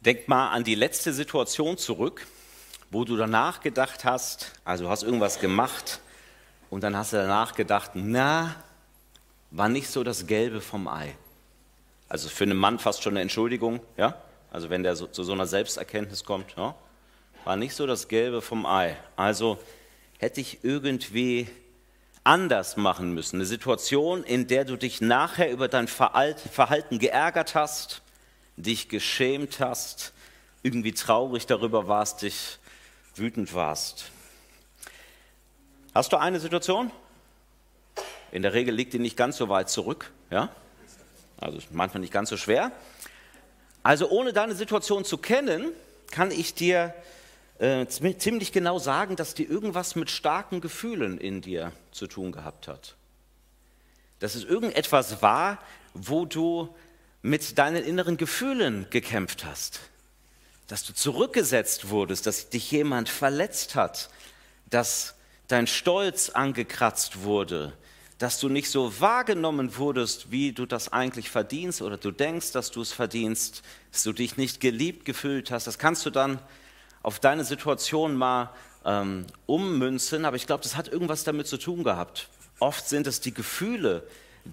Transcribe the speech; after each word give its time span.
Denk 0.00 0.28
mal 0.28 0.50
an 0.50 0.62
die 0.62 0.76
letzte 0.76 1.12
Situation 1.12 1.76
zurück, 1.76 2.26
wo 2.90 3.04
du 3.04 3.16
danach 3.16 3.60
gedacht 3.60 4.04
hast, 4.04 4.52
also 4.64 4.84
du 4.84 4.90
hast 4.90 5.02
irgendwas 5.02 5.40
gemacht 5.40 6.00
und 6.70 6.82
dann 6.82 6.96
hast 6.96 7.12
du 7.12 7.16
danach 7.16 7.54
gedacht, 7.54 7.92
na, 7.94 8.54
war 9.50 9.68
nicht 9.68 9.90
so 9.90 10.04
das 10.04 10.26
Gelbe 10.26 10.60
vom 10.60 10.86
Ei. 10.86 11.16
Also 12.08 12.28
für 12.28 12.44
einen 12.44 12.56
Mann 12.56 12.78
fast 12.78 13.02
schon 13.02 13.14
eine 13.14 13.22
Entschuldigung, 13.22 13.80
ja? 13.96 14.14
Also 14.50 14.70
wenn 14.70 14.82
der 14.82 14.96
so, 14.96 15.06
zu 15.08 15.24
so 15.24 15.32
einer 15.32 15.46
Selbsterkenntnis 15.46 16.24
kommt, 16.24 16.54
ja? 16.56 16.74
war 17.44 17.56
nicht 17.56 17.74
so 17.74 17.86
das 17.86 18.08
Gelbe 18.08 18.40
vom 18.40 18.66
Ei. 18.66 18.96
Also 19.16 19.58
hätte 20.18 20.40
ich 20.40 20.60
irgendwie 20.62 21.48
anders 22.24 22.76
machen 22.76 23.14
müssen. 23.14 23.36
Eine 23.36 23.46
Situation, 23.46 24.22
in 24.22 24.46
der 24.46 24.64
du 24.64 24.76
dich 24.76 25.00
nachher 25.00 25.50
über 25.50 25.66
dein 25.68 25.88
Verhalten 25.88 26.98
geärgert 26.98 27.54
hast, 27.54 28.02
dich 28.58 28.88
geschämt 28.88 29.60
hast, 29.60 30.12
irgendwie 30.62 30.92
traurig 30.92 31.46
darüber 31.46 31.88
warst, 31.88 32.22
dich 32.22 32.58
wütend 33.14 33.54
warst. 33.54 34.10
Hast 35.94 36.12
du 36.12 36.16
eine 36.16 36.40
Situation? 36.40 36.90
In 38.32 38.42
der 38.42 38.52
Regel 38.52 38.74
liegt 38.74 38.92
die 38.92 38.98
nicht 38.98 39.16
ganz 39.16 39.36
so 39.36 39.48
weit 39.48 39.70
zurück, 39.70 40.12
ja? 40.30 40.50
Also 41.38 41.58
manchmal 41.70 42.00
nicht 42.00 42.12
ganz 42.12 42.30
so 42.30 42.36
schwer. 42.36 42.72
Also 43.82 44.10
ohne 44.10 44.32
deine 44.32 44.54
Situation 44.54 45.04
zu 45.04 45.18
kennen, 45.18 45.72
kann 46.10 46.30
ich 46.30 46.54
dir 46.54 46.94
äh, 47.58 47.86
ziemlich 47.86 48.52
genau 48.52 48.78
sagen, 48.78 49.16
dass 49.16 49.34
die 49.34 49.44
irgendwas 49.44 49.94
mit 49.94 50.10
starken 50.10 50.60
Gefühlen 50.60 51.18
in 51.18 51.40
dir 51.40 51.72
zu 51.92 52.06
tun 52.06 52.32
gehabt 52.32 52.66
hat. 52.66 52.96
Dass 54.18 54.34
es 54.34 54.44
irgendetwas 54.44 55.22
war, 55.22 55.58
wo 55.94 56.24
du 56.24 56.74
mit 57.22 57.58
deinen 57.58 57.84
inneren 57.84 58.16
Gefühlen 58.16 58.86
gekämpft 58.90 59.44
hast. 59.44 59.80
Dass 60.66 60.84
du 60.84 60.92
zurückgesetzt 60.92 61.88
wurdest, 61.88 62.26
dass 62.26 62.50
dich 62.50 62.70
jemand 62.70 63.08
verletzt 63.08 63.74
hat, 63.74 64.10
dass 64.70 65.14
dein 65.48 65.66
Stolz 65.66 66.30
angekratzt 66.30 67.22
wurde, 67.22 67.72
dass 68.18 68.40
du 68.40 68.48
nicht 68.48 68.70
so 68.70 69.00
wahrgenommen 69.00 69.76
wurdest, 69.76 70.30
wie 70.30 70.52
du 70.52 70.66
das 70.66 70.92
eigentlich 70.92 71.30
verdienst 71.30 71.82
oder 71.82 71.96
du 71.96 72.10
denkst, 72.10 72.52
dass 72.52 72.70
du 72.70 72.82
es 72.82 72.92
verdienst, 72.92 73.62
dass 73.92 74.02
du 74.02 74.12
dich 74.12 74.36
nicht 74.36 74.60
geliebt 74.60 75.04
gefühlt 75.04 75.50
hast. 75.50 75.66
Das 75.66 75.78
kannst 75.78 76.04
du 76.04 76.10
dann 76.10 76.40
auf 77.02 77.20
deine 77.20 77.44
Situation 77.44 78.16
mal 78.16 78.50
ähm, 78.84 79.26
ummünzen, 79.46 80.24
aber 80.24 80.36
ich 80.36 80.46
glaube, 80.46 80.64
das 80.64 80.76
hat 80.76 80.88
irgendwas 80.88 81.24
damit 81.24 81.46
zu 81.46 81.58
tun 81.58 81.84
gehabt. 81.84 82.28
Oft 82.58 82.88
sind 82.88 83.06
es 83.06 83.20
die 83.20 83.32
Gefühle, 83.32 84.02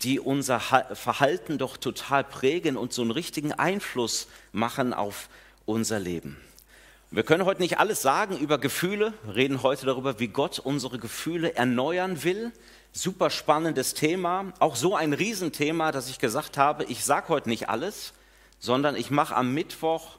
die 0.01 0.19
unser 0.19 0.59
Verhalten 0.59 1.57
doch 1.57 1.77
total 1.77 2.23
prägen 2.23 2.75
und 2.75 2.91
so 2.91 3.01
einen 3.01 3.11
richtigen 3.11 3.53
Einfluss 3.53 4.27
machen 4.51 4.93
auf 4.93 5.29
unser 5.65 5.99
Leben. 5.99 6.37
Wir 7.11 7.23
können 7.23 7.45
heute 7.45 7.61
nicht 7.61 7.79
alles 7.79 8.01
sagen 8.01 8.37
über 8.37 8.57
Gefühle, 8.57 9.13
reden 9.33 9.63
heute 9.63 9.85
darüber, 9.85 10.19
wie 10.19 10.27
Gott 10.27 10.59
unsere 10.59 10.99
Gefühle 10.99 11.55
erneuern 11.55 12.23
will. 12.23 12.51
Super 12.91 13.29
spannendes 13.29 13.93
Thema, 13.93 14.51
auch 14.59 14.75
so 14.75 14.95
ein 14.95 15.13
Riesenthema, 15.13 15.91
dass 15.91 16.09
ich 16.09 16.19
gesagt 16.19 16.57
habe, 16.57 16.83
ich 16.85 17.05
sage 17.05 17.29
heute 17.29 17.47
nicht 17.47 17.69
alles, 17.69 18.13
sondern 18.59 18.95
ich 18.95 19.11
mache 19.11 19.35
am 19.35 19.53
Mittwoch 19.53 20.17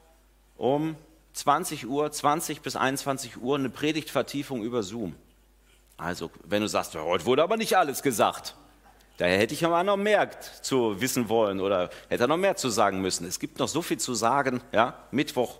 um 0.57 0.95
20 1.33 1.87
Uhr, 1.87 2.11
20 2.11 2.61
bis 2.61 2.75
21 2.75 3.37
Uhr 3.37 3.57
eine 3.57 3.69
Predigtvertiefung 3.69 4.63
über 4.63 4.81
Zoom. 4.81 5.15
Also, 5.97 6.31
wenn 6.45 6.61
du 6.61 6.67
sagst, 6.67 6.95
heute 6.95 7.25
wurde 7.25 7.43
aber 7.43 7.57
nicht 7.57 7.77
alles 7.77 8.01
gesagt, 8.01 8.55
daher 9.17 9.37
hätte 9.37 9.53
ich 9.53 9.65
aber 9.65 9.83
noch 9.83 9.97
mehr 9.97 10.29
zu 10.61 10.99
wissen 11.01 11.29
wollen 11.29 11.59
oder 11.59 11.89
hätte 12.09 12.27
noch 12.27 12.37
mehr 12.37 12.55
zu 12.55 12.69
sagen 12.69 13.01
müssen. 13.01 13.27
Es 13.27 13.39
gibt 13.39 13.59
noch 13.59 13.67
so 13.67 13.81
viel 13.81 13.97
zu 13.97 14.13
sagen, 14.13 14.61
ja, 14.71 14.97
Mittwoch, 15.11 15.57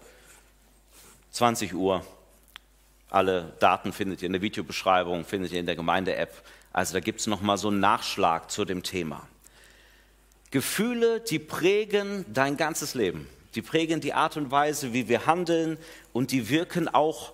20 1.32 1.74
Uhr. 1.74 2.06
Alle 3.10 3.54
Daten 3.60 3.94
findet 3.94 4.22
ihr 4.22 4.28
in 4.28 4.34
der 4.34 4.42
Videobeschreibung, 4.42 5.24
findet 5.26 5.52
ihr 5.52 5.60
in 5.60 5.66
der 5.66 5.76
Gemeinde-App. 5.76 6.44
Also 6.74 6.94
da 6.94 7.00
gibt 7.00 7.22
es 7.22 7.28
nochmal 7.28 7.58
so 7.58 7.70
einen 7.70 7.80
Nachschlag 7.80 8.52
zu 8.52 8.66
dem 8.66 8.84
Thema. 8.84 9.28
Gefühle, 10.52 11.20
die 11.20 11.40
prägen 11.40 12.26
dein 12.34 12.58
ganzes 12.58 12.94
Leben. 12.94 13.28
Die 13.56 13.62
prägen 13.62 14.02
die 14.02 14.14
Art 14.14 14.38
und 14.38 14.52
Weise, 14.52 14.94
wie 14.94 15.08
wir 15.08 15.26
handeln 15.26 15.78
und 16.14 16.32
die 16.32 16.50
wirken 16.50 16.88
auch 16.88 17.34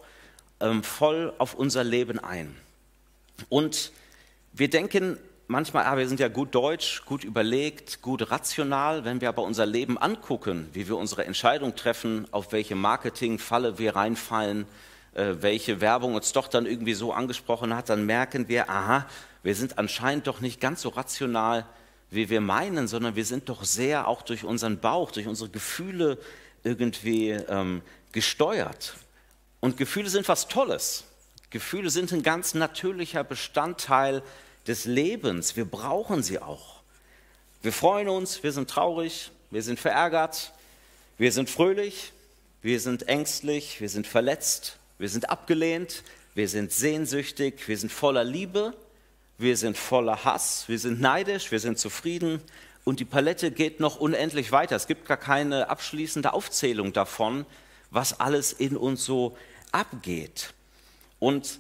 ähm, 0.60 0.84
voll 0.84 1.34
auf 1.38 1.54
unser 1.54 1.84
Leben 1.84 2.20
ein. 2.20 2.56
Und 3.50 3.92
wir 4.54 4.70
denken 4.70 5.18
manchmal, 5.54 5.86
ah, 5.86 5.98
wir 5.98 6.08
sind 6.08 6.20
ja 6.20 6.30
gut 6.30 6.56
deutsch, 6.56 7.04
gut 7.06 7.24
überlegt, 7.24 8.02
gut 8.02 8.32
rational. 8.32 9.06
Wenn 9.06 9.22
wir 9.22 9.30
aber 9.30 9.44
unser 9.44 9.68
Leben 9.68 10.00
angucken, 10.00 10.68
wie 10.74 10.88
wir 10.88 10.98
unsere 10.98 11.26
Entscheidung 11.26 11.76
treffen, 11.76 12.28
auf 12.32 12.52
welche 12.52 12.74
Marketingfalle 12.74 13.78
wir 13.78 13.96
reinfallen, 13.96 14.66
äh, 15.14 15.36
welche 15.42 15.80
Werbung 15.80 16.16
uns 16.16 16.34
doch 16.34 16.48
dann 16.48 16.66
irgendwie 16.66 16.96
so 16.96 17.14
angesprochen 17.14 17.76
hat, 17.76 17.90
dann 17.90 18.08
merken 18.08 18.48
wir, 18.48 18.68
aha, 18.68 19.06
wir 19.44 19.54
sind 19.54 19.78
anscheinend 19.78 20.26
doch 20.26 20.42
nicht 20.42 20.60
ganz 20.60 20.82
so 20.82 20.90
rational, 20.90 21.68
wie 22.10 22.30
wir 22.30 22.42
meinen, 22.42 22.88
sondern 22.88 23.16
wir 23.16 23.26
sind 23.26 23.48
doch 23.48 23.64
sehr 23.64 24.08
auch 24.08 24.24
durch 24.24 24.46
unseren 24.46 24.80
Bauch, 24.80 25.12
durch 25.12 25.28
unsere 25.28 25.52
Gefühle 25.52 26.18
irgendwie 26.64 27.30
ähm, 27.30 27.84
gesteuert. 28.12 28.96
Und 29.60 29.78
Gefühle 29.78 30.10
sind 30.10 30.28
was 30.28 30.48
Tolles. 30.48 31.04
Gefühle 31.52 31.92
sind 31.92 32.12
ein 32.12 32.24
ganz 32.24 32.56
natürlicher 32.56 33.24
Bestandteil 33.24 34.24
des 34.68 34.86
Lebens. 34.86 35.56
Wir 35.56 35.66
brauchen 35.66 36.24
sie 36.24 36.40
auch. 36.40 36.82
Wir 37.62 37.74
freuen 37.74 38.10
uns, 38.10 38.44
wir 38.44 38.52
sind 38.52 38.70
traurig, 38.70 39.32
wir 39.52 39.64
sind 39.64 39.80
verärgert, 39.80 40.54
wir 41.18 41.32
sind 41.32 41.50
fröhlich, 41.50 42.12
wir 42.62 42.80
sind 42.80 43.08
ängstlich, 43.08 43.80
wir 43.80 43.90
sind 43.90 44.08
verletzt, 44.08 44.78
wir 44.98 45.10
sind 45.10 45.30
abgelehnt, 45.30 46.04
wir 46.36 46.50
sind 46.50 46.72
sehnsüchtig, 46.72 47.68
wir 47.68 47.78
sind 47.78 47.92
voller 47.92 48.24
Liebe 48.24 48.74
wir 49.38 49.58
sind 49.58 49.78
voller 49.78 50.24
Hass, 50.26 50.66
wir 50.68 50.80
sind 50.80 51.02
neidisch, 51.02 51.52
wir 51.52 51.60
sind 51.60 51.80
zufrieden 51.80 52.42
und 52.84 53.00
die 53.00 53.06
Palette 53.06 53.52
geht 53.52 53.80
noch 53.80 53.98
unendlich 53.98 54.52
weiter. 54.52 54.76
Es 54.76 54.88
gibt 54.88 55.08
gar 55.08 55.18
keine 55.18 55.70
abschließende 55.70 56.34
Aufzählung 56.34 56.94
davon, 56.94 57.46
was 57.90 58.20
alles 58.20 58.54
in 58.54 58.78
uns 58.78 59.04
so 59.04 59.38
abgeht. 59.72 60.54
Und 61.20 61.60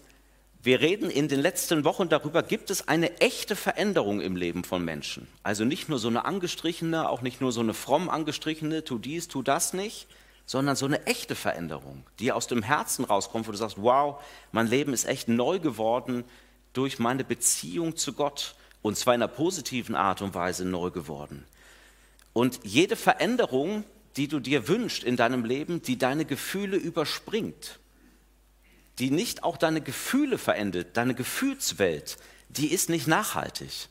wir 0.63 0.79
reden 0.79 1.09
in 1.09 1.28
den 1.28 1.41
letzten 1.41 1.84
Wochen 1.84 2.07
darüber, 2.07 2.41
gibt 2.41 2.69
es 2.69 2.88
eine 2.88 3.19
echte 3.19 3.57
Veränderung 3.57 4.22
im 4.22 4.38
Leben 4.38 4.63
von 4.63 4.84
Menschen. 4.84 5.28
Also 5.44 5.66
nicht 5.66 5.90
nur 5.90 6.00
so 6.00 6.07
eine 6.07 6.24
angestrichene, 6.24 7.09
auch 7.09 7.22
nicht 7.22 7.41
nur 7.41 7.51
so 7.51 7.59
eine 7.59 7.74
fromm 7.74 8.09
angestrichene, 8.09 8.85
tu 8.85 8.97
dies, 8.97 9.28
tu 9.28 9.41
das 9.44 9.73
nicht, 9.73 10.07
sondern 10.46 10.78
so 10.78 10.85
eine 10.85 11.06
echte 11.06 11.35
Veränderung, 11.35 12.06
die 12.19 12.31
aus 12.31 12.47
dem 12.47 12.63
Herzen 12.63 13.03
rauskommt, 13.03 13.46
wo 13.46 13.52
du 13.52 13.57
sagst, 13.57 13.81
wow, 13.81 14.23
mein 14.53 14.68
Leben 14.68 14.94
ist 14.94 15.03
echt 15.03 15.28
neu 15.28 15.59
geworden, 15.59 16.23
durch 16.72 16.97
meine 16.97 17.25
Beziehung 17.25 17.97
zu 17.97 18.13
Gott 18.13 18.56
und 18.81 18.97
zwar 18.97 19.16
in 19.16 19.22
einer 19.22 19.31
positiven 19.31 19.96
Art 19.96 20.22
und 20.22 20.34
Weise 20.34 20.63
neu 20.63 20.91
geworden. 20.91 21.44
Und 22.31 22.62
jede 22.63 22.96
Veränderung, 22.96 23.84
die 24.16 24.29
du 24.29 24.40
dir 24.40 24.69
wünschst 24.69 25.03
in 25.03 25.18
deinem 25.18 25.44
Leben, 25.44 25.81
die 25.81 25.97
deine 25.97 26.23
Gefühle 26.23 26.78
überspringt, 26.78 27.79
die 28.99 29.11
nicht 29.11 29.43
auch 29.43 29.57
deine 29.57 29.81
Gefühle 29.81 30.37
verändert, 30.37 30.95
deine 30.97 31.15
Gefühlswelt, 31.15 32.17
die 32.49 32.71
ist 32.71 32.89
nicht 32.89 33.07
nachhaltig. 33.07 33.87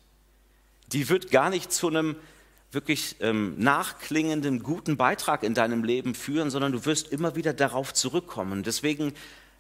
Die 0.89 1.09
wird 1.09 1.31
gar 1.31 1.51
nicht 1.51 1.73
zu 1.73 1.89
einem 1.89 2.17
wirklich 2.71 3.17
ähm, 3.21 3.55
nachklingenden, 3.59 4.63
guten 4.63 4.97
Beitrag 4.97 5.43
in 5.43 5.55
deinem 5.55 5.85
Leben 5.85 6.15
führen, 6.15 6.51
sondern 6.51 6.73
du 6.73 6.85
wirst 6.87 7.09
immer 7.09 7.37
wieder 7.37 7.53
darauf 7.53 7.93
zurückkommen. 7.93 8.63
Deswegen 8.63 9.13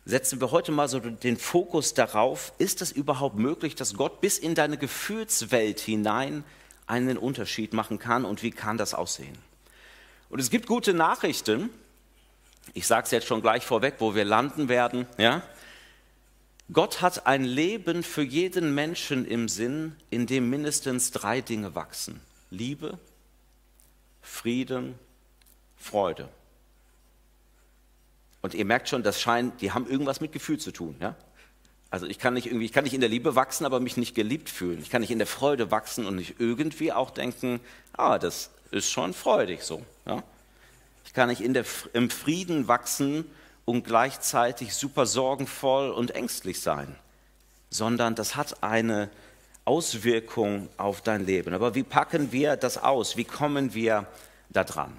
setzen 0.04 0.41
wir 0.41 0.50
heute 0.50 0.72
mal 0.72 0.88
so 0.88 0.98
den 0.98 1.36
Fokus 1.36 1.94
darauf, 1.94 2.53
ist 2.59 2.82
es 2.82 2.91
überhaupt 2.91 3.36
möglich, 3.36 3.74
dass 3.74 3.94
Gott 3.94 4.20
bis 4.20 4.38
in 4.38 4.54
deine 4.54 4.78
Gefühlswelt 4.78 5.80
hinein 5.80 6.44
einen 6.86 7.19
Unterschied 7.19 7.72
machen 7.72 7.98
kann 7.98 8.24
und 8.24 8.42
wie 8.42 8.50
kann 8.50 8.78
das 8.78 8.94
aussehen? 8.94 9.36
Und 10.28 10.41
es 10.41 10.50
gibt 10.50 10.66
gute 10.66 10.94
Nachrichten. 10.94 11.68
Ich 12.74 12.86
sage 12.86 13.04
es 13.04 13.10
jetzt 13.10 13.26
schon 13.26 13.42
gleich 13.42 13.64
vorweg, 13.64 13.97
wo 13.98 14.14
wir 14.14 14.24
landen 14.24 14.68
werden. 14.68 15.06
Ja? 15.18 15.42
Gott 16.72 17.00
hat 17.00 17.26
ein 17.26 17.44
Leben 17.44 18.03
für 18.03 18.22
jeden 18.22 18.74
Menschen 18.74 19.26
im 19.26 19.48
Sinn, 19.48 19.97
in 20.10 20.26
dem 20.26 20.48
mindestens 20.48 21.10
drei 21.10 21.41
Dinge 21.41 21.74
wachsen. 21.74 22.20
Liebe, 22.50 22.98
Frieden, 24.22 24.94
Freude. 25.76 26.28
Und 28.41 28.54
ihr 28.54 28.64
merkt 28.64 28.88
schon, 28.88 29.03
das 29.03 29.20
scheint, 29.20 29.60
die 29.60 29.72
haben 29.72 29.86
irgendwas 29.88 30.20
mit 30.20 30.32
Gefühl 30.32 30.59
zu 30.59 30.72
tun. 30.72 30.97
Ja? 31.00 31.14
Also 31.91 32.06
ich 32.06 32.18
kann 32.18 32.34
nicht 32.34 32.47
irgendwie, 32.47 32.64
ich 32.64 32.72
kann 32.72 32.84
nicht 32.84 32.94
in 32.94 33.00
der 33.00 33.10
Liebe 33.10 33.34
wachsen, 33.36 33.66
aber 33.66 33.78
mich 33.78 33.97
nicht 33.97 34.14
geliebt 34.14 34.48
fühlen. 34.48 34.80
Ich 34.80 34.88
kann 34.88 35.03
nicht 35.03 35.10
in 35.10 35.18
der 35.18 35.26
Freude 35.26 35.70
wachsen 35.70 36.06
und 36.06 36.16
nicht 36.16 36.36
irgendwie 36.38 36.92
auch 36.92 37.10
denken, 37.10 37.60
ah, 37.92 38.18
das 38.18 38.50
ist 38.70 38.91
schon 38.91 39.12
freudig 39.12 39.62
so. 39.62 39.84
Ja? 40.06 40.22
Ich 41.12 41.14
kann 41.14 41.28
in 41.28 41.53
der, 41.53 41.66
im 41.92 42.09
Frieden 42.09 42.68
wachsen 42.68 43.26
und 43.66 43.84
gleichzeitig 43.84 44.72
super 44.72 45.04
sorgenvoll 45.04 45.91
und 45.91 46.12
ängstlich 46.12 46.62
sein, 46.62 46.97
sondern 47.68 48.14
das 48.14 48.34
hat 48.34 48.62
eine 48.62 49.10
Auswirkung 49.66 50.70
auf 50.78 51.03
dein 51.03 51.26
Leben. 51.26 51.53
Aber 51.53 51.74
wie 51.74 51.82
packen 51.82 52.32
wir 52.32 52.56
das 52.56 52.78
aus? 52.78 53.18
Wie 53.18 53.24
kommen 53.24 53.74
wir 53.74 54.06
da 54.48 54.64
dran? 54.64 54.91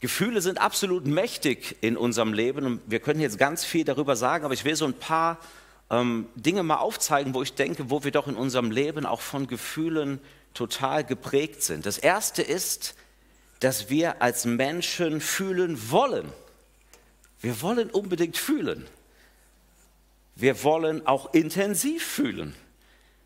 Gefühle 0.00 0.40
sind 0.40 0.58
absolut 0.58 1.06
mächtig 1.06 1.76
in 1.82 1.98
unserem 1.98 2.32
Leben 2.32 2.64
und 2.64 2.80
wir 2.86 3.00
können 3.00 3.20
jetzt 3.20 3.36
ganz 3.36 3.66
viel 3.66 3.84
darüber 3.84 4.16
sagen, 4.16 4.46
aber 4.46 4.54
ich 4.54 4.64
will 4.64 4.76
so 4.76 4.86
ein 4.86 4.94
paar 4.94 5.36
ähm, 5.90 6.26
Dinge 6.36 6.62
mal 6.62 6.76
aufzeigen, 6.76 7.34
wo 7.34 7.42
ich 7.42 7.52
denke, 7.52 7.90
wo 7.90 8.02
wir 8.02 8.12
doch 8.12 8.28
in 8.28 8.36
unserem 8.36 8.70
Leben 8.70 9.04
auch 9.04 9.20
von 9.20 9.46
Gefühlen 9.46 10.20
total 10.54 11.04
geprägt 11.04 11.62
sind. 11.62 11.84
Das 11.84 11.98
erste 11.98 12.40
ist, 12.40 12.94
dass 13.60 13.90
wir 13.90 14.22
als 14.22 14.44
Menschen 14.44 15.20
fühlen 15.20 15.90
wollen. 15.90 16.32
Wir 17.40 17.60
wollen 17.62 17.90
unbedingt 17.90 18.36
fühlen. 18.36 18.86
Wir 20.34 20.62
wollen 20.62 21.06
auch 21.06 21.34
intensiv 21.34 22.04
fühlen. 22.04 22.54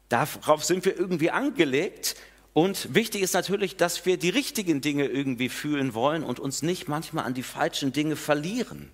Darauf 0.09 0.65
sind 0.65 0.85
wir 0.85 0.97
irgendwie 0.99 1.31
angelegt. 1.31 2.17
Und 2.55 2.95
wichtig 2.95 3.23
ist 3.23 3.33
natürlich, 3.33 3.77
dass 3.77 4.05
wir 4.05 4.19
die 4.19 4.29
richtigen 4.29 4.81
Dinge 4.81 5.07
irgendwie 5.07 5.49
fühlen 5.49 5.95
wollen 5.95 6.23
und 6.23 6.39
uns 6.39 6.63
nicht 6.63 6.89
manchmal 6.89 7.25
an 7.25 7.35
die 7.35 7.43
falschen 7.43 7.93
Dinge 7.93 8.17
verlieren. 8.17 8.91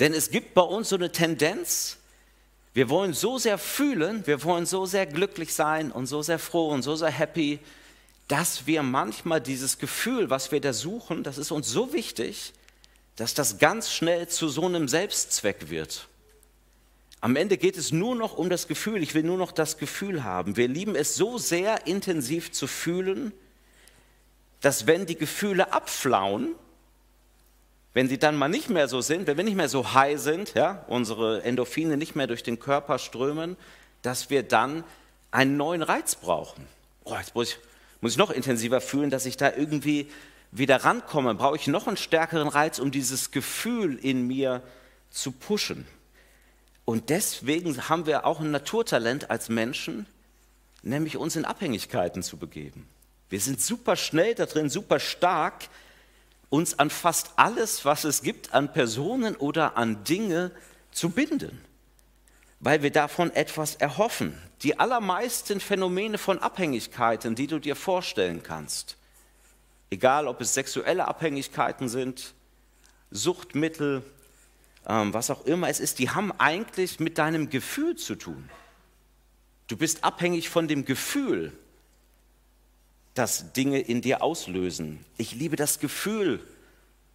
Denn 0.00 0.12
es 0.12 0.30
gibt 0.30 0.54
bei 0.54 0.62
uns 0.62 0.90
so 0.90 0.96
eine 0.96 1.10
Tendenz, 1.10 1.96
wir 2.74 2.90
wollen 2.90 3.14
so 3.14 3.38
sehr 3.38 3.58
fühlen, 3.58 4.26
wir 4.26 4.44
wollen 4.44 4.66
so 4.66 4.86
sehr 4.86 5.06
glücklich 5.06 5.54
sein 5.54 5.90
und 5.90 6.06
so 6.06 6.22
sehr 6.22 6.38
froh 6.38 6.68
und 6.68 6.82
so 6.82 6.94
sehr 6.94 7.10
happy, 7.10 7.58
dass 8.28 8.66
wir 8.66 8.82
manchmal 8.82 9.40
dieses 9.40 9.78
Gefühl, 9.78 10.30
was 10.30 10.52
wir 10.52 10.60
da 10.60 10.72
suchen, 10.72 11.22
das 11.22 11.38
ist 11.38 11.50
uns 11.50 11.68
so 11.68 11.92
wichtig, 11.92 12.52
dass 13.16 13.34
das 13.34 13.58
ganz 13.58 13.90
schnell 13.90 14.28
zu 14.28 14.48
so 14.48 14.66
einem 14.66 14.86
Selbstzweck 14.86 15.70
wird. 15.70 16.06
Am 17.20 17.34
Ende 17.34 17.56
geht 17.56 17.76
es 17.76 17.90
nur 17.90 18.14
noch 18.14 18.38
um 18.38 18.48
das 18.48 18.68
Gefühl. 18.68 19.02
Ich 19.02 19.14
will 19.14 19.24
nur 19.24 19.38
noch 19.38 19.50
das 19.50 19.76
Gefühl 19.76 20.22
haben. 20.22 20.56
Wir 20.56 20.68
lieben 20.68 20.94
es 20.94 21.16
so 21.16 21.36
sehr 21.36 21.86
intensiv 21.86 22.52
zu 22.52 22.68
fühlen, 22.68 23.32
dass 24.60 24.86
wenn 24.86 25.06
die 25.06 25.16
Gefühle 25.16 25.72
abflauen, 25.72 26.54
wenn 27.94 28.08
sie 28.08 28.18
dann 28.18 28.36
mal 28.36 28.48
nicht 28.48 28.68
mehr 28.68 28.86
so 28.86 29.00
sind, 29.00 29.26
wenn 29.26 29.36
wir 29.36 29.44
nicht 29.44 29.56
mehr 29.56 29.68
so 29.68 29.94
high 29.94 30.20
sind, 30.20 30.54
ja, 30.54 30.84
unsere 30.86 31.42
Endorphine 31.42 31.96
nicht 31.96 32.14
mehr 32.14 32.28
durch 32.28 32.44
den 32.44 32.60
Körper 32.60 32.98
strömen, 32.98 33.56
dass 34.02 34.30
wir 34.30 34.44
dann 34.44 34.84
einen 35.32 35.56
neuen 35.56 35.82
Reiz 35.82 36.14
brauchen. 36.14 36.66
Oh, 37.02 37.16
jetzt 37.16 37.34
muss 37.34 37.50
ich, 37.50 37.58
muss 38.00 38.12
ich 38.12 38.18
noch 38.18 38.30
intensiver 38.30 38.80
fühlen, 38.80 39.10
dass 39.10 39.26
ich 39.26 39.36
da 39.36 39.52
irgendwie 39.54 40.08
wieder 40.50 40.84
rankomme. 40.84 41.34
Brauche 41.34 41.56
ich 41.56 41.66
noch 41.66 41.86
einen 41.86 41.96
stärkeren 41.96 42.48
Reiz, 42.48 42.78
um 42.78 42.90
dieses 42.90 43.30
Gefühl 43.30 43.96
in 43.96 44.26
mir 44.26 44.62
zu 45.10 45.32
pushen. 45.32 45.86
Und 46.84 47.10
deswegen 47.10 47.88
haben 47.88 48.06
wir 48.06 48.24
auch 48.24 48.40
ein 48.40 48.50
Naturtalent 48.50 49.30
als 49.30 49.48
Menschen, 49.48 50.06
nämlich 50.82 51.16
uns 51.16 51.36
in 51.36 51.44
Abhängigkeiten 51.44 52.22
zu 52.22 52.36
begeben. 52.38 52.88
Wir 53.28 53.40
sind 53.40 53.60
super 53.60 53.96
schnell 53.96 54.34
da 54.34 54.46
drin, 54.46 54.70
super 54.70 54.98
stark, 55.00 55.68
uns 56.48 56.78
an 56.78 56.88
fast 56.88 57.32
alles, 57.36 57.84
was 57.84 58.04
es 58.04 58.22
gibt, 58.22 58.54
an 58.54 58.72
Personen 58.72 59.36
oder 59.36 59.76
an 59.76 60.02
Dinge 60.04 60.50
zu 60.92 61.10
binden, 61.10 61.60
weil 62.60 62.82
wir 62.82 62.90
davon 62.90 63.30
etwas 63.34 63.74
erhoffen. 63.74 64.40
Die 64.62 64.78
allermeisten 64.78 65.60
Phänomene 65.60 66.18
von 66.18 66.38
Abhängigkeiten, 66.38 67.34
die 67.34 67.46
du 67.46 67.58
dir 67.58 67.76
vorstellen 67.76 68.42
kannst, 68.42 68.96
egal 69.90 70.26
ob 70.26 70.40
es 70.40 70.54
sexuelle 70.54 71.06
Abhängigkeiten 71.06 71.88
sind, 71.88 72.34
Suchtmittel, 73.10 74.02
ähm, 74.86 75.14
was 75.14 75.30
auch 75.30 75.44
immer 75.44 75.68
es 75.68 75.80
ist, 75.80 75.98
die 75.98 76.10
haben 76.10 76.32
eigentlich 76.38 77.00
mit 77.00 77.18
deinem 77.18 77.50
Gefühl 77.50 77.96
zu 77.96 78.16
tun. 78.16 78.50
Du 79.68 79.76
bist 79.76 80.02
abhängig 80.02 80.48
von 80.48 80.66
dem 80.66 80.84
Gefühl, 80.84 81.52
das 83.14 83.52
Dinge 83.52 83.80
in 83.80 84.00
dir 84.00 84.22
auslösen. 84.22 85.04
Ich 85.16 85.32
liebe 85.32 85.56
das 85.56 85.78
Gefühl, 85.78 86.40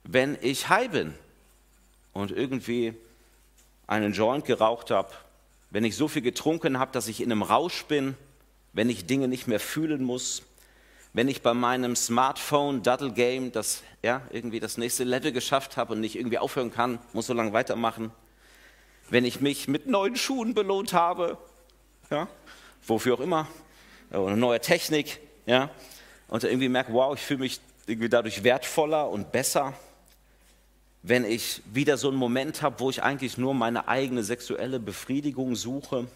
wenn 0.04 0.38
ich 0.42 0.70
high 0.70 0.90
bin 0.90 1.14
und 2.12 2.32
irgendwie 2.32 2.94
einen 3.88 4.14
Joint 4.14 4.46
geraucht 4.46 4.92
habe, 4.92 5.14
wenn 5.74 5.84
ich 5.84 5.98
so 5.98 6.08
viel 6.08 6.22
getrunken 6.22 6.78
habe, 6.78 6.92
dass 6.92 7.08
ich 7.08 7.20
in 7.20 7.32
einem 7.32 7.42
Rausch 7.42 7.86
bin, 7.86 8.16
wenn 8.74 8.92
ich 8.92 9.08
Dinge 9.08 9.28
nicht 9.28 9.48
mehr 9.48 9.60
fühlen 9.60 10.04
muss, 10.04 10.44
wenn 11.14 11.28
ich 11.28 11.42
bei 11.42 11.56
meinem 11.56 11.96
Smartphone 11.96 12.84
Duddle 12.84 13.12
Game 13.12 13.52
das 13.52 13.82
ja 14.04 14.22
irgendwie 14.32 14.60
das 14.60 14.78
nächste 14.78 15.04
Level 15.04 15.32
geschafft 15.32 15.76
habe 15.76 15.94
und 15.94 16.00
nicht 16.00 16.16
irgendwie 16.16 16.38
aufhören 16.38 16.72
kann, 16.72 17.00
muss 17.12 17.26
so 17.26 17.34
lange 17.34 17.54
weitermachen, 17.54 18.12
wenn 19.10 19.26
ich 19.26 19.42
mich 19.42 19.68
mit 19.68 19.88
neuen 19.88 20.16
Schuhen 20.16 20.54
belohnt 20.54 20.94
habe, 20.94 21.40
ja, 22.12 22.28
wofür 22.86 23.16
auch 23.16 23.20
immer, 23.20 23.48
oder 24.12 24.36
neue 24.36 24.62
Technik, 24.62 25.20
ja, 25.48 25.72
und 26.28 26.44
irgendwie 26.44 26.70
merke, 26.70 26.94
wow, 26.94 27.16
ich 27.16 27.22
fühle 27.22 27.40
mich 27.40 27.60
irgendwie 27.88 28.10
dadurch 28.10 28.44
wertvoller 28.44 29.10
und 29.10 29.32
besser, 29.32 29.74
wenn 31.04 31.26
ich 31.26 31.62
wieder 31.72 31.98
so 31.98 32.08
einen 32.08 32.18
Moment 32.18 32.62
habe, 32.62 32.80
wo 32.80 32.90
ich 32.90 33.04
eigentlich 33.04 33.38
nur 33.38 33.54
meine 33.54 33.90
eigene 33.90 34.24
sexuelle 34.24 34.80
Befriedigung 34.80 35.56
suche, 35.56 36.08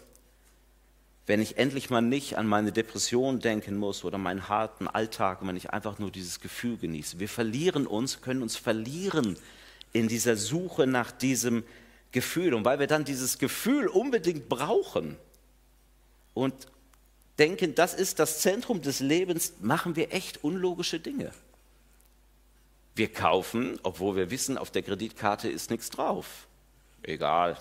wenn 1.26 1.42
ich 1.42 1.58
endlich 1.58 1.90
mal 1.90 2.00
nicht 2.00 2.38
an 2.38 2.46
meine 2.46 2.72
Depression 2.72 3.38
denken 3.38 3.76
muss 3.76 4.02
oder 4.02 4.16
meinen 4.16 4.48
harten 4.48 4.88
Alltag, 4.88 5.40
wenn 5.42 5.56
ich 5.56 5.70
einfach 5.70 5.98
nur 5.98 6.10
dieses 6.10 6.40
Gefühl 6.40 6.78
genieße. 6.78 7.20
Wir 7.20 7.28
verlieren 7.28 7.86
uns, 7.86 8.22
können 8.22 8.40
uns 8.40 8.56
verlieren 8.56 9.36
in 9.92 10.08
dieser 10.08 10.36
Suche 10.36 10.86
nach 10.86 11.12
diesem 11.12 11.64
Gefühl. 12.10 12.54
Und 12.54 12.64
weil 12.64 12.78
wir 12.78 12.86
dann 12.86 13.04
dieses 13.04 13.38
Gefühl 13.38 13.88
unbedingt 13.88 14.48
brauchen 14.48 15.16
und 16.32 16.54
denken, 17.38 17.74
das 17.74 17.92
ist 17.92 18.18
das 18.20 18.40
Zentrum 18.40 18.80
des 18.80 19.00
Lebens, 19.00 19.52
machen 19.60 19.96
wir 19.96 20.14
echt 20.14 20.42
unlogische 20.42 20.98
Dinge. 20.98 21.30
Wir 22.98 23.12
kaufen, 23.12 23.78
obwohl 23.82 24.16
wir 24.16 24.30
wissen, 24.30 24.58
auf 24.58 24.70
der 24.70 24.82
Kreditkarte 24.82 25.48
ist 25.48 25.70
nichts 25.70 25.88
drauf. 25.88 26.46
Egal, 27.02 27.56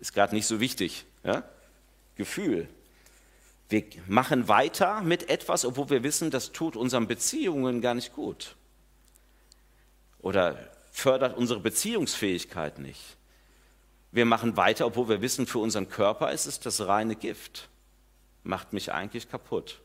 ist 0.00 0.12
gerade 0.12 0.34
nicht 0.34 0.46
so 0.46 0.58
wichtig. 0.58 1.04
Ja? 1.22 1.44
Gefühl. 2.16 2.68
Wir 3.68 3.84
machen 4.06 4.48
weiter 4.48 5.02
mit 5.02 5.28
etwas, 5.28 5.64
obwohl 5.64 5.90
wir 5.90 6.02
wissen, 6.02 6.30
das 6.30 6.52
tut 6.52 6.76
unseren 6.76 7.06
Beziehungen 7.06 7.80
gar 7.80 7.94
nicht 7.94 8.14
gut. 8.14 8.56
Oder 10.20 10.58
fördert 10.90 11.36
unsere 11.36 11.60
Beziehungsfähigkeit 11.60 12.78
nicht. 12.78 13.16
Wir 14.10 14.24
machen 14.24 14.56
weiter, 14.56 14.86
obwohl 14.86 15.08
wir 15.08 15.22
wissen, 15.22 15.46
für 15.46 15.58
unseren 15.58 15.88
Körper 15.88 16.32
ist 16.32 16.46
es 16.46 16.58
das 16.58 16.80
reine 16.86 17.16
Gift 17.16 17.68
macht 18.44 18.72
mich 18.72 18.92
eigentlich 18.92 19.28
kaputt. 19.28 19.80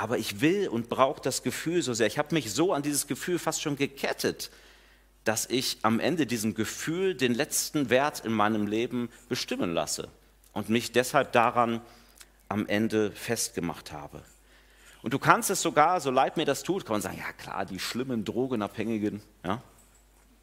Aber 0.00 0.18
ich 0.18 0.40
will 0.40 0.68
und 0.68 0.88
brauche 0.88 1.20
das 1.22 1.42
Gefühl 1.42 1.82
so 1.82 1.94
sehr. 1.94 2.06
Ich 2.06 2.18
habe 2.18 2.34
mich 2.34 2.52
so 2.52 2.72
an 2.72 2.82
dieses 2.82 3.06
Gefühl 3.06 3.38
fast 3.38 3.62
schon 3.62 3.76
gekettet, 3.76 4.50
dass 5.24 5.46
ich 5.46 5.78
am 5.82 6.00
Ende 6.00 6.26
diesem 6.26 6.54
Gefühl 6.54 7.14
den 7.14 7.34
letzten 7.34 7.88
Wert 7.90 8.20
in 8.20 8.32
meinem 8.32 8.66
Leben 8.66 9.08
bestimmen 9.28 9.72
lasse 9.72 10.08
und 10.52 10.68
mich 10.68 10.92
deshalb 10.92 11.32
daran 11.32 11.80
am 12.48 12.66
Ende 12.66 13.10
festgemacht 13.10 13.90
habe. 13.90 14.22
Und 15.02 15.14
du 15.14 15.18
kannst 15.18 15.50
es 15.50 15.62
sogar, 15.62 16.00
so 16.00 16.10
leid 16.10 16.36
mir 16.36 16.44
das 16.44 16.62
tut, 16.62 16.84
kann 16.84 16.94
man 16.94 17.02
sagen, 17.02 17.18
ja 17.18 17.32
klar, 17.32 17.64
die 17.64 17.78
schlimmen 17.78 18.24
Drogenabhängigen 18.24 19.22
ja, 19.44 19.62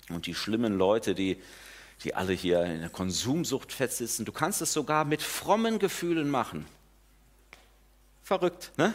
und 0.10 0.25
die 0.25 0.36
schlimmen 0.36 0.78
Leute, 0.78 1.16
die, 1.16 1.42
die 2.04 2.16
alle 2.16 2.34
hier 2.34 2.63
in 2.63 2.80
der 2.80 2.89
Konsumsucht 2.89 3.72
festsitzen, 3.72 4.25
du 4.25 4.32
kannst 4.32 4.62
es 4.62 4.74
sogar 4.74 5.06
mit 5.06 5.22
frommen 5.22 5.80
Gefühlen 5.80 6.30
machen. 6.30 6.66
Verrückt, 8.24 8.72
ne? 8.78 8.94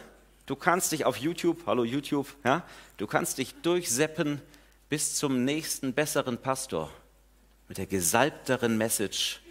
Du 0.49 0.57
kannst 0.57 0.93
dich 0.93 1.05
auf 1.05 1.19
YouTube, 1.19 1.59
hallo 1.67 1.85
YouTube, 1.85 2.27
ja, 2.43 2.65
du 2.97 3.07
kannst 3.07 3.37
dich 3.37 3.55
durchseppen 3.61 4.41
bis 4.89 5.15
zum 5.17 5.45
nächsten 5.45 5.93
besseren 5.93 6.39
Pastor 6.39 6.91
mit 7.69 7.77
der 7.77 7.85
gesalbteren 7.85 8.79
Message, 8.79 9.43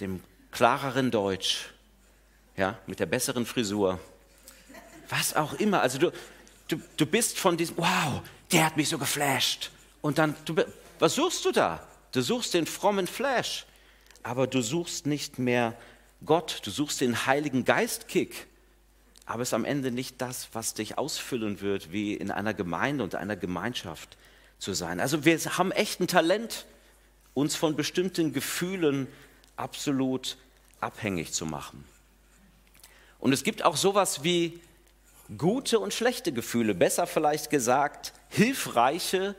dem 0.00 0.22
klareren 0.52 1.10
Deutsch, 1.10 1.70
ja, 2.56 2.78
mit 2.86 3.00
der 3.00 3.06
besseren 3.06 3.44
Frisur, 3.44 3.98
was 5.08 5.34
auch 5.34 5.54
immer. 5.54 5.82
Also 5.82 5.98
du, 5.98 6.12
du, 6.68 6.80
du 6.96 7.06
bist 7.06 7.36
von 7.36 7.56
diesem, 7.56 7.78
wow, 7.78 8.22
der 8.52 8.66
hat 8.66 8.76
mich 8.76 8.88
so 8.88 8.98
geflasht. 8.98 9.72
Und 10.00 10.18
dann, 10.18 10.36
du, 10.44 10.54
was 11.00 11.16
suchst 11.16 11.44
du 11.44 11.50
da? 11.50 11.84
Du 12.12 12.22
suchst 12.22 12.54
den 12.54 12.66
frommen 12.66 13.08
Flash, 13.08 13.66
aber 14.22 14.46
du 14.46 14.62
suchst 14.62 15.06
nicht 15.06 15.40
mehr 15.40 15.76
Gott, 16.24 16.60
du 16.62 16.70
suchst 16.70 17.00
den 17.00 17.26
Heiligen 17.26 17.64
Geist-Kick 17.64 18.46
aber 19.26 19.42
es 19.42 19.50
ist 19.50 19.54
am 19.54 19.64
Ende 19.64 19.90
nicht 19.90 20.20
das, 20.20 20.48
was 20.52 20.74
dich 20.74 20.98
ausfüllen 20.98 21.60
wird, 21.60 21.92
wie 21.92 22.14
in 22.14 22.30
einer 22.30 22.54
Gemeinde 22.54 23.04
und 23.04 23.14
einer 23.14 23.36
Gemeinschaft 23.36 24.16
zu 24.58 24.72
sein. 24.74 25.00
Also 25.00 25.24
wir 25.24 25.38
haben 25.38 25.72
echt 25.72 26.00
ein 26.00 26.08
Talent, 26.08 26.66
uns 27.34 27.56
von 27.56 27.76
bestimmten 27.76 28.32
Gefühlen 28.32 29.06
absolut 29.56 30.36
abhängig 30.80 31.32
zu 31.32 31.46
machen. 31.46 31.84
Und 33.18 33.32
es 33.32 33.44
gibt 33.44 33.64
auch 33.64 33.76
sowas 33.76 34.24
wie 34.24 34.60
gute 35.36 35.78
und 35.78 35.94
schlechte 35.94 36.32
Gefühle, 36.32 36.74
besser 36.74 37.06
vielleicht 37.06 37.50
gesagt, 37.50 38.12
hilfreiche 38.28 39.36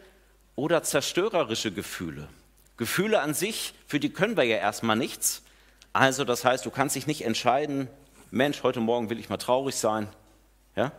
oder 0.55 0.83
zerstörerische 0.83 1.71
Gefühle. 1.71 2.29
Gefühle 2.77 3.21
an 3.21 3.33
sich, 3.33 3.73
für 3.88 4.00
die 4.00 4.11
können 4.11 4.38
wir 4.38 4.43
ja 4.43 4.57
erstmal 4.57 4.95
nichts. 4.95 5.43
Also 5.93 6.23
das 6.23 6.45
heißt, 6.45 6.65
du 6.65 6.71
kannst 6.71 6.95
dich 6.95 7.07
nicht 7.07 7.25
entscheiden, 7.25 7.88
Mensch, 8.31 8.63
heute 8.63 8.79
Morgen 8.79 9.09
will 9.09 9.19
ich 9.19 9.29
mal 9.29 9.38
traurig 9.38 9.75
sein. 9.75 10.07
Ja? 10.77 10.93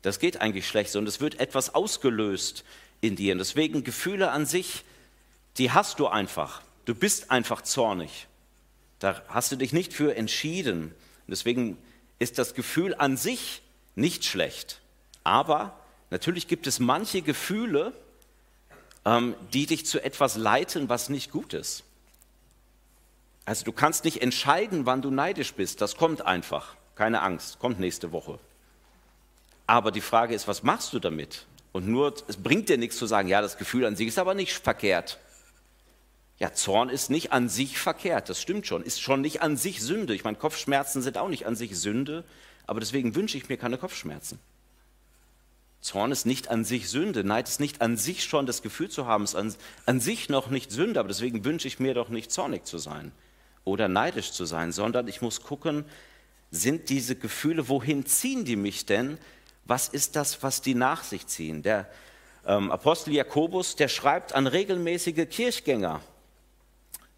Das 0.00 0.18
geht 0.18 0.40
eigentlich 0.40 0.66
schlecht, 0.66 0.90
sondern 0.90 1.08
es 1.08 1.20
wird 1.20 1.38
etwas 1.38 1.74
ausgelöst 1.74 2.64
in 3.02 3.16
dir. 3.16 3.32
Und 3.32 3.38
deswegen 3.38 3.84
Gefühle 3.84 4.30
an 4.30 4.46
sich, 4.46 4.84
die 5.58 5.70
hast 5.70 6.00
du 6.00 6.08
einfach. 6.08 6.62
Du 6.86 6.94
bist 6.94 7.30
einfach 7.30 7.60
zornig. 7.62 8.26
Da 8.98 9.22
hast 9.28 9.52
du 9.52 9.56
dich 9.56 9.74
nicht 9.74 9.92
für 9.92 10.16
entschieden. 10.16 10.84
Und 10.84 11.30
deswegen 11.30 11.76
ist 12.18 12.38
das 12.38 12.54
Gefühl 12.54 12.94
an 12.94 13.18
sich 13.18 13.60
nicht 13.94 14.24
schlecht. 14.24 14.80
Aber 15.22 15.78
natürlich 16.08 16.48
gibt 16.48 16.66
es 16.66 16.78
manche 16.78 17.20
Gefühle, 17.20 17.92
ähm, 19.04 19.34
die 19.52 19.66
dich 19.66 19.84
zu 19.84 20.02
etwas 20.02 20.36
leiten, 20.36 20.88
was 20.88 21.10
nicht 21.10 21.30
gut 21.30 21.52
ist. 21.52 21.84
Also 23.50 23.64
du 23.64 23.72
kannst 23.72 24.04
nicht 24.04 24.22
entscheiden, 24.22 24.86
wann 24.86 25.02
du 25.02 25.10
neidisch 25.10 25.54
bist. 25.54 25.80
Das 25.80 25.96
kommt 25.96 26.24
einfach. 26.24 26.76
Keine 26.94 27.20
Angst, 27.20 27.58
kommt 27.58 27.80
nächste 27.80 28.12
Woche. 28.12 28.38
Aber 29.66 29.90
die 29.90 30.00
Frage 30.00 30.36
ist, 30.36 30.46
was 30.46 30.62
machst 30.62 30.92
du 30.92 31.00
damit? 31.00 31.46
Und 31.72 31.88
nur, 31.88 32.14
es 32.28 32.36
bringt 32.36 32.68
dir 32.68 32.78
nichts 32.78 32.96
zu 32.96 33.06
sagen, 33.06 33.26
ja, 33.26 33.42
das 33.42 33.58
Gefühl 33.58 33.84
an 33.86 33.96
sich 33.96 34.06
ist 34.06 34.20
aber 34.20 34.34
nicht 34.34 34.52
verkehrt. 34.52 35.18
Ja, 36.38 36.52
Zorn 36.52 36.90
ist 36.90 37.10
nicht 37.10 37.32
an 37.32 37.48
sich 37.48 37.76
verkehrt, 37.76 38.28
das 38.28 38.40
stimmt 38.40 38.68
schon, 38.68 38.84
ist 38.84 39.00
schon 39.00 39.20
nicht 39.20 39.42
an 39.42 39.56
sich 39.56 39.82
Sünde. 39.82 40.14
Ich 40.14 40.22
meine, 40.22 40.36
Kopfschmerzen 40.36 41.02
sind 41.02 41.18
auch 41.18 41.28
nicht 41.28 41.44
an 41.44 41.56
sich 41.56 41.76
Sünde, 41.76 42.22
aber 42.68 42.78
deswegen 42.78 43.16
wünsche 43.16 43.36
ich 43.36 43.48
mir 43.48 43.56
keine 43.56 43.78
Kopfschmerzen. 43.78 44.38
Zorn 45.80 46.12
ist 46.12 46.24
nicht 46.24 46.50
an 46.50 46.64
sich 46.64 46.88
Sünde, 46.88 47.24
Neid 47.24 47.48
ist 47.48 47.58
nicht 47.58 47.82
an 47.82 47.96
sich 47.96 48.22
schon 48.22 48.46
das 48.46 48.62
Gefühl 48.62 48.90
zu 48.90 49.06
haben, 49.06 49.24
ist 49.24 49.34
an, 49.34 49.52
an 49.86 49.98
sich 49.98 50.28
noch 50.28 50.50
nicht 50.50 50.70
Sünde, 50.70 51.00
aber 51.00 51.08
deswegen 51.08 51.44
wünsche 51.44 51.66
ich 51.66 51.80
mir 51.80 51.94
doch 51.94 52.10
nicht 52.10 52.30
zornig 52.30 52.64
zu 52.64 52.78
sein 52.78 53.10
oder 53.64 53.88
neidisch 53.88 54.32
zu 54.32 54.44
sein, 54.44 54.72
sondern 54.72 55.08
ich 55.08 55.22
muss 55.22 55.42
gucken, 55.42 55.84
sind 56.50 56.88
diese 56.88 57.16
Gefühle, 57.16 57.68
wohin 57.68 58.06
ziehen 58.06 58.44
die 58.44 58.56
mich 58.56 58.86
denn? 58.86 59.18
Was 59.64 59.88
ist 59.88 60.16
das, 60.16 60.42
was 60.42 60.62
die 60.62 60.74
nach 60.74 61.04
sich 61.04 61.26
ziehen? 61.26 61.62
Der 61.62 61.88
ähm, 62.46 62.70
Apostel 62.70 63.12
Jakobus, 63.12 63.76
der 63.76 63.88
schreibt 63.88 64.32
an 64.34 64.46
regelmäßige 64.46 65.28
Kirchgänger, 65.28 66.00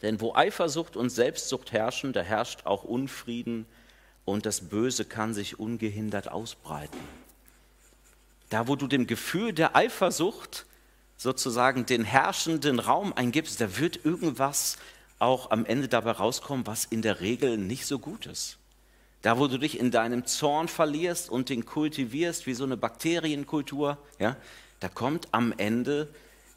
denn 0.02 0.20
wo 0.20 0.34
Eifersucht 0.34 0.96
und 0.96 1.10
Selbstsucht 1.10 1.72
herrschen, 1.72 2.12
da 2.12 2.20
herrscht 2.20 2.66
auch 2.66 2.84
Unfrieden 2.84 3.66
und 4.24 4.46
das 4.46 4.68
Böse 4.68 5.04
kann 5.04 5.32
sich 5.32 5.58
ungehindert 5.58 6.28
ausbreiten. 6.28 6.98
Da, 8.50 8.68
wo 8.68 8.76
du 8.76 8.86
dem 8.86 9.06
Gefühl 9.06 9.52
der 9.52 9.76
Eifersucht 9.76 10.66
sozusagen 11.16 11.86
den 11.86 12.04
herrschenden 12.04 12.80
Raum 12.80 13.12
eingibst, 13.12 13.60
da 13.60 13.78
wird 13.78 14.04
irgendwas 14.04 14.76
auch 15.22 15.52
am 15.52 15.64
Ende 15.64 15.86
dabei 15.86 16.10
rauskommen, 16.10 16.66
was 16.66 16.84
in 16.84 17.00
der 17.00 17.20
Regel 17.20 17.56
nicht 17.56 17.86
so 17.86 17.98
gut 17.98 18.26
ist. 18.26 18.58
Da, 19.22 19.38
wo 19.38 19.46
du 19.46 19.56
dich 19.56 19.78
in 19.78 19.92
deinem 19.92 20.26
Zorn 20.26 20.66
verlierst 20.66 21.30
und 21.30 21.48
den 21.48 21.64
kultivierst 21.64 22.46
wie 22.46 22.54
so 22.54 22.64
eine 22.64 22.76
Bakterienkultur, 22.76 23.98
ja, 24.18 24.36
da 24.80 24.88
kommt 24.88 25.28
am 25.30 25.54
Ende 25.56 26.08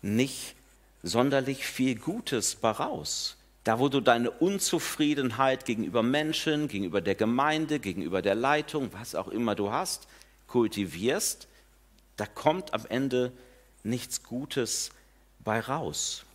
nicht 0.01 0.55
sonderlich 1.03 1.65
viel 1.67 1.95
Gutes 1.95 2.55
bei 2.55 2.71
raus. 2.71 3.37
Da, 3.63 3.79
wo 3.79 3.87
du 3.87 4.01
deine 4.01 4.31
Unzufriedenheit 4.31 5.65
gegenüber 5.65 6.01
Menschen, 6.01 6.67
gegenüber 6.67 7.01
der 7.01 7.15
Gemeinde, 7.15 7.79
gegenüber 7.79 8.23
der 8.23 8.35
Leitung, 8.35 8.89
was 8.93 9.13
auch 9.13 9.27
immer 9.27 9.53
du 9.53 9.71
hast, 9.71 10.07
kultivierst, 10.47 11.47
da 12.17 12.25
kommt 12.25 12.73
am 12.73 12.85
Ende 12.89 13.31
nichts 13.83 14.23
Gutes 14.23 14.89
bei 15.43 15.59
raus. 15.59 16.25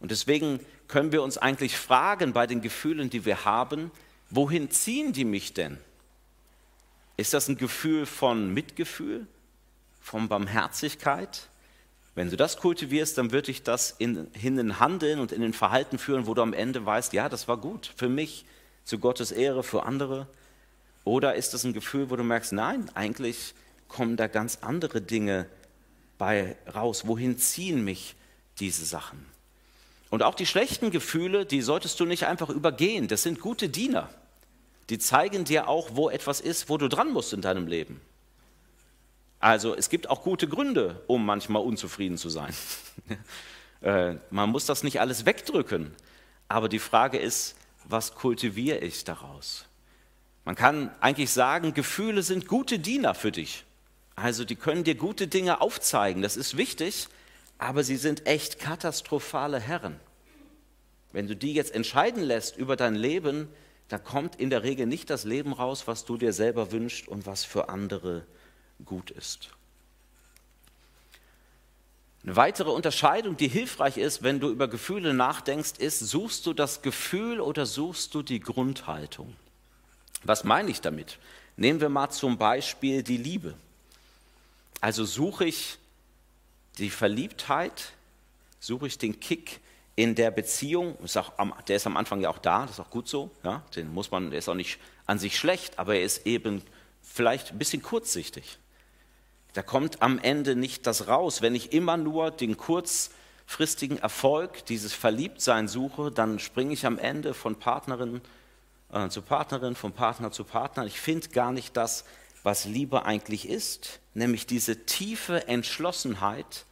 Und 0.00 0.10
deswegen 0.10 0.60
können 0.88 1.12
wir 1.12 1.22
uns 1.22 1.38
eigentlich 1.38 1.76
fragen 1.76 2.32
bei 2.32 2.46
den 2.46 2.60
Gefühlen, 2.60 3.10
die 3.10 3.24
wir 3.24 3.44
haben, 3.44 3.90
wohin 4.30 4.70
ziehen 4.70 5.12
die 5.12 5.24
mich 5.24 5.54
denn? 5.54 5.78
Ist 7.16 7.34
das 7.34 7.48
ein 7.48 7.56
Gefühl 7.56 8.06
von 8.06 8.52
Mitgefühl, 8.52 9.26
von 10.00 10.28
Barmherzigkeit? 10.28 11.48
Wenn 12.14 12.30
du 12.30 12.36
das 12.36 12.56
kultivierst, 12.56 13.18
dann 13.18 13.30
wird 13.30 13.48
dich 13.48 13.62
das 13.62 13.94
in, 13.98 14.28
in 14.32 14.56
den 14.56 14.80
Handeln 14.80 15.20
und 15.20 15.32
in 15.32 15.42
den 15.42 15.52
Verhalten 15.52 15.98
führen, 15.98 16.26
wo 16.26 16.34
du 16.34 16.42
am 16.42 16.52
Ende 16.52 16.84
weißt, 16.84 17.12
ja, 17.12 17.28
das 17.28 17.48
war 17.48 17.58
gut 17.58 17.92
für 17.96 18.08
mich, 18.08 18.46
zu 18.84 18.98
Gottes 18.98 19.32
Ehre, 19.32 19.62
für 19.62 19.82
andere. 19.82 20.26
Oder 21.04 21.34
ist 21.34 21.54
das 21.54 21.64
ein 21.64 21.72
Gefühl, 21.72 22.08
wo 22.08 22.16
du 22.16 22.22
merkst, 22.22 22.52
nein, 22.52 22.90
eigentlich 22.94 23.54
kommen 23.88 24.16
da 24.16 24.28
ganz 24.28 24.58
andere 24.62 25.00
Dinge 25.00 25.46
bei 26.18 26.56
raus. 26.74 27.06
Wohin 27.06 27.38
ziehen 27.38 27.84
mich 27.84 28.14
diese 28.58 28.84
Sachen? 28.84 29.35
Und 30.10 30.22
auch 30.22 30.34
die 30.34 30.46
schlechten 30.46 30.90
Gefühle, 30.90 31.46
die 31.46 31.62
solltest 31.62 31.98
du 31.98 32.04
nicht 32.04 32.26
einfach 32.26 32.48
übergehen. 32.48 33.08
Das 33.08 33.22
sind 33.22 33.40
gute 33.40 33.68
Diener. 33.68 34.08
Die 34.88 34.98
zeigen 34.98 35.44
dir 35.44 35.68
auch, 35.68 35.90
wo 35.92 36.10
etwas 36.10 36.40
ist, 36.40 36.68
wo 36.68 36.78
du 36.78 36.88
dran 36.88 37.12
musst 37.12 37.32
in 37.32 37.40
deinem 37.40 37.66
Leben. 37.66 38.00
Also 39.40 39.74
es 39.74 39.90
gibt 39.90 40.08
auch 40.08 40.22
gute 40.22 40.48
Gründe, 40.48 41.02
um 41.06 41.26
manchmal 41.26 41.62
unzufrieden 41.62 42.18
zu 42.18 42.28
sein. 42.28 42.54
Äh, 43.82 44.16
man 44.30 44.48
muss 44.48 44.64
das 44.64 44.82
nicht 44.82 45.00
alles 45.00 45.26
wegdrücken. 45.26 45.94
Aber 46.48 46.70
die 46.70 46.78
Frage 46.78 47.18
ist, 47.18 47.56
was 47.84 48.14
kultiviere 48.14 48.78
ich 48.78 49.04
daraus? 49.04 49.66
Man 50.46 50.54
kann 50.54 50.90
eigentlich 51.00 51.30
sagen, 51.30 51.74
Gefühle 51.74 52.22
sind 52.22 52.48
gute 52.48 52.78
Diener 52.78 53.14
für 53.14 53.32
dich. 53.32 53.64
Also 54.16 54.46
die 54.46 54.56
können 54.56 54.82
dir 54.82 54.94
gute 54.94 55.28
Dinge 55.28 55.60
aufzeigen, 55.60 56.22
das 56.22 56.38
ist 56.38 56.56
wichtig, 56.56 57.08
aber 57.58 57.84
sie 57.84 57.96
sind 57.96 58.26
echt 58.26 58.58
katastrophale 58.58 59.60
Herren. 59.60 59.98
Wenn 61.12 61.26
du 61.26 61.36
die 61.36 61.54
jetzt 61.54 61.74
entscheiden 61.74 62.22
lässt 62.22 62.56
über 62.56 62.76
dein 62.76 62.94
Leben, 62.94 63.48
dann 63.88 64.02
kommt 64.02 64.36
in 64.36 64.50
der 64.50 64.62
Regel 64.62 64.86
nicht 64.86 65.10
das 65.10 65.24
Leben 65.24 65.52
raus, 65.52 65.86
was 65.86 66.04
du 66.04 66.16
dir 66.16 66.32
selber 66.32 66.72
wünschst 66.72 67.08
und 67.08 67.26
was 67.26 67.44
für 67.44 67.68
andere 67.68 68.26
gut 68.84 69.10
ist. 69.10 69.50
Eine 72.24 72.34
weitere 72.34 72.70
Unterscheidung, 72.70 73.36
die 73.36 73.46
hilfreich 73.46 73.98
ist, 73.98 74.24
wenn 74.24 74.40
du 74.40 74.50
über 74.50 74.66
Gefühle 74.66 75.14
nachdenkst, 75.14 75.78
ist, 75.78 76.00
suchst 76.00 76.44
du 76.44 76.52
das 76.52 76.82
Gefühl 76.82 77.40
oder 77.40 77.66
suchst 77.66 78.14
du 78.14 78.22
die 78.22 78.40
Grundhaltung? 78.40 79.36
Was 80.24 80.42
meine 80.42 80.70
ich 80.70 80.80
damit? 80.80 81.18
Nehmen 81.56 81.80
wir 81.80 81.88
mal 81.88 82.10
zum 82.10 82.36
Beispiel 82.36 83.04
die 83.04 83.16
Liebe. 83.16 83.54
Also 84.80 85.04
suche 85.04 85.44
ich 85.44 85.78
die 86.78 86.90
Verliebtheit, 86.90 87.92
suche 88.60 88.86
ich 88.86 88.98
den 88.98 89.20
Kick 89.20 89.60
in 89.94 90.14
der 90.14 90.30
Beziehung, 90.30 90.96
ist 91.02 91.16
auch, 91.16 91.32
der 91.62 91.76
ist 91.76 91.86
am 91.86 91.96
Anfang 91.96 92.20
ja 92.20 92.28
auch 92.28 92.38
da, 92.38 92.62
das 92.62 92.72
ist 92.72 92.80
auch 92.80 92.90
gut 92.90 93.08
so, 93.08 93.30
ja, 93.42 93.62
den 93.74 93.92
muss 93.92 94.10
man, 94.10 94.30
der 94.30 94.38
ist 94.38 94.48
auch 94.48 94.54
nicht 94.54 94.78
an 95.06 95.18
sich 95.18 95.38
schlecht, 95.38 95.78
aber 95.78 95.94
er 95.94 96.02
ist 96.02 96.26
eben 96.26 96.62
vielleicht 97.02 97.52
ein 97.52 97.58
bisschen 97.58 97.82
kurzsichtig. 97.82 98.58
Da 99.54 99.62
kommt 99.62 100.02
am 100.02 100.18
Ende 100.18 100.54
nicht 100.54 100.86
das 100.86 101.08
raus. 101.08 101.40
Wenn 101.40 101.54
ich 101.54 101.72
immer 101.72 101.96
nur 101.96 102.30
den 102.30 102.58
kurzfristigen 102.58 103.96
Erfolg, 103.98 104.66
dieses 104.66 104.92
Verliebtsein 104.92 105.66
suche, 105.66 106.10
dann 106.10 106.38
springe 106.38 106.74
ich 106.74 106.84
am 106.84 106.98
Ende 106.98 107.32
von 107.32 107.56
Partnerin 107.56 108.20
äh, 108.92 109.08
zu 109.08 109.22
Partnerin, 109.22 109.74
von 109.74 109.92
Partner 109.92 110.30
zu 110.30 110.44
Partner. 110.44 110.84
Ich 110.84 111.00
finde 111.00 111.28
gar 111.28 111.52
nicht 111.52 111.74
das, 111.74 112.04
was 112.46 112.64
Liebe 112.64 113.04
eigentlich 113.04 113.48
ist, 113.48 113.98
nämlich 114.14 114.46
diese 114.46 114.86
tiefe 114.86 115.48
Entschlossenheit, 115.48 116.64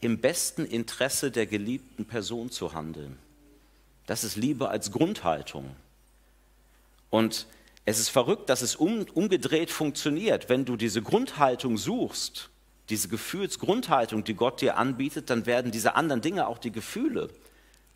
im 0.00 0.18
besten 0.18 0.66
Interesse 0.66 1.30
der 1.30 1.46
geliebten 1.46 2.04
Person 2.04 2.50
zu 2.50 2.74
handeln. 2.74 3.18
Das 4.06 4.22
ist 4.22 4.36
Liebe 4.36 4.68
als 4.68 4.92
Grundhaltung. 4.92 5.74
Und 7.08 7.46
es 7.86 7.98
ist 7.98 8.10
verrückt, 8.10 8.50
dass 8.50 8.60
es 8.60 8.76
um, 8.76 9.06
umgedreht 9.14 9.70
funktioniert. 9.70 10.50
Wenn 10.50 10.66
du 10.66 10.76
diese 10.76 11.00
Grundhaltung 11.00 11.78
suchst, 11.78 12.50
diese 12.90 13.08
Gefühlsgrundhaltung, 13.08 14.24
die 14.24 14.34
Gott 14.34 14.60
dir 14.60 14.76
anbietet, 14.76 15.30
dann 15.30 15.46
werden 15.46 15.72
diese 15.72 15.94
anderen 15.94 16.20
Dinge 16.20 16.46
auch 16.46 16.58
die 16.58 16.70
Gefühle, 16.70 17.30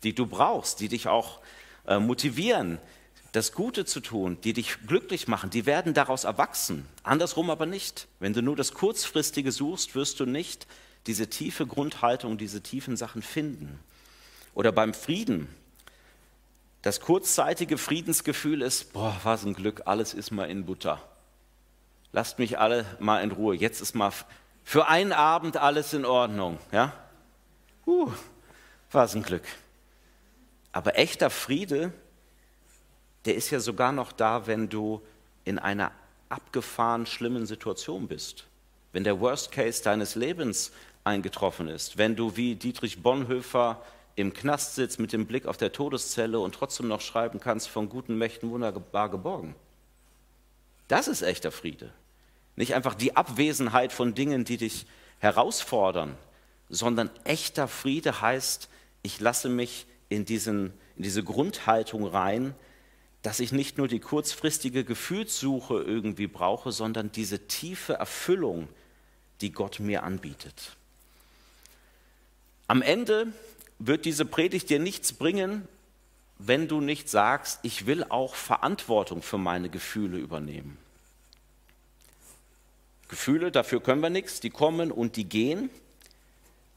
die 0.01 0.15
du 0.15 0.25
brauchst, 0.25 0.79
die 0.79 0.87
dich 0.87 1.07
auch 1.07 1.41
äh, 1.85 1.99
motivieren, 1.99 2.79
das 3.33 3.51
Gute 3.51 3.83
zu 3.83 3.99
tun, 3.99 4.37
die 4.43 4.53
dich 4.53 4.77
glücklich 4.87 5.27
machen, 5.27 5.49
die 5.49 5.65
werden 5.65 5.95
daraus 5.95 6.23
erwachsen. 6.23 6.85
Andersrum 7.01 7.49
aber 7.49 7.65
nicht. 7.65 8.07
Wenn 8.19 8.33
du 8.33 8.43
nur 8.43 8.55
das 8.55 8.73
Kurzfristige 8.73 9.51
suchst, 9.51 9.95
wirst 9.95 10.19
du 10.19 10.25
nicht 10.25 10.67
diese 11.07 11.27
tiefe 11.27 11.65
Grundhaltung, 11.65 12.37
diese 12.37 12.61
tiefen 12.61 12.95
Sachen 12.95 13.23
finden. 13.23 13.79
Oder 14.53 14.71
beim 14.71 14.93
Frieden. 14.93 15.47
Das 16.83 16.99
kurzzeitige 16.99 17.79
Friedensgefühl 17.79 18.61
ist, 18.61 18.93
boah, 18.93 19.19
was 19.23 19.43
ein 19.45 19.55
Glück, 19.55 19.81
alles 19.85 20.13
ist 20.13 20.29
mal 20.29 20.49
in 20.49 20.65
Butter. 20.65 21.01
Lasst 22.11 22.37
mich 22.37 22.59
alle 22.59 22.85
mal 22.99 23.23
in 23.23 23.31
Ruhe. 23.31 23.55
Jetzt 23.55 23.81
ist 23.81 23.95
mal 23.95 24.11
für 24.63 24.87
einen 24.87 25.11
Abend 25.11 25.57
alles 25.57 25.93
in 25.93 26.05
Ordnung. 26.05 26.59
Ja? 26.71 26.93
Uh, 27.87 28.11
was 28.91 29.15
ein 29.15 29.23
Glück. 29.23 29.43
Aber 30.71 30.99
echter 30.99 31.31
Friede 31.31 31.91
der 33.25 33.35
ist 33.35 33.49
ja 33.49 33.59
sogar 33.59 33.91
noch 33.91 34.11
da, 34.11 34.47
wenn 34.47 34.69
du 34.69 35.01
in 35.45 35.59
einer 35.59 35.91
abgefahren 36.29 37.05
schlimmen 37.05 37.45
Situation 37.45 38.07
bist. 38.07 38.45
Wenn 38.91 39.03
der 39.03 39.19
Worst 39.19 39.51
Case 39.51 39.83
deines 39.83 40.15
Lebens 40.15 40.71
eingetroffen 41.03 41.67
ist, 41.67 41.97
wenn 41.97 42.15
du 42.15 42.35
wie 42.35 42.55
Dietrich 42.55 43.01
Bonhoeffer 43.01 43.81
im 44.15 44.33
Knast 44.33 44.75
sitzt 44.75 44.99
mit 44.99 45.11
dem 45.11 45.25
Blick 45.25 45.45
auf 45.45 45.57
der 45.57 45.71
Todeszelle 45.71 46.39
und 46.39 46.55
trotzdem 46.55 46.87
noch 46.87 47.01
schreiben 47.01 47.39
kannst, 47.39 47.69
von 47.69 47.89
guten 47.89 48.17
Mächten 48.17 48.51
wunderbar 48.51 49.09
geborgen. 49.09 49.55
Das 50.87 51.07
ist 51.07 51.23
echter 51.23 51.51
Friede. 51.51 51.91
Nicht 52.55 52.75
einfach 52.75 52.93
die 52.93 53.15
Abwesenheit 53.15 53.91
von 53.91 54.13
Dingen, 54.13 54.45
die 54.45 54.57
dich 54.57 54.85
herausfordern, 55.19 56.15
sondern 56.69 57.09
echter 57.23 57.67
Friede 57.67 58.21
heißt, 58.21 58.69
ich 59.01 59.19
lasse 59.19 59.49
mich 59.49 59.87
in, 60.09 60.25
diesen, 60.25 60.73
in 60.95 61.03
diese 61.03 61.23
Grundhaltung 61.23 62.05
rein, 62.05 62.53
dass 63.23 63.39
ich 63.39 63.53
nicht 63.53 63.77
nur 63.77 63.87
die 63.87 64.01
kurzfristige 64.01 64.83
Gefühlssuche 64.83 65.81
irgendwie 65.81 66.27
brauche, 66.27 66.71
sondern 66.71 67.11
diese 67.11 67.47
tiefe 67.47 67.93
Erfüllung, 67.93 68.67
die 69.41 69.51
Gott 69.51 69.79
mir 69.79 70.03
anbietet. 70.03 70.75
Am 72.67 72.81
Ende 72.81 73.27
wird 73.79 74.05
diese 74.05 74.25
Predigt 74.25 74.69
dir 74.69 74.79
nichts 74.79 75.13
bringen, 75.13 75.67
wenn 76.37 76.67
du 76.67 76.81
nicht 76.81 77.09
sagst, 77.09 77.59
ich 77.63 77.85
will 77.85 78.03
auch 78.03 78.35
Verantwortung 78.35 79.21
für 79.21 79.37
meine 79.37 79.69
Gefühle 79.69 80.17
übernehmen. 80.17 80.77
Gefühle, 83.07 83.51
dafür 83.51 83.81
können 83.81 84.01
wir 84.01 84.09
nichts, 84.09 84.41
die 84.41 84.49
kommen 84.49 84.91
und 84.91 85.15
die 85.15 85.25
gehen. 85.25 85.69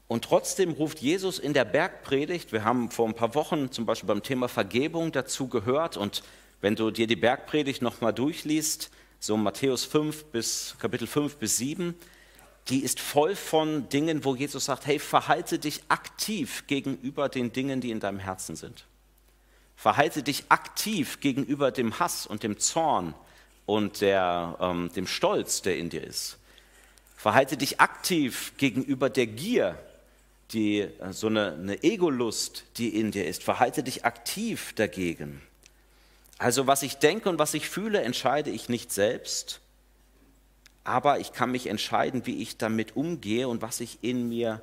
Und 0.07 0.23
trotzdem 0.23 0.71
ruft 0.71 0.99
Jesus 0.99 1.37
in 1.37 1.53
der 1.53 1.65
Bergpredigt, 1.65 2.53
wir 2.53 2.63
haben 2.63 2.91
vor 2.91 3.07
ein 3.07 3.13
paar 3.13 3.35
Wochen 3.35 3.71
zum 3.71 3.85
Beispiel 3.85 4.07
beim 4.07 4.23
Thema 4.23 4.47
Vergebung 4.47 5.11
dazu 5.11 5.47
gehört 5.47 5.97
und 5.97 6.23
wenn 6.61 6.75
du 6.75 6.91
dir 6.91 7.07
die 7.07 7.17
Bergpredigt 7.17 7.81
nochmal 7.81 8.13
durchliest, 8.13 8.89
so 9.19 9.35
Matthäus 9.35 9.83
5 9.83 10.25
bis 10.25 10.75
Kapitel 10.79 11.07
5 11.07 11.35
bis 11.35 11.57
7, 11.57 11.93
die 12.69 12.83
ist 12.83 12.99
voll 12.99 13.35
von 13.35 13.89
Dingen, 13.89 14.23
wo 14.25 14.35
Jesus 14.35 14.65
sagt, 14.65 14.87
hey, 14.87 14.99
verhalte 14.99 15.59
dich 15.59 15.81
aktiv 15.89 16.65
gegenüber 16.67 17.29
den 17.29 17.51
Dingen, 17.51 17.81
die 17.81 17.91
in 17.91 17.99
deinem 17.99 18.19
Herzen 18.19 18.55
sind. 18.55 18.85
Verhalte 19.75 20.23
dich 20.23 20.45
aktiv 20.49 21.19
gegenüber 21.19 21.71
dem 21.71 21.99
Hass 21.99 22.25
und 22.25 22.43
dem 22.43 22.57
Zorn 22.57 23.13
und 23.65 24.01
der, 24.01 24.57
ähm, 24.59 24.89
dem 24.95 25.05
Stolz, 25.05 25.61
der 25.61 25.77
in 25.77 25.89
dir 25.89 26.03
ist. 26.03 26.39
Verhalte 27.15 27.57
dich 27.57 27.79
aktiv 27.79 28.53
gegenüber 28.57 29.09
der 29.09 29.27
Gier, 29.27 29.77
die, 30.51 30.81
äh, 30.81 31.11
so 31.11 31.27
eine, 31.27 31.53
eine 31.53 31.83
Egolust, 31.83 32.65
die 32.77 32.99
in 32.99 33.11
dir 33.11 33.27
ist. 33.27 33.43
Verhalte 33.43 33.83
dich 33.83 34.05
aktiv 34.05 34.73
dagegen. 34.73 35.41
Also 36.37 36.67
was 36.67 36.83
ich 36.83 36.97
denke 36.97 37.29
und 37.29 37.39
was 37.39 37.53
ich 37.53 37.67
fühle, 37.67 38.01
entscheide 38.01 38.51
ich 38.51 38.69
nicht 38.69 38.91
selbst, 38.91 39.59
aber 40.83 41.19
ich 41.19 41.33
kann 41.33 41.51
mich 41.51 41.67
entscheiden, 41.67 42.25
wie 42.25 42.41
ich 42.41 42.57
damit 42.57 42.95
umgehe 42.95 43.47
und 43.47 43.61
was 43.61 43.79
ich 43.81 43.99
in 44.01 44.29
mir 44.29 44.61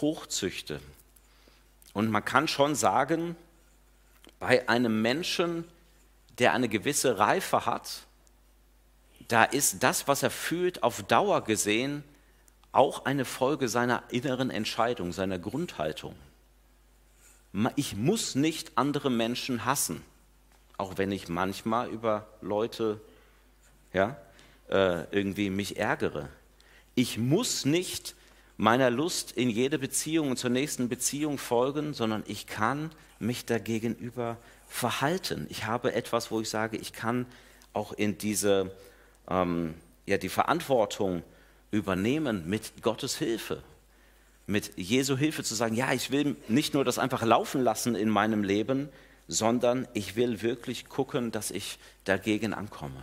hochzüchte. 0.00 0.80
Und 1.94 2.10
man 2.10 2.24
kann 2.24 2.46
schon 2.46 2.74
sagen, 2.74 3.36
bei 4.38 4.68
einem 4.68 5.00
Menschen, 5.00 5.64
der 6.38 6.52
eine 6.52 6.68
gewisse 6.68 7.18
Reife 7.18 7.64
hat, 7.64 8.02
da 9.28 9.44
ist 9.44 9.82
das, 9.82 10.06
was 10.06 10.22
er 10.22 10.30
fühlt, 10.30 10.82
auf 10.82 11.02
Dauer 11.04 11.42
gesehen 11.44 12.04
auch 12.74 13.04
eine 13.04 13.24
Folge 13.24 13.68
seiner 13.68 14.02
inneren 14.10 14.50
Entscheidung, 14.50 15.12
seiner 15.12 15.38
Grundhaltung. 15.38 16.14
Ich 17.76 17.94
muss 17.96 18.34
nicht 18.34 18.72
andere 18.76 19.10
Menschen 19.10 19.64
hassen, 19.64 20.02
auch 20.76 20.98
wenn 20.98 21.12
ich 21.12 21.28
manchmal 21.28 21.88
über 21.88 22.26
Leute 22.40 23.00
ja, 23.92 24.16
äh, 24.68 25.04
irgendwie 25.12 25.50
mich 25.50 25.76
ärgere. 25.76 26.28
Ich 26.96 27.16
muss 27.16 27.64
nicht 27.64 28.16
meiner 28.56 28.90
Lust 28.90 29.32
in 29.32 29.50
jede 29.50 29.78
Beziehung 29.78 30.30
und 30.30 30.36
zur 30.36 30.50
nächsten 30.50 30.88
Beziehung 30.88 31.38
folgen, 31.38 31.94
sondern 31.94 32.24
ich 32.26 32.46
kann 32.46 32.90
mich 33.20 33.46
dagegenüber 33.46 34.36
verhalten. 34.68 35.46
Ich 35.48 35.66
habe 35.66 35.92
etwas, 35.94 36.30
wo 36.30 36.40
ich 36.40 36.48
sage, 36.48 36.76
ich 36.76 36.92
kann 36.92 37.26
auch 37.72 37.92
in 37.92 38.18
diese, 38.18 38.72
ähm, 39.28 39.74
ja, 40.06 40.18
die 40.18 40.28
Verantwortung 40.28 41.22
übernehmen 41.74 42.48
mit 42.48 42.82
Gottes 42.82 43.16
Hilfe, 43.18 43.62
mit 44.46 44.72
Jesu 44.76 45.16
Hilfe 45.16 45.42
zu 45.42 45.54
sagen, 45.54 45.74
ja, 45.74 45.92
ich 45.92 46.10
will 46.10 46.36
nicht 46.48 46.74
nur 46.74 46.84
das 46.84 46.98
einfach 46.98 47.22
laufen 47.22 47.62
lassen 47.62 47.94
in 47.94 48.08
meinem 48.08 48.44
Leben, 48.44 48.88
sondern 49.26 49.88
ich 49.94 50.16
will 50.16 50.42
wirklich 50.42 50.88
gucken, 50.88 51.32
dass 51.32 51.50
ich 51.50 51.78
dagegen 52.04 52.54
ankomme. 52.54 53.02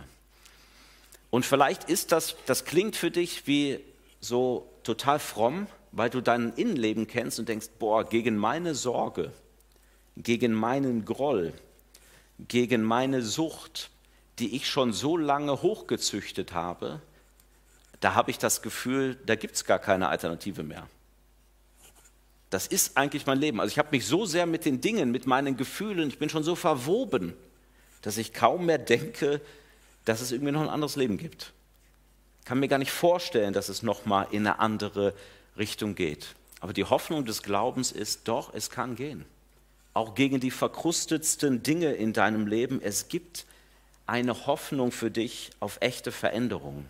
Und 1.30 1.44
vielleicht 1.44 1.84
ist 1.84 2.12
das, 2.12 2.36
das 2.46 2.64
klingt 2.64 2.96
für 2.96 3.10
dich 3.10 3.46
wie 3.46 3.80
so 4.20 4.68
total 4.84 5.18
fromm, 5.18 5.66
weil 5.90 6.10
du 6.10 6.20
dein 6.20 6.52
Innenleben 6.54 7.06
kennst 7.06 7.38
und 7.38 7.48
denkst, 7.48 7.68
boah, 7.78 8.04
gegen 8.04 8.36
meine 8.36 8.74
Sorge, 8.74 9.32
gegen 10.16 10.52
meinen 10.54 11.04
Groll, 11.04 11.52
gegen 12.48 12.82
meine 12.82 13.22
Sucht, 13.22 13.90
die 14.38 14.56
ich 14.56 14.68
schon 14.68 14.92
so 14.92 15.16
lange 15.16 15.62
hochgezüchtet 15.62 16.52
habe, 16.52 17.00
da 18.02 18.14
habe 18.14 18.32
ich 18.32 18.38
das 18.38 18.62
Gefühl, 18.62 19.16
da 19.26 19.36
gibt 19.36 19.54
es 19.54 19.64
gar 19.64 19.78
keine 19.78 20.08
Alternative 20.08 20.64
mehr. 20.64 20.88
Das 22.50 22.66
ist 22.66 22.96
eigentlich 22.96 23.26
mein 23.26 23.38
Leben. 23.38 23.60
Also 23.60 23.70
ich 23.70 23.78
habe 23.78 23.88
mich 23.92 24.04
so 24.04 24.26
sehr 24.26 24.44
mit 24.44 24.64
den 24.64 24.80
Dingen, 24.80 25.12
mit 25.12 25.26
meinen 25.26 25.56
Gefühlen, 25.56 26.08
ich 26.08 26.18
bin 26.18 26.28
schon 26.28 26.42
so 26.42 26.56
verwoben, 26.56 27.32
dass 28.02 28.18
ich 28.18 28.32
kaum 28.32 28.66
mehr 28.66 28.78
denke, 28.78 29.40
dass 30.04 30.20
es 30.20 30.32
irgendwie 30.32 30.50
noch 30.50 30.62
ein 30.62 30.68
anderes 30.68 30.96
Leben 30.96 31.16
gibt. 31.16 31.52
Ich 32.40 32.46
kann 32.46 32.58
mir 32.58 32.66
gar 32.66 32.78
nicht 32.78 32.90
vorstellen, 32.90 33.52
dass 33.52 33.68
es 33.68 33.84
nochmal 33.84 34.26
in 34.32 34.48
eine 34.48 34.58
andere 34.58 35.14
Richtung 35.56 35.94
geht. 35.94 36.34
Aber 36.58 36.72
die 36.72 36.84
Hoffnung 36.84 37.24
des 37.24 37.44
Glaubens 37.44 37.92
ist 37.92 38.26
doch, 38.26 38.52
es 38.52 38.68
kann 38.68 38.96
gehen. 38.96 39.24
Auch 39.94 40.16
gegen 40.16 40.40
die 40.40 40.50
verkrustetsten 40.50 41.62
Dinge 41.62 41.92
in 41.92 42.12
deinem 42.12 42.48
Leben. 42.48 42.82
Es 42.82 43.06
gibt 43.06 43.46
eine 44.06 44.46
Hoffnung 44.46 44.90
für 44.90 45.12
dich 45.12 45.50
auf 45.60 45.78
echte 45.80 46.10
Veränderungen. 46.10 46.88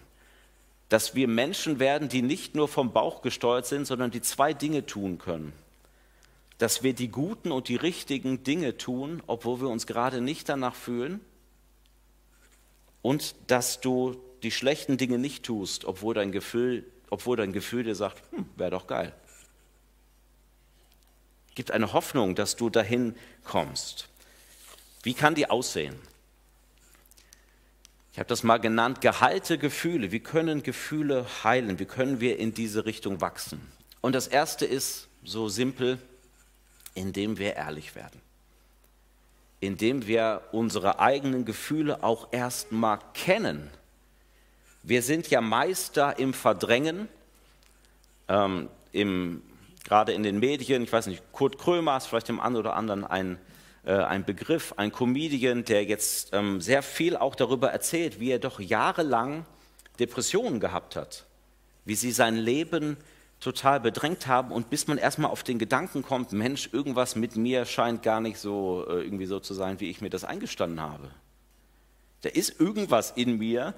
Dass 0.93 1.15
wir 1.15 1.27
Menschen 1.27 1.79
werden, 1.79 2.11
die 2.11 2.21
nicht 2.21 2.55
nur 2.55 2.69
vom 2.69 2.93
Bauch 2.93 3.23
gesteuert 3.23 3.65
sind, 3.65 3.87
sondern 3.87 4.11
die 4.11 4.21
zwei 4.21 4.53
Dinge 4.53 4.85
tun 4.85 5.17
können. 5.17 5.55
Dass 6.59 6.83
wir 6.83 6.93
die 6.93 7.09
guten 7.09 7.51
und 7.51 7.69
die 7.69 7.77
richtigen 7.77 8.45
Dinge 8.45 8.77
tun, 8.77 9.23
obwohl 9.27 9.63
wir 9.63 9.71
uns 9.71 9.87
gerade 9.87 10.21
nicht 10.21 10.51
danach 10.51 10.75
fühlen 10.75 11.21
und 13.01 13.35
dass 13.47 13.81
du 13.81 14.23
die 14.43 14.51
schlechten 14.51 14.99
Dinge 14.99 15.17
nicht 15.17 15.45
tust, 15.45 15.87
obwohl 15.87 16.13
dein 16.13 16.31
Gefühl, 16.31 16.85
obwohl 17.09 17.39
dein 17.39 17.55
Gefühl 17.55 17.85
dir 17.85 17.95
sagt, 17.95 18.23
hm, 18.31 18.45
wäre 18.57 18.73
doch 18.73 18.87
geil. 18.87 19.15
Gibt 21.55 21.71
eine 21.71 21.95
Hoffnung, 21.95 22.35
dass 22.35 22.57
du 22.57 22.69
dahin 22.69 23.17
kommst. 23.45 24.11
Wie 25.03 25.15
kann 25.15 25.35
die 25.35 25.49
aussehen? 25.49 25.97
Ich 28.13 28.19
habe 28.19 28.29
das 28.29 28.43
mal 28.43 28.59
genannt, 28.59 29.01
geheilte 29.01 29.59
Gefühle. 29.59 30.13
Wie 30.13 30.21
können 30.21 30.63
Gefühle 30.63 31.27
heilen? 31.45 31.79
Wie 31.79 31.87
können 31.87 32.21
wir 32.21 32.39
in 32.39 32.53
diese 32.55 32.85
Richtung 32.85 33.21
wachsen? 33.21 33.61
Und 34.01 34.15
das 34.15 34.27
Erste 34.27 34.67
ist 34.67 35.09
so 35.25 35.49
simpel, 35.49 35.99
indem 36.95 37.39
wir 37.39 37.55
ehrlich 37.57 37.95
werden 37.95 38.21
indem 39.63 40.09
wir 40.09 40.43
unsere 40.51 40.99
eigenen 40.99 41.45
Gefühle 41.45 42.03
auch 42.03 42.33
erstmal 42.33 42.99
kennen. 43.15 43.71
Wir 44.83 45.03
sind 45.03 45.31
ja 45.31 45.41
Meister 45.41 46.19
im 46.19 46.35
Verdrängen, 46.35 47.09
ähm, 48.27 48.69
im, 48.91 49.41
gerade 49.85 50.13
in 50.13 50.25
den 50.25 50.41
Medien, 50.41 50.83
ich 50.83 50.93
weiß 50.93 51.07
nicht, 51.07 51.23
Kurt 51.31 51.59
Krömer 51.59 51.97
ist 51.97 52.07
vielleicht 52.07 52.27
dem 52.27 52.41
einen 52.41 52.57
oder 52.57 52.75
anderen 52.75 53.05
ein, 53.05 53.39
ein 53.91 54.25
Begriff, 54.25 54.75
ein 54.77 54.93
Comedian, 54.93 55.65
der 55.65 55.85
jetzt 55.85 56.31
ähm, 56.33 56.61
sehr 56.61 56.83
viel 56.83 57.17
auch 57.17 57.35
darüber 57.35 57.71
erzählt, 57.71 58.21
wie 58.21 58.31
er 58.31 58.39
doch 58.39 58.61
jahrelang 58.61 59.45
Depressionen 59.99 60.61
gehabt 60.61 60.97
hat, 60.97 61.27
wie 61.85 61.95
sie 61.95 62.13
sein 62.13 62.37
Leben 62.37 62.97
total 63.41 63.81
bedrängt 63.81 64.29
haben 64.29 64.53
und 64.53 64.71
bis 64.71 64.87
man 64.87 64.99
erstmal 64.99 65.31
auf 65.31 65.43
den 65.43 65.59
Gedanken 65.59 66.03
kommt, 66.03 66.33
Mensch, 66.33 66.71
irgendwas 66.73 67.17
mit 67.17 67.35
mir 67.37 67.65
scheint 67.65 68.03
gar 68.03 68.21
nicht 68.21 68.39
so 68.39 68.87
äh, 68.89 69.03
irgendwie 69.03 69.27
so 69.27 69.41
zu 69.41 69.53
sein, 69.53 69.81
wie 69.81 69.91
ich 69.91 70.01
mir 70.01 70.11
das 70.11 70.25
eingestanden 70.25 70.81
habe. 70.81 71.11
Da 72.21 72.29
ist 72.29 72.61
irgendwas 72.61 73.11
in 73.11 73.39
mir, 73.39 73.75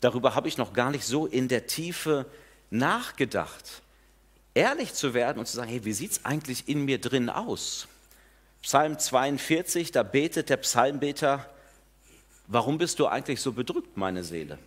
darüber 0.00 0.36
habe 0.36 0.46
ich 0.46 0.56
noch 0.56 0.72
gar 0.72 0.90
nicht 0.90 1.04
so 1.04 1.26
in 1.26 1.48
der 1.48 1.66
Tiefe 1.66 2.26
nachgedacht. 2.70 3.82
Ehrlich 4.54 4.94
zu 4.94 5.14
werden 5.14 5.40
und 5.40 5.46
zu 5.46 5.56
sagen, 5.56 5.68
hey, 5.68 5.84
wie 5.84 5.92
sieht 5.92 6.12
es 6.12 6.24
eigentlich 6.24 6.68
in 6.68 6.84
mir 6.84 7.00
drin 7.00 7.28
aus? 7.28 7.88
Psalm 8.62 8.98
42, 8.98 9.92
da 9.92 10.02
betet 10.02 10.50
der 10.50 10.56
Psalmbeter, 10.58 11.48
warum 12.46 12.78
bist 12.78 12.98
du 12.98 13.06
eigentlich 13.06 13.40
so 13.40 13.52
bedrückt, 13.52 13.96
meine 13.96 14.24
Seele? 14.24 14.58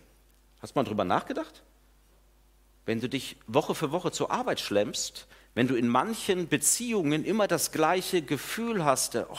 Hast 0.60 0.74
du 0.74 0.78
mal 0.78 0.84
drüber 0.84 1.04
nachgedacht? 1.04 1.62
wenn 2.84 3.00
du 3.00 3.08
dich 3.08 3.36
Woche 3.46 3.74
für 3.74 3.92
Woche 3.92 4.10
zur 4.10 4.30
Arbeit 4.30 4.60
schlemmst, 4.60 5.26
wenn 5.54 5.68
du 5.68 5.74
in 5.74 5.88
manchen 5.88 6.48
Beziehungen 6.48 7.24
immer 7.24 7.46
das 7.46 7.72
gleiche 7.72 8.22
Gefühl 8.22 8.84
hast, 8.84 9.16
oh, 9.16 9.38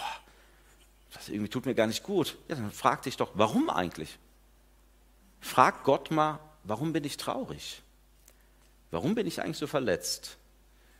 das 1.13 1.29
irgendwie 1.29 1.49
tut 1.49 1.65
mir 1.65 1.75
gar 1.75 1.87
nicht 1.87 2.03
gut, 2.03 2.37
ja, 2.47 2.55
dann 2.55 2.71
frag 2.71 3.01
dich 3.03 3.17
doch, 3.17 3.31
warum 3.33 3.69
eigentlich? 3.69 4.17
Frag 5.41 5.83
Gott 5.83 6.11
mal, 6.11 6.39
warum 6.63 6.93
bin 6.93 7.03
ich 7.03 7.17
traurig? 7.17 7.81
Warum 8.91 9.15
bin 9.15 9.27
ich 9.27 9.41
eigentlich 9.41 9.57
so 9.57 9.67
verletzt? 9.67 10.37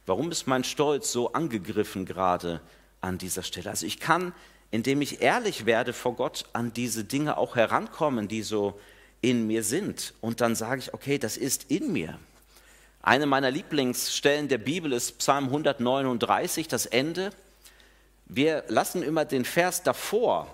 Warum 0.06 0.32
ist 0.32 0.48
mein 0.48 0.66
Stolz 0.66 1.12
so 1.12 1.32
angegriffen 1.32 2.06
gerade 2.06 2.60
an 3.04 3.18
dieser 3.18 3.44
Stelle? 3.44 3.70
Also 3.70 3.86
ich 3.86 4.00
kann, 4.00 4.34
indem 4.72 5.02
ich 5.02 5.22
ehrlich 5.22 5.66
werde 5.66 5.94
vor 5.94 6.16
Gott, 6.16 6.46
an 6.54 6.74
diese 6.74 7.04
Dinge 7.04 7.38
auch 7.38 7.56
herankommen, 7.56 8.28
die 8.28 8.42
so 8.42 8.80
in 9.22 9.48
mir 9.48 9.64
sind. 9.64 10.14
Und 10.22 10.42
dann 10.42 10.56
sage 10.56 10.80
ich, 10.80 10.94
okay, 10.94 11.18
das 11.18 11.38
ist 11.38 11.70
in 11.70 11.92
mir. 11.92 12.18
Eine 13.02 13.26
meiner 13.26 13.52
Lieblingsstellen 13.52 14.48
der 14.48 14.58
Bibel 14.58 14.94
ist 14.94 15.20
Psalm 15.20 15.46
139, 15.46 16.68
das 16.68 16.86
Ende. 16.86 17.32
Wir 18.26 18.64
lassen 18.68 19.04
immer 19.04 19.26
den 19.26 19.46
Vers 19.46 19.84
davor, 19.84 20.48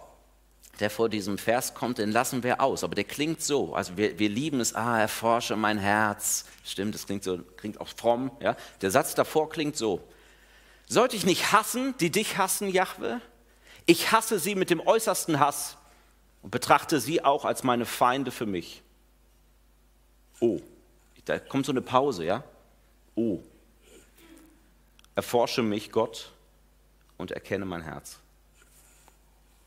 der 0.80 0.90
vor 0.90 1.10
diesem 1.10 1.38
Vers 1.38 1.74
kommt, 1.74 1.98
den 1.98 2.12
lassen 2.12 2.44
wir 2.44 2.62
aus. 2.62 2.84
Aber 2.84 2.96
der 2.96 3.04
klingt 3.04 3.42
so. 3.42 3.74
Also 3.74 3.98
wir, 3.98 4.18
wir 4.18 4.30
lieben 4.30 4.60
es, 4.60 4.74
ah, 4.76 5.00
erforsche 5.00 5.56
mein 5.56 5.78
Herz. 5.78 6.46
Stimmt, 6.64 6.96
das 6.96 7.06
klingt 7.06 7.24
so, 7.24 7.40
klingt 7.58 7.80
auch 7.80 7.88
fromm. 7.88 8.32
Ja? 8.40 8.56
Der 8.82 8.92
Satz 8.92 9.16
davor 9.16 9.50
klingt 9.50 9.78
so. 9.78 10.02
Sollte 10.90 11.16
ich 11.16 11.24
nicht 11.24 11.52
hassen, 11.52 11.96
die 12.00 12.10
dich 12.10 12.40
hassen, 12.40 12.68
Jahwe? 12.68 13.22
Ich 13.86 14.12
hasse 14.12 14.40
sie 14.40 14.56
mit 14.56 14.72
dem 14.72 14.86
äußersten 14.86 15.40
Hass 15.40 15.78
und 16.42 16.50
betrachte 16.50 17.00
sie 17.00 17.24
auch 17.24 17.46
als 17.46 17.64
meine 17.64 17.86
Feinde 17.86 18.32
für 18.32 18.48
mich. 18.48 18.82
Oh, 20.40 20.60
da 21.26 21.38
kommt 21.38 21.68
so 21.68 21.72
eine 21.72 21.84
Pause, 21.84 22.26
ja? 22.26 22.44
Oh, 23.14 23.40
erforsche 25.14 25.62
mich, 25.62 25.92
Gott, 25.92 26.32
und 27.18 27.32
erkenne 27.32 27.66
mein 27.66 27.84
Herz. 27.84 28.18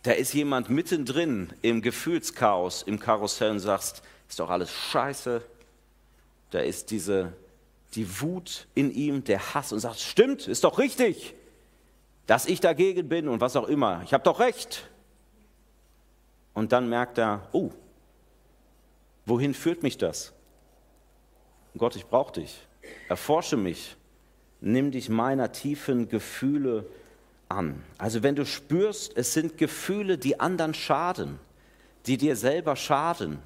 Da 0.02 0.10
ist 0.10 0.34
jemand 0.34 0.70
mittendrin 0.70 1.52
im 1.62 1.82
Gefühlschaos, 1.82 2.82
im 2.82 2.98
Karussell 2.98 3.52
und 3.52 3.60
sagst, 3.60 4.02
ist 4.28 4.40
doch 4.40 4.50
alles 4.50 4.72
scheiße. 4.72 5.40
Da 6.50 6.58
ist 6.58 6.90
diese, 6.90 7.32
die 7.94 8.20
Wut 8.20 8.66
in 8.74 8.90
ihm, 8.92 9.24
der 9.24 9.54
Hass 9.54 9.72
und 9.72 9.80
sagt, 9.80 9.98
stimmt, 9.98 10.48
ist 10.48 10.64
doch 10.64 10.78
richtig, 10.78 11.34
dass 12.26 12.46
ich 12.46 12.60
dagegen 12.60 13.08
bin 13.08 13.28
und 13.28 13.40
was 13.40 13.56
auch 13.56 13.68
immer. 13.68 14.02
Ich 14.04 14.14
habe 14.14 14.24
doch 14.24 14.40
recht. 14.40 14.88
Und 16.54 16.72
dann 16.72 16.88
merkt 16.88 17.18
er, 17.18 17.48
oh, 17.52 17.70
wohin 19.26 19.54
führt 19.54 19.82
mich 19.82 19.98
das? 19.98 20.32
Gott, 21.76 21.96
ich 21.96 22.06
brauche 22.06 22.32
dich. 22.32 22.66
Erforsche 23.08 23.56
mich. 23.56 23.96
Nimm 24.60 24.90
dich 24.90 25.08
meiner 25.08 25.52
tiefen 25.52 26.08
Gefühle 26.08 26.86
an. 27.48 27.82
Also 27.98 28.22
wenn 28.22 28.36
du 28.36 28.46
spürst, 28.46 29.16
es 29.16 29.32
sind 29.32 29.58
Gefühle, 29.58 30.18
die 30.18 30.40
anderen 30.40 30.74
schaden, 30.74 31.38
die 32.06 32.16
dir 32.16 32.36
selber 32.36 32.76
schaden, 32.76 33.38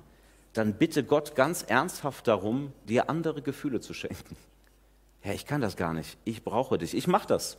dann 0.57 0.75
bitte 0.75 1.05
Gott 1.05 1.35
ganz 1.35 1.62
ernsthaft 1.62 2.27
darum, 2.29 2.73
dir 2.88 3.11
andere 3.11 3.42
Gefühle 3.42 3.81
zu 3.81 3.95
schenken. 3.95 4.37
Ja, 5.25 5.33
ich 5.33 5.45
kann 5.45 5.61
das 5.61 5.77
gar 5.77 5.92
nicht. 5.92 6.16
Ich 6.25 6.45
brauche 6.45 6.79
dich. 6.79 6.95
Ich 6.95 7.07
mache 7.07 7.27
das. 7.27 7.59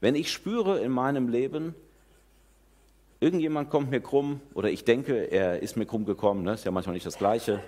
Wenn 0.00 0.14
ich 0.14 0.32
spüre 0.32 0.80
in 0.80 0.90
meinem 0.90 1.28
Leben, 1.28 1.74
irgendjemand 3.20 3.70
kommt 3.70 3.90
mir 3.90 4.00
krumm 4.00 4.40
oder 4.54 4.70
ich 4.70 4.84
denke, 4.84 5.30
er 5.30 5.62
ist 5.62 5.76
mir 5.76 5.86
krumm 5.86 6.04
gekommen, 6.04 6.42
ne? 6.42 6.54
ist 6.54 6.64
ja 6.64 6.70
manchmal 6.70 6.94
nicht 6.94 7.06
das 7.06 7.18
Gleiche, 7.18 7.62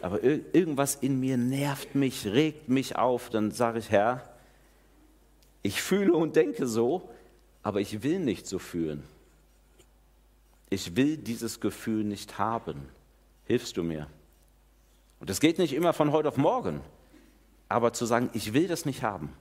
aber 0.00 0.22
irgendwas 0.24 0.96
in 0.96 1.20
mir 1.20 1.36
nervt 1.36 1.94
mich, 1.94 2.26
regt 2.26 2.68
mich 2.68 2.96
auf, 2.96 3.30
dann 3.30 3.52
sage 3.52 3.78
ich, 3.78 3.90
Herr, 3.90 4.22
ich 5.62 5.80
fühle 5.80 6.14
und 6.14 6.34
denke 6.34 6.66
so, 6.66 7.08
aber 7.62 7.80
ich 7.80 8.02
will 8.02 8.18
nicht 8.18 8.46
so 8.48 8.58
fühlen. 8.58 9.04
Ich 10.70 10.96
will 10.96 11.16
dieses 11.18 11.60
Gefühl 11.60 12.02
nicht 12.02 12.38
haben. 12.38 12.88
Hilfst 13.44 13.76
du 13.76 13.82
mir? 13.82 14.06
Und 15.20 15.30
das 15.30 15.40
geht 15.40 15.58
nicht 15.58 15.72
immer 15.72 15.92
von 15.92 16.12
heute 16.12 16.28
auf 16.28 16.36
morgen, 16.36 16.80
aber 17.68 17.92
zu 17.92 18.06
sagen, 18.06 18.30
ich 18.32 18.52
will 18.52 18.68
das 18.68 18.84
nicht 18.84 19.02
haben. 19.02 19.32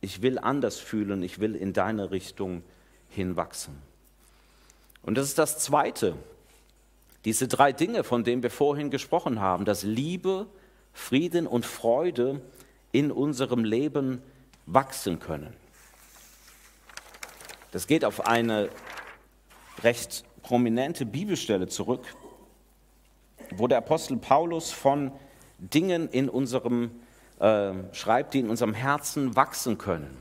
Ich 0.00 0.22
will 0.22 0.38
anders 0.38 0.78
fühlen, 0.78 1.22
ich 1.22 1.40
will 1.40 1.54
in 1.54 1.72
deine 1.72 2.10
Richtung 2.10 2.62
hinwachsen. 3.08 3.74
Und 5.02 5.16
das 5.16 5.28
ist 5.28 5.38
das 5.38 5.58
Zweite, 5.58 6.14
diese 7.24 7.48
drei 7.48 7.72
Dinge, 7.72 8.04
von 8.04 8.22
denen 8.22 8.42
wir 8.42 8.50
vorhin 8.50 8.90
gesprochen 8.90 9.40
haben, 9.40 9.64
dass 9.64 9.82
Liebe, 9.82 10.46
Frieden 10.92 11.46
und 11.46 11.64
Freude 11.64 12.42
in 12.92 13.10
unserem 13.10 13.64
Leben 13.64 14.22
wachsen 14.66 15.20
können. 15.20 15.54
Das 17.72 17.86
geht 17.86 18.04
auf 18.04 18.26
eine 18.26 18.68
recht 19.82 20.24
prominente 20.42 21.06
Bibelstelle 21.06 21.66
zurück, 21.66 22.04
wo 23.56 23.68
der 23.68 23.78
Apostel 23.78 24.16
Paulus 24.16 24.70
von 24.70 25.12
Dingen 25.58 26.08
in 26.08 26.28
unserem 26.28 26.90
äh, 27.40 27.72
schreibt, 27.92 28.34
die 28.34 28.40
in 28.40 28.50
unserem 28.50 28.74
Herzen 28.74 29.36
wachsen 29.36 29.78
können. 29.78 30.16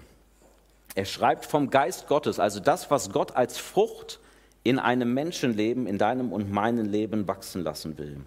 Er 0.96 1.06
schreibt 1.06 1.46
vom 1.46 1.70
Geist 1.70 2.08
Gottes, 2.08 2.40
also 2.40 2.60
das, 2.60 2.92
was 2.92 3.12
Gott 3.12 3.36
als 3.36 3.58
Frucht 3.58 4.20
in 4.64 4.80
einem 4.80 5.14
Menschenleben, 5.14 5.88
in 5.88 5.98
deinem 5.98 6.32
und 6.32 6.52
meinem 6.52 6.90
Leben 6.90 7.28
wachsen 7.28 7.64
lassen 7.64 7.98
will. 7.98 8.22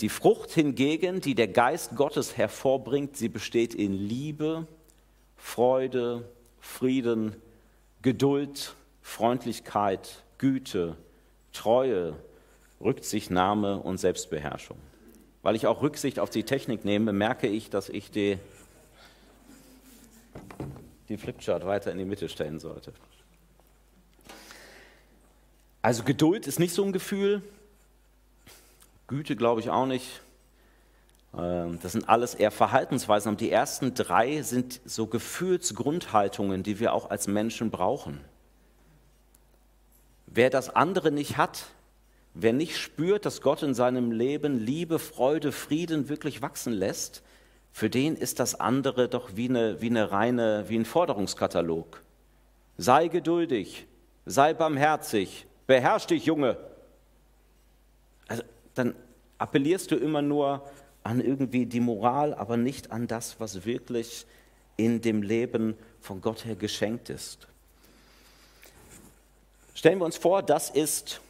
Die 0.00 0.08
Frucht 0.08 0.50
hingegen, 0.52 1.20
die 1.20 1.34
der 1.34 1.48
Geist 1.48 1.94
Gottes 1.94 2.36
hervorbringt, 2.36 3.16
sie 3.16 3.28
besteht 3.28 3.74
in 3.74 3.92
Liebe, 3.92 4.66
Freude, 5.36 6.28
Frieden, 6.58 7.36
Geduld, 8.00 8.74
Freundlichkeit, 9.02 10.22
Güte, 10.38 10.96
Treue, 11.52 12.16
Rücksichtnahme 12.80 13.78
und 13.78 13.98
Selbstbeherrschung. 13.98 14.78
Weil 15.42 15.56
ich 15.56 15.66
auch 15.66 15.82
Rücksicht 15.82 16.18
auf 16.18 16.30
die 16.30 16.44
Technik 16.44 16.84
nehme, 16.84 17.12
merke 17.12 17.46
ich, 17.46 17.70
dass 17.70 17.88
ich 17.88 18.10
die, 18.10 18.38
die 21.08 21.16
Flipchart 21.16 21.66
weiter 21.66 21.92
in 21.92 21.98
die 21.98 22.04
Mitte 22.04 22.28
stellen 22.28 22.60
sollte. 22.60 22.92
Also 25.82 26.02
Geduld 26.02 26.46
ist 26.46 26.58
nicht 26.58 26.74
so 26.74 26.84
ein 26.84 26.92
Gefühl, 26.92 27.42
Güte 29.06 29.34
glaube 29.34 29.60
ich 29.60 29.70
auch 29.70 29.86
nicht. 29.86 30.20
Ähm, 31.36 31.78
das 31.82 31.92
sind 31.92 32.08
alles 32.08 32.34
eher 32.34 32.50
Verhaltensweisen. 32.50 33.32
Und 33.32 33.40
die 33.40 33.50
ersten 33.50 33.94
drei 33.94 34.42
sind 34.42 34.80
so 34.84 35.06
Gefühlsgrundhaltungen, 35.06 36.62
die 36.62 36.78
wir 36.80 36.92
auch 36.92 37.10
als 37.10 37.26
Menschen 37.26 37.70
brauchen. 37.70 38.20
Wer 40.26 40.50
das 40.50 40.70
andere 40.70 41.10
nicht 41.10 41.36
hat, 41.36 41.66
wer 42.34 42.52
nicht 42.52 42.76
spürt, 42.76 43.26
dass 43.26 43.40
Gott 43.40 43.62
in 43.62 43.74
seinem 43.74 44.12
Leben 44.12 44.58
Liebe, 44.58 44.98
Freude, 44.98 45.52
Frieden 45.52 46.08
wirklich 46.08 46.42
wachsen 46.42 46.72
lässt, 46.72 47.22
für 47.72 47.90
den 47.90 48.16
ist 48.16 48.40
das 48.40 48.58
andere 48.58 49.08
doch 49.08 49.36
wie, 49.36 49.48
eine, 49.48 49.80
wie, 49.80 49.90
eine 49.90 50.10
reine, 50.10 50.64
wie 50.68 50.76
ein 50.76 50.84
Forderungskatalog. 50.84 52.02
Sei 52.76 53.08
geduldig, 53.08 53.86
sei 54.26 54.54
barmherzig, 54.54 55.46
beherrsch 55.66 56.06
dich, 56.06 56.24
Junge. 56.24 56.56
Also, 58.26 58.42
dann 58.74 58.94
appellierst 59.38 59.90
du 59.90 59.96
immer 59.96 60.22
nur 60.22 60.68
an 61.02 61.20
irgendwie 61.20 61.66
die 61.66 61.80
Moral, 61.80 62.34
aber 62.34 62.56
nicht 62.56 62.90
an 62.90 63.06
das, 63.06 63.38
was 63.38 63.64
wirklich 63.64 64.26
in 64.76 65.00
dem 65.00 65.22
Leben 65.22 65.76
von 66.00 66.20
Gott 66.20 66.44
her 66.44 66.56
geschenkt 66.56 67.10
ist. 67.10 67.46
Stellen 69.74 69.98
wir 69.98 70.04
uns 70.04 70.16
vor, 70.16 70.42
das 70.42 70.70
ist 70.70 71.20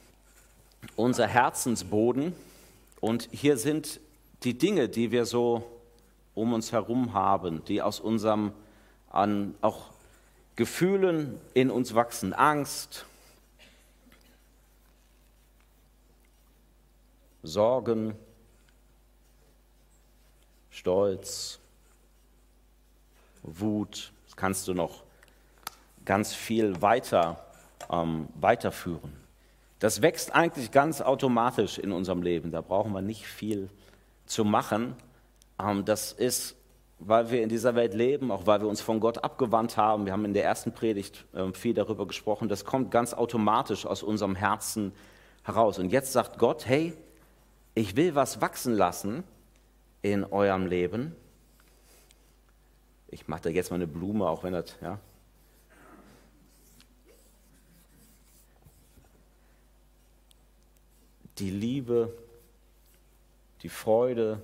unser 0.97 1.27
Herzensboden 1.27 2.35
und 3.01 3.29
hier 3.33 3.57
sind 3.57 4.01
die 4.43 4.57
Dinge, 4.57 4.89
die 4.89 5.11
wir 5.11 5.27
so 5.27 5.65
um 6.35 6.53
uns 6.53 6.73
herum 6.73 7.13
haben, 7.13 7.65
die 7.65 7.83
aus 7.83 8.01
unserem 8.01 8.53
an 9.11 9.55
auch 9.61 9.87
Gefühlen 10.57 11.41
in 11.55 11.71
uns 11.71 11.95
wachsen, 11.95 12.33
Angst, 12.33 13.05
Sorgen, 17.43 18.15
Stolz, 20.71 21.59
Wut. 23.43 24.13
Das 24.27 24.37
kannst 24.37 24.69
du 24.69 24.75
noch 24.75 25.03
ganz 26.05 26.35
viel 26.35 26.81
weiter 26.83 27.43
ähm, 27.91 28.29
weiterführen. 28.35 29.13
Das 29.81 30.03
wächst 30.03 30.35
eigentlich 30.35 30.71
ganz 30.71 31.01
automatisch 31.01 31.79
in 31.79 31.91
unserem 31.91 32.23
Leben. 32.23 32.51
Da 32.51 32.61
brauchen 32.61 32.93
wir 32.93 33.01
nicht 33.01 33.27
viel 33.27 33.71
zu 34.27 34.45
machen. 34.45 34.95
Ähm, 35.59 35.85
das 35.87 36.13
ist, 36.13 36.55
weil 36.99 37.31
wir 37.31 37.43
in 37.43 37.49
dieser 37.49 37.75
Welt 37.75 37.95
leben, 37.95 38.31
auch 38.31 38.47
weil 38.47 38.61
wir 38.61 38.69
uns 38.69 38.83
von 38.83 39.01
Gott 39.01 39.25
abgewandt 39.25 39.79
haben. 39.79 40.05
Wir 40.05 40.13
haben 40.13 40.27
in 40.27 40.35
der 40.35 40.45
ersten 40.45 40.73
Predigt 40.73 41.25
äh, 41.33 41.51
viel 41.55 41.73
darüber 41.73 42.07
gesprochen. 42.07 42.49
Das 42.49 42.67
kommt 42.67 42.91
ganz 42.91 43.15
automatisch 43.15 43.87
aus 43.87 44.03
unserem 44.03 44.37
Herzen 44.37 44.93
heraus. 45.45 45.79
Und 45.79 45.91
jetzt 45.91 46.13
sagt 46.13 46.39
Gott, 46.39 46.67
hey, 46.67 46.93
ich 47.75 47.97
will 47.97 48.15
was 48.15 48.43
wachsen 48.43 48.75
lassen 48.75 49.25
in 50.03 50.25
eurem 50.25 50.67
Leben. 50.67 51.17
Ich 53.09 53.29
mache 53.29 53.43
da 53.45 53.49
jetzt 53.49 53.71
mal 53.71 53.77
eine 53.77 53.87
Blume, 53.87 54.29
auch 54.29 54.45
wenn 54.45 54.53
das, 54.53 54.77
ja. 54.83 54.99
Die 61.41 61.51
Liebe, 61.51 62.13
die 63.63 63.69
Freude, 63.69 64.41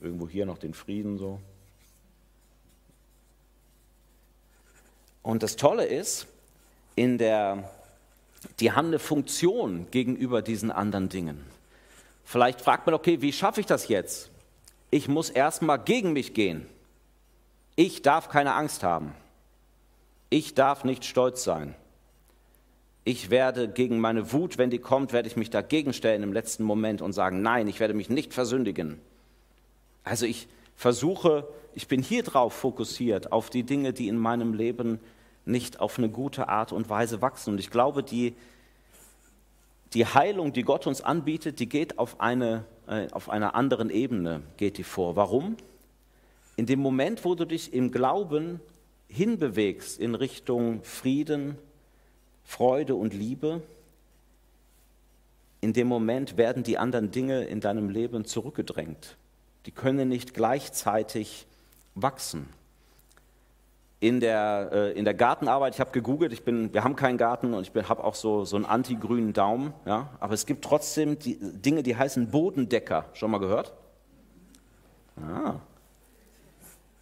irgendwo 0.00 0.28
hier 0.28 0.46
noch 0.46 0.58
den 0.58 0.74
Frieden 0.74 1.18
so. 1.18 1.40
Und 5.22 5.42
das 5.42 5.56
Tolle 5.56 5.84
ist, 5.84 6.26
in 6.96 7.18
der 7.18 7.70
die 8.58 8.72
haben 8.72 8.88
eine 8.88 8.98
Funktion 8.98 9.86
gegenüber 9.90 10.40
diesen 10.40 10.70
anderen 10.70 11.10
Dingen. 11.10 11.44
Vielleicht 12.24 12.62
fragt 12.62 12.86
man, 12.86 12.94
okay, 12.94 13.20
wie 13.20 13.34
schaffe 13.34 13.60
ich 13.60 13.66
das 13.66 13.88
jetzt? 13.88 14.30
ich 14.90 15.08
muss 15.08 15.30
erstmal 15.30 15.78
gegen 15.78 16.12
mich 16.12 16.34
gehen. 16.34 16.66
Ich 17.76 18.02
darf 18.02 18.28
keine 18.28 18.54
Angst 18.54 18.82
haben. 18.82 19.14
Ich 20.28 20.54
darf 20.54 20.84
nicht 20.84 21.04
stolz 21.04 21.44
sein. 21.44 21.74
Ich 23.10 23.28
werde 23.28 23.66
gegen 23.66 23.98
meine 23.98 24.32
Wut, 24.32 24.56
wenn 24.56 24.70
die 24.70 24.78
kommt, 24.78 25.12
werde 25.12 25.26
ich 25.26 25.34
mich 25.34 25.50
dagegen 25.50 25.92
stellen 25.92 26.22
im 26.22 26.32
letzten 26.32 26.62
Moment 26.62 27.02
und 27.02 27.12
sagen, 27.12 27.42
nein, 27.42 27.66
ich 27.66 27.80
werde 27.80 27.92
mich 27.92 28.08
nicht 28.08 28.32
versündigen. 28.32 29.00
Also 30.04 30.26
ich 30.26 30.46
versuche, 30.76 31.48
ich 31.74 31.88
bin 31.88 32.02
hier 32.04 32.22
drauf 32.22 32.52
fokussiert, 32.52 33.32
auf 33.32 33.50
die 33.50 33.64
Dinge, 33.64 33.92
die 33.92 34.06
in 34.06 34.16
meinem 34.16 34.54
Leben 34.54 35.00
nicht 35.44 35.80
auf 35.80 35.98
eine 35.98 36.08
gute 36.08 36.48
Art 36.48 36.70
und 36.70 36.88
Weise 36.88 37.20
wachsen. 37.20 37.54
Und 37.54 37.58
ich 37.58 37.70
glaube, 37.72 38.04
die, 38.04 38.32
die 39.92 40.06
Heilung, 40.06 40.52
die 40.52 40.62
Gott 40.62 40.86
uns 40.86 41.00
anbietet, 41.00 41.58
die 41.58 41.68
geht 41.68 41.98
auf, 41.98 42.20
eine, 42.20 42.64
äh, 42.86 43.08
auf 43.10 43.28
einer 43.28 43.56
anderen 43.56 43.90
Ebene, 43.90 44.42
geht 44.56 44.78
die 44.78 44.84
vor. 44.84 45.16
Warum? 45.16 45.56
In 46.54 46.66
dem 46.66 46.78
Moment, 46.78 47.24
wo 47.24 47.34
du 47.34 47.44
dich 47.44 47.72
im 47.72 47.90
Glauben 47.90 48.60
hinbewegst 49.08 49.98
in 49.98 50.14
Richtung 50.14 50.84
Frieden, 50.84 51.58
Freude 52.50 52.96
und 52.96 53.14
Liebe, 53.14 53.62
in 55.60 55.72
dem 55.72 55.86
Moment 55.86 56.36
werden 56.36 56.64
die 56.64 56.78
anderen 56.78 57.12
Dinge 57.12 57.44
in 57.44 57.60
deinem 57.60 57.88
Leben 57.90 58.24
zurückgedrängt. 58.24 59.16
Die 59.66 59.70
können 59.70 60.08
nicht 60.08 60.34
gleichzeitig 60.34 61.46
wachsen. 61.94 62.48
In 64.00 64.18
der, 64.18 64.70
äh, 64.72 64.98
in 64.98 65.04
der 65.04 65.14
Gartenarbeit, 65.14 65.74
ich 65.74 65.80
habe 65.80 65.92
gegoogelt, 65.92 66.32
ich 66.32 66.42
bin, 66.42 66.74
wir 66.74 66.82
haben 66.82 66.96
keinen 66.96 67.18
Garten 67.18 67.54
und 67.54 67.70
ich 67.72 67.88
habe 67.88 68.02
auch 68.02 68.16
so, 68.16 68.44
so 68.44 68.56
einen 68.56 68.64
anti-grünen 68.64 69.32
Daumen, 69.32 69.72
ja, 69.86 70.08
aber 70.18 70.34
es 70.34 70.44
gibt 70.44 70.64
trotzdem 70.64 71.20
die, 71.20 71.38
Dinge, 71.40 71.84
die 71.84 71.96
heißen 71.96 72.32
Bodendecker. 72.32 73.04
Schon 73.12 73.30
mal 73.30 73.38
gehört? 73.38 73.72
Ah. 75.16 75.60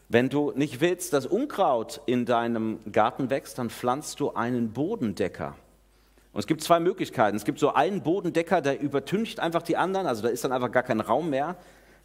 Wenn 0.09 0.31
du 0.31 0.53
nicht 0.55 0.81
willst, 0.81 1.13
dass 1.13 1.27
Unkraut 1.27 2.01
in 2.07 2.25
deinem 2.25 2.79
Garten 2.91 3.29
wächst, 3.29 3.59
dann 3.59 3.69
pflanzt 3.69 4.21
du 4.21 4.33
einen 4.33 4.73
Bodendecker. 4.73 5.55
Und 6.33 6.41
es 6.41 6.47
gibt 6.47 6.63
zwei 6.63 6.81
Möglichkeiten. 6.81 7.37
Es 7.37 7.45
gibt 7.45 7.59
so 7.59 7.75
einen 7.75 8.03
Bodendecker, 8.03 8.63
der 8.63 8.81
übertüncht 8.81 9.39
einfach 9.41 9.63
die 9.63 9.77
anderen, 9.77 10.07
also 10.07 10.23
da 10.23 10.29
ist 10.29 10.45
dann 10.45 10.53
einfach 10.53 10.73
gar 10.73 10.83
kein 10.83 11.01
Raum 11.01 11.31
mehr. 11.31 11.57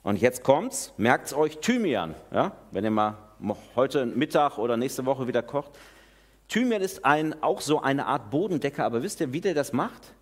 Und 0.03 0.19
jetzt 0.19 0.43
kommt's, 0.43 0.93
merkt 0.97 1.27
es 1.27 1.33
euch, 1.33 1.59
Thymian. 1.59 2.13
Ja? 2.31 2.51
Wenn 2.71 2.83
ihr 2.83 2.91
mal 2.91 3.17
heute 3.75 4.05
Mittag 4.05 4.57
oder 4.57 4.75
nächste 4.75 5.05
Woche 5.05 5.27
wieder 5.27 5.41
kocht. 5.41 5.71
Thymian 6.49 6.81
ist 6.81 7.05
ein, 7.05 7.41
auch 7.41 7.61
so 7.61 7.81
eine 7.81 8.05
Art 8.05 8.29
Bodendecker, 8.29 8.85
aber 8.85 9.01
wisst 9.01 9.21
ihr, 9.21 9.31
wie 9.31 9.41
der 9.41 9.53
das 9.53 9.71
macht? 9.71 10.13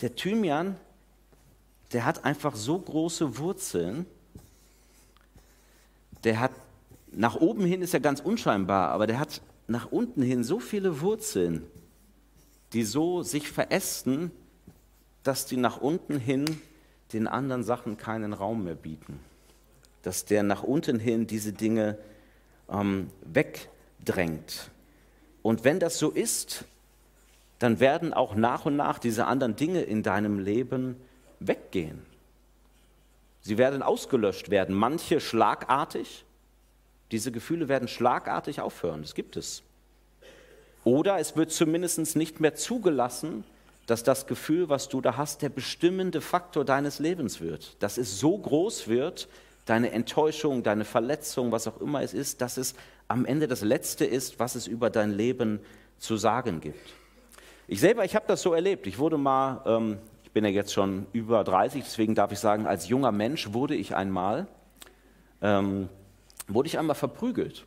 Der 0.00 0.14
Thymian, 0.16 0.76
der 1.92 2.04
hat 2.04 2.24
einfach 2.24 2.56
so 2.56 2.78
große 2.78 3.38
Wurzeln, 3.38 4.06
der 6.24 6.40
hat 6.40 6.50
nach 7.16 7.36
oben 7.36 7.64
hin 7.64 7.82
ist 7.82 7.94
er 7.94 8.00
ganz 8.00 8.20
unscheinbar, 8.20 8.90
aber 8.90 9.06
der 9.06 9.18
hat 9.18 9.40
nach 9.66 9.90
unten 9.90 10.22
hin 10.22 10.44
so 10.44 10.58
viele 10.58 11.00
Wurzeln, 11.00 11.66
die 12.72 12.84
so 12.84 13.22
sich 13.22 13.50
verästen, 13.50 14.30
dass 15.22 15.46
die 15.46 15.56
nach 15.56 15.78
unten 15.78 16.18
hin 16.18 16.44
den 17.12 17.26
anderen 17.26 17.64
Sachen 17.64 17.96
keinen 17.96 18.32
Raum 18.32 18.64
mehr 18.64 18.74
bieten. 18.74 19.20
Dass 20.02 20.24
der 20.24 20.42
nach 20.42 20.62
unten 20.62 20.98
hin 20.98 21.26
diese 21.26 21.52
Dinge 21.52 21.98
ähm, 22.68 23.10
wegdrängt. 23.24 24.70
Und 25.42 25.64
wenn 25.64 25.80
das 25.80 25.98
so 25.98 26.10
ist, 26.10 26.64
dann 27.58 27.80
werden 27.80 28.12
auch 28.12 28.34
nach 28.34 28.66
und 28.66 28.76
nach 28.76 28.98
diese 28.98 29.26
anderen 29.26 29.56
Dinge 29.56 29.82
in 29.82 30.02
deinem 30.02 30.38
Leben 30.38 30.96
weggehen. 31.40 32.02
Sie 33.40 33.58
werden 33.58 33.82
ausgelöscht 33.82 34.50
werden, 34.50 34.74
manche 34.74 35.20
schlagartig, 35.20 36.24
diese 37.10 37.32
Gefühle 37.32 37.68
werden 37.68 37.88
schlagartig 37.88 38.60
aufhören, 38.60 39.02
das 39.02 39.14
gibt 39.14 39.36
es. 39.36 39.62
Oder 40.84 41.18
es 41.18 41.36
wird 41.36 41.50
zumindest 41.50 42.16
nicht 42.16 42.40
mehr 42.40 42.54
zugelassen, 42.54 43.44
dass 43.86 44.02
das 44.02 44.26
Gefühl, 44.26 44.68
was 44.68 44.88
du 44.88 45.00
da 45.00 45.16
hast, 45.16 45.42
der 45.42 45.48
bestimmende 45.48 46.20
Faktor 46.20 46.64
deines 46.64 46.98
Lebens 46.98 47.40
wird. 47.40 47.76
Dass 47.82 47.98
es 47.98 48.18
so 48.18 48.36
groß 48.36 48.88
wird, 48.88 49.28
deine 49.66 49.92
Enttäuschung, 49.92 50.62
deine 50.62 50.84
Verletzung, 50.84 51.52
was 51.52 51.66
auch 51.66 51.80
immer 51.80 52.02
es 52.02 52.14
ist, 52.14 52.40
dass 52.40 52.56
es 52.56 52.74
am 53.08 53.26
Ende 53.26 53.48
das 53.48 53.62
Letzte 53.62 54.04
ist, 54.04 54.38
was 54.38 54.54
es 54.54 54.66
über 54.66 54.90
dein 54.90 55.10
Leben 55.10 55.60
zu 55.98 56.16
sagen 56.16 56.60
gibt. 56.60 56.94
Ich 57.66 57.80
selber, 57.80 58.04
ich 58.04 58.14
habe 58.14 58.26
das 58.28 58.42
so 58.42 58.52
erlebt. 58.52 58.86
Ich 58.86 58.98
wurde 58.98 59.16
mal, 59.16 59.62
ähm, 59.66 59.98
ich 60.22 60.30
bin 60.32 60.44
ja 60.44 60.50
jetzt 60.50 60.72
schon 60.72 61.06
über 61.12 61.44
30, 61.44 61.82
deswegen 61.84 62.14
darf 62.14 62.32
ich 62.32 62.38
sagen, 62.38 62.66
als 62.66 62.88
junger 62.88 63.12
Mensch 63.12 63.52
wurde 63.52 63.74
ich 63.74 63.94
einmal 63.94 64.46
ähm, 65.40 65.88
wurde 66.48 66.66
ich 66.68 66.78
einmal 66.78 66.96
verprügelt. 66.96 67.66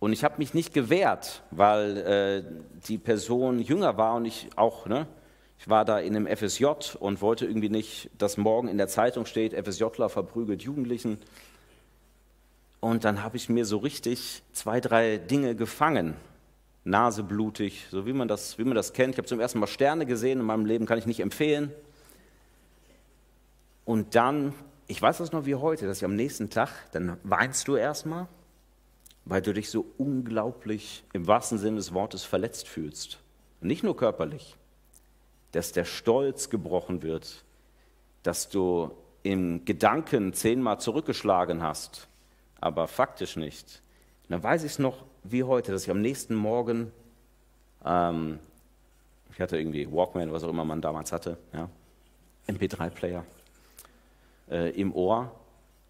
Und 0.00 0.12
ich 0.12 0.24
habe 0.24 0.36
mich 0.38 0.52
nicht 0.52 0.74
gewehrt, 0.74 1.42
weil 1.50 1.96
äh, 1.96 2.44
die 2.88 2.98
Person 2.98 3.58
jünger 3.58 3.96
war 3.96 4.16
und 4.16 4.26
ich 4.26 4.48
auch, 4.56 4.86
ne, 4.86 5.06
ich 5.58 5.68
war 5.68 5.84
da 5.84 5.98
in 5.98 6.14
einem 6.14 6.26
FSJ 6.26 6.66
und 7.00 7.22
wollte 7.22 7.46
irgendwie 7.46 7.70
nicht, 7.70 8.10
dass 8.18 8.36
morgen 8.36 8.68
in 8.68 8.76
der 8.76 8.88
Zeitung 8.88 9.24
steht, 9.24 9.54
FSJler 9.54 10.10
verprügelt 10.10 10.62
Jugendlichen. 10.62 11.18
Und 12.80 13.04
dann 13.04 13.22
habe 13.22 13.38
ich 13.38 13.48
mir 13.48 13.64
so 13.64 13.78
richtig 13.78 14.42
zwei, 14.52 14.80
drei 14.80 15.16
Dinge 15.16 15.54
gefangen. 15.54 16.14
Nase 16.84 17.22
blutig, 17.22 17.86
so 17.90 18.04
wie 18.04 18.12
man 18.12 18.28
das, 18.28 18.58
wie 18.58 18.64
man 18.64 18.74
das 18.74 18.92
kennt. 18.92 19.14
Ich 19.14 19.18
habe 19.18 19.26
zum 19.26 19.40
ersten 19.40 19.58
Mal 19.58 19.68
Sterne 19.68 20.04
gesehen 20.04 20.40
in 20.40 20.44
meinem 20.44 20.66
Leben, 20.66 20.84
kann 20.84 20.98
ich 20.98 21.06
nicht 21.06 21.20
empfehlen. 21.20 21.72
Und 23.86 24.14
dann 24.14 24.52
ich 24.86 25.00
weiß 25.00 25.18
das 25.18 25.32
noch 25.32 25.46
wie 25.46 25.54
heute, 25.54 25.86
dass 25.86 25.98
ich 25.98 26.04
am 26.04 26.16
nächsten 26.16 26.50
Tag, 26.50 26.70
dann 26.92 27.18
weinst 27.22 27.68
du 27.68 27.76
erstmal, 27.76 28.28
weil 29.24 29.40
du 29.40 29.54
dich 29.54 29.70
so 29.70 29.86
unglaublich 29.96 31.04
im 31.12 31.26
wahrsten 31.26 31.58
Sinne 31.58 31.76
des 31.76 31.94
Wortes 31.94 32.24
verletzt 32.24 32.68
fühlst. 32.68 33.20
nicht 33.60 33.82
nur 33.82 33.96
körperlich, 33.96 34.56
dass 35.52 35.72
der 35.72 35.86
Stolz 35.86 36.50
gebrochen 36.50 37.02
wird, 37.02 37.44
dass 38.22 38.50
du 38.50 38.90
im 39.22 39.64
Gedanken 39.64 40.34
zehnmal 40.34 40.80
zurückgeschlagen 40.80 41.62
hast, 41.62 42.08
aber 42.60 42.86
faktisch 42.88 43.36
nicht. 43.36 43.82
Und 44.24 44.32
dann 44.32 44.42
weiß 44.42 44.64
ich 44.64 44.72
es 44.72 44.78
noch 44.78 45.04
wie 45.22 45.44
heute, 45.44 45.72
dass 45.72 45.84
ich 45.84 45.90
am 45.90 46.02
nächsten 46.02 46.34
Morgen, 46.34 46.92
ähm, 47.86 48.38
ich 49.32 49.40
hatte 49.40 49.56
irgendwie 49.56 49.90
Walkman, 49.90 50.30
was 50.30 50.44
auch 50.44 50.50
immer 50.50 50.66
man 50.66 50.82
damals 50.82 51.10
hatte, 51.10 51.38
ja, 51.54 51.70
MP3-Player, 52.46 53.24
äh, 54.50 54.70
im 54.70 54.94
Ohr 54.94 55.32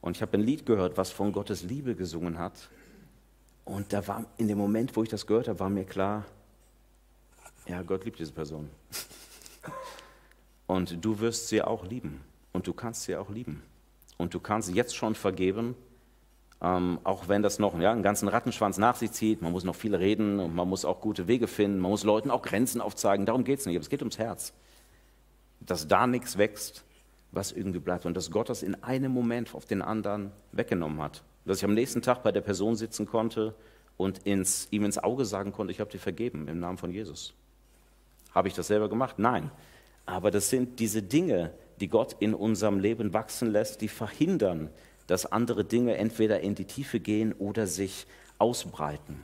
und 0.05 0.17
ich 0.17 0.23
habe 0.23 0.37
ein 0.37 0.43
Lied 0.43 0.67
gehört, 0.67 0.99
was 0.99 1.11
von 1.11 1.33
Gottes 1.33 1.63
Liebe 1.63 1.95
gesungen 1.95 2.39
hat. 2.39 2.69
Und 3.65 3.95
da 3.95 4.07
war 4.07 4.27
in 4.37 4.49
dem 4.49 4.59
Moment, 4.59 4.95
wo 4.97 5.03
ich 5.03 5.09
das 5.09 5.27
gehört 5.27 5.49
habe, 5.49 5.59
war 5.61 5.71
mir 5.71 5.85
klar, 5.85 6.27
ja, 7.67 7.81
Gott 7.81 8.05
liebt 8.05 8.19
diese 8.19 8.33
Person. 8.33 8.69
Und 10.67 11.03
du 11.03 11.21
wirst 11.21 11.49
sie 11.49 11.63
auch 11.63 11.87
lieben. 11.87 12.21
Und 12.53 12.67
du 12.67 12.75
kannst 12.75 13.05
sie 13.05 13.17
auch 13.17 13.31
lieben. 13.31 13.63
Und 14.19 14.35
du 14.35 14.41
kannst 14.41 14.75
jetzt 14.75 14.95
schon 14.95 15.15
vergeben, 15.15 15.75
ähm, 16.61 16.99
auch 17.03 17.29
wenn 17.29 17.43
das 17.43 17.59
noch 17.59 17.79
ja, 17.79 17.91
einen 17.91 18.03
ganzen 18.03 18.29
Rattenschwanz 18.29 18.77
nach 18.77 18.97
sich 18.97 19.13
zieht. 19.13 19.41
Man 19.41 19.53
muss 19.53 19.65
noch 19.65 19.75
viel 19.75 19.95
reden 19.95 20.39
und 20.39 20.55
man 20.55 20.69
muss 20.69 20.85
auch 20.85 21.01
gute 21.01 21.29
Wege 21.29 21.47
finden. 21.47 21.79
Man 21.79 21.91
muss 21.91 22.05
Leuten 22.05 22.31
auch 22.31 22.43
Grenzen 22.43 22.83
aufzeigen. 22.83 23.25
Darum 23.25 23.45
geht 23.45 23.61
es 23.61 23.65
nicht. 23.65 23.77
Aber 23.77 23.83
es 23.83 23.89
geht 23.89 24.03
ums 24.03 24.19
Herz. 24.19 24.53
Dass 25.61 25.89
da 25.89 26.07
nichts 26.07 26.37
wächst, 26.37 26.85
was 27.35 27.53
irgendwie 27.53 27.79
bleibt 27.79 28.07
und 28.07 28.17
dass 28.17 28.31
Gott 28.31 28.49
das 28.49 28.63
in 28.63 28.83
einem 28.83 29.13
Moment 29.13 29.55
auf 29.55 29.67
den 29.67 29.83
anderen 29.83 30.33
weggenommen 30.53 31.01
hat. 31.01 31.23
Dass 31.45 31.59
ich 31.59 31.65
am 31.65 31.75
nächsten 31.75 32.03
Tag 32.03 32.23
bei 32.23 32.33
der 32.33 32.41
Person 32.41 32.77
sitzen 32.77 33.07
konnte 33.07 33.55
und 33.97 34.19
ins, 34.27 34.69
ihm 34.71 34.85
ins 34.85 34.99
Auge 34.99 35.25
sagen 35.25 35.53
konnte, 35.53 35.73
ich 35.73 35.81
habe 35.81 35.91
dir 35.91 35.99
vergeben 35.99 36.49
im 36.49 36.61
Namen 36.61 36.79
von 36.79 36.91
Jesus. 36.91 37.35
Habe 38.33 38.49
ich 38.49 38.55
das 38.55 38.67
selber 38.67 38.89
gemacht? 38.89 39.19
Nein. 39.19 39.51
Aber 40.07 40.31
das 40.31 40.51
sind 40.51 40.81
diese 40.81 41.03
Dinge, 41.03 41.53
die 41.81 41.89
Gott 41.89 42.17
in 42.21 42.35
unserem 42.35 42.79
Leben 42.79 43.13
wachsen 43.15 43.51
lässt, 43.51 43.81
die 43.81 43.89
verhindern, 43.89 44.71
dass 45.07 45.27
andere 45.27 45.65
Dinge 45.65 45.97
entweder 45.97 46.41
in 46.41 46.55
die 46.55 46.65
Tiefe 46.65 47.01
gehen 47.01 47.33
oder 47.33 47.67
sich 47.67 48.07
ausbreiten. 48.39 49.23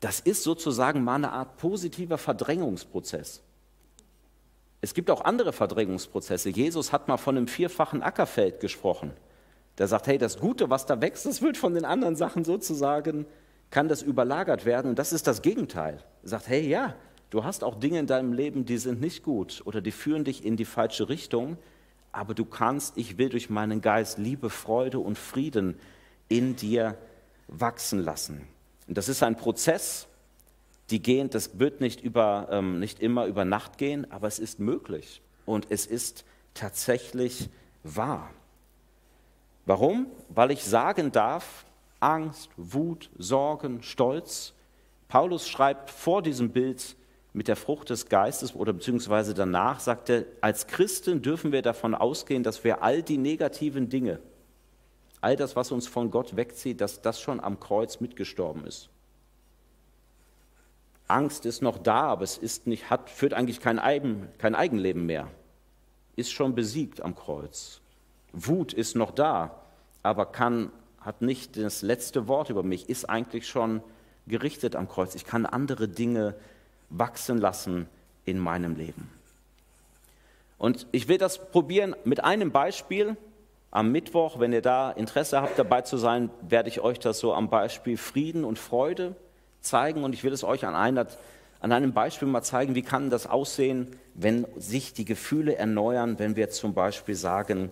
Das 0.00 0.20
ist 0.20 0.42
sozusagen 0.42 1.04
mal 1.04 1.16
eine 1.16 1.32
Art 1.32 1.56
positiver 1.58 2.18
Verdrängungsprozess. 2.18 3.42
Es 4.82 4.94
gibt 4.94 5.10
auch 5.10 5.24
andere 5.24 5.52
Verdrängungsprozesse. 5.52 6.50
Jesus 6.50 6.92
hat 6.92 7.06
mal 7.06 7.16
von 7.16 7.36
einem 7.36 7.46
vierfachen 7.46 8.02
Ackerfeld 8.02 8.58
gesprochen. 8.58 9.12
Der 9.78 9.86
sagt, 9.86 10.08
hey, 10.08 10.18
das 10.18 10.38
Gute, 10.38 10.70
was 10.70 10.86
da 10.86 11.00
wächst, 11.00 11.24
das 11.24 11.40
wird 11.40 11.56
von 11.56 11.72
den 11.72 11.84
anderen 11.84 12.16
Sachen 12.16 12.44
sozusagen, 12.44 13.24
kann 13.70 13.88
das 13.88 14.02
überlagert 14.02 14.64
werden. 14.64 14.90
Und 14.90 14.98
das 14.98 15.12
ist 15.12 15.28
das 15.28 15.40
Gegenteil. 15.40 16.02
Er 16.24 16.28
sagt, 16.28 16.48
hey, 16.48 16.68
ja, 16.68 16.96
du 17.30 17.44
hast 17.44 17.62
auch 17.62 17.76
Dinge 17.76 18.00
in 18.00 18.08
deinem 18.08 18.32
Leben, 18.32 18.66
die 18.66 18.76
sind 18.76 19.00
nicht 19.00 19.22
gut 19.22 19.62
oder 19.64 19.80
die 19.80 19.92
führen 19.92 20.24
dich 20.24 20.44
in 20.44 20.56
die 20.56 20.64
falsche 20.64 21.08
Richtung. 21.08 21.58
Aber 22.10 22.34
du 22.34 22.44
kannst, 22.44 22.98
ich 22.98 23.16
will 23.18 23.28
durch 23.28 23.50
meinen 23.50 23.80
Geist 23.82 24.18
Liebe, 24.18 24.50
Freude 24.50 24.98
und 24.98 25.16
Frieden 25.16 25.78
in 26.28 26.56
dir 26.56 26.98
wachsen 27.46 28.00
lassen. 28.00 28.48
Und 28.88 28.98
das 28.98 29.08
ist 29.08 29.22
ein 29.22 29.36
Prozess, 29.36 30.08
die 30.92 31.02
gehen, 31.02 31.30
das 31.30 31.58
wird 31.58 31.80
nicht, 31.80 32.02
über, 32.02 32.48
ähm, 32.50 32.78
nicht 32.78 33.00
immer 33.00 33.26
über 33.26 33.44
Nacht 33.44 33.78
gehen, 33.78 34.10
aber 34.10 34.28
es 34.28 34.38
ist 34.38 34.60
möglich 34.60 35.22
und 35.46 35.66
es 35.70 35.86
ist 35.86 36.24
tatsächlich 36.54 37.48
wahr. 37.82 38.30
Warum? 39.64 40.06
Weil 40.28 40.50
ich 40.50 40.64
sagen 40.64 41.10
darf, 41.10 41.64
Angst, 42.00 42.50
Wut, 42.56 43.10
Sorgen, 43.16 43.82
Stolz. 43.82 44.54
Paulus 45.08 45.48
schreibt 45.48 45.90
vor 45.90 46.20
diesem 46.20 46.50
Bild 46.50 46.96
mit 47.32 47.48
der 47.48 47.56
Frucht 47.56 47.90
des 47.90 48.08
Geistes 48.08 48.54
oder 48.54 48.72
beziehungsweise 48.72 49.34
danach, 49.34 49.80
sagt 49.80 50.10
er, 50.10 50.24
als 50.40 50.66
Christen 50.66 51.22
dürfen 51.22 51.52
wir 51.52 51.62
davon 51.62 51.94
ausgehen, 51.94 52.42
dass 52.42 52.64
wir 52.64 52.82
all 52.82 53.02
die 53.02 53.18
negativen 53.18 53.88
Dinge, 53.88 54.18
all 55.20 55.36
das, 55.36 55.56
was 55.56 55.72
uns 55.72 55.86
von 55.86 56.10
Gott 56.10 56.36
wegzieht, 56.36 56.80
dass 56.80 57.00
das 57.00 57.20
schon 57.20 57.40
am 57.40 57.60
Kreuz 57.60 58.00
mitgestorben 58.00 58.66
ist. 58.66 58.90
Angst 61.08 61.46
ist 61.46 61.62
noch 61.62 61.78
da, 61.78 62.02
aber 62.04 62.24
es 62.24 62.38
ist 62.38 62.66
nicht, 62.66 62.90
hat, 62.90 63.10
führt 63.10 63.34
eigentlich 63.34 63.60
kein, 63.60 63.78
Eigen, 63.78 64.28
kein 64.38 64.54
Eigenleben 64.54 65.06
mehr. 65.06 65.28
Ist 66.16 66.32
schon 66.32 66.54
besiegt 66.54 67.02
am 67.02 67.14
Kreuz. 67.14 67.80
Wut 68.32 68.72
ist 68.72 68.96
noch 68.96 69.10
da, 69.10 69.62
aber 70.02 70.26
kann, 70.26 70.70
hat 71.00 71.22
nicht 71.22 71.56
das 71.56 71.82
letzte 71.82 72.28
Wort 72.28 72.50
über 72.50 72.62
mich, 72.62 72.88
ist 72.88 73.08
eigentlich 73.08 73.46
schon 73.46 73.82
gerichtet 74.26 74.76
am 74.76 74.88
Kreuz. 74.88 75.14
Ich 75.14 75.26
kann 75.26 75.46
andere 75.46 75.88
Dinge 75.88 76.34
wachsen 76.88 77.38
lassen 77.38 77.88
in 78.24 78.38
meinem 78.38 78.76
Leben. 78.76 79.10
Und 80.58 80.86
ich 80.92 81.08
will 81.08 81.18
das 81.18 81.50
probieren 81.50 81.96
mit 82.04 82.22
einem 82.22 82.52
Beispiel. 82.52 83.16
Am 83.72 83.90
Mittwoch, 83.90 84.38
wenn 84.38 84.52
ihr 84.52 84.62
da 84.62 84.92
Interesse 84.92 85.40
habt, 85.40 85.58
dabei 85.58 85.80
zu 85.80 85.96
sein, 85.96 86.30
werde 86.42 86.68
ich 86.68 86.80
euch 86.80 86.98
das 86.98 87.18
so 87.18 87.34
am 87.34 87.48
Beispiel 87.48 87.96
Frieden 87.96 88.44
und 88.44 88.58
Freude 88.58 89.16
zeigen. 89.62 90.04
Und 90.04 90.12
ich 90.12 90.24
will 90.24 90.32
es 90.32 90.44
euch 90.44 90.66
an, 90.66 90.74
einer, 90.74 91.06
an 91.60 91.72
einem 91.72 91.92
Beispiel 91.92 92.28
mal 92.28 92.42
zeigen, 92.42 92.74
wie 92.74 92.82
kann 92.82 93.10
das 93.10 93.26
aussehen, 93.26 93.96
wenn 94.14 94.46
sich 94.56 94.92
die 94.92 95.04
Gefühle 95.04 95.56
erneuern, 95.56 96.18
wenn 96.18 96.36
wir 96.36 96.50
zum 96.50 96.74
Beispiel 96.74 97.14
sagen, 97.14 97.70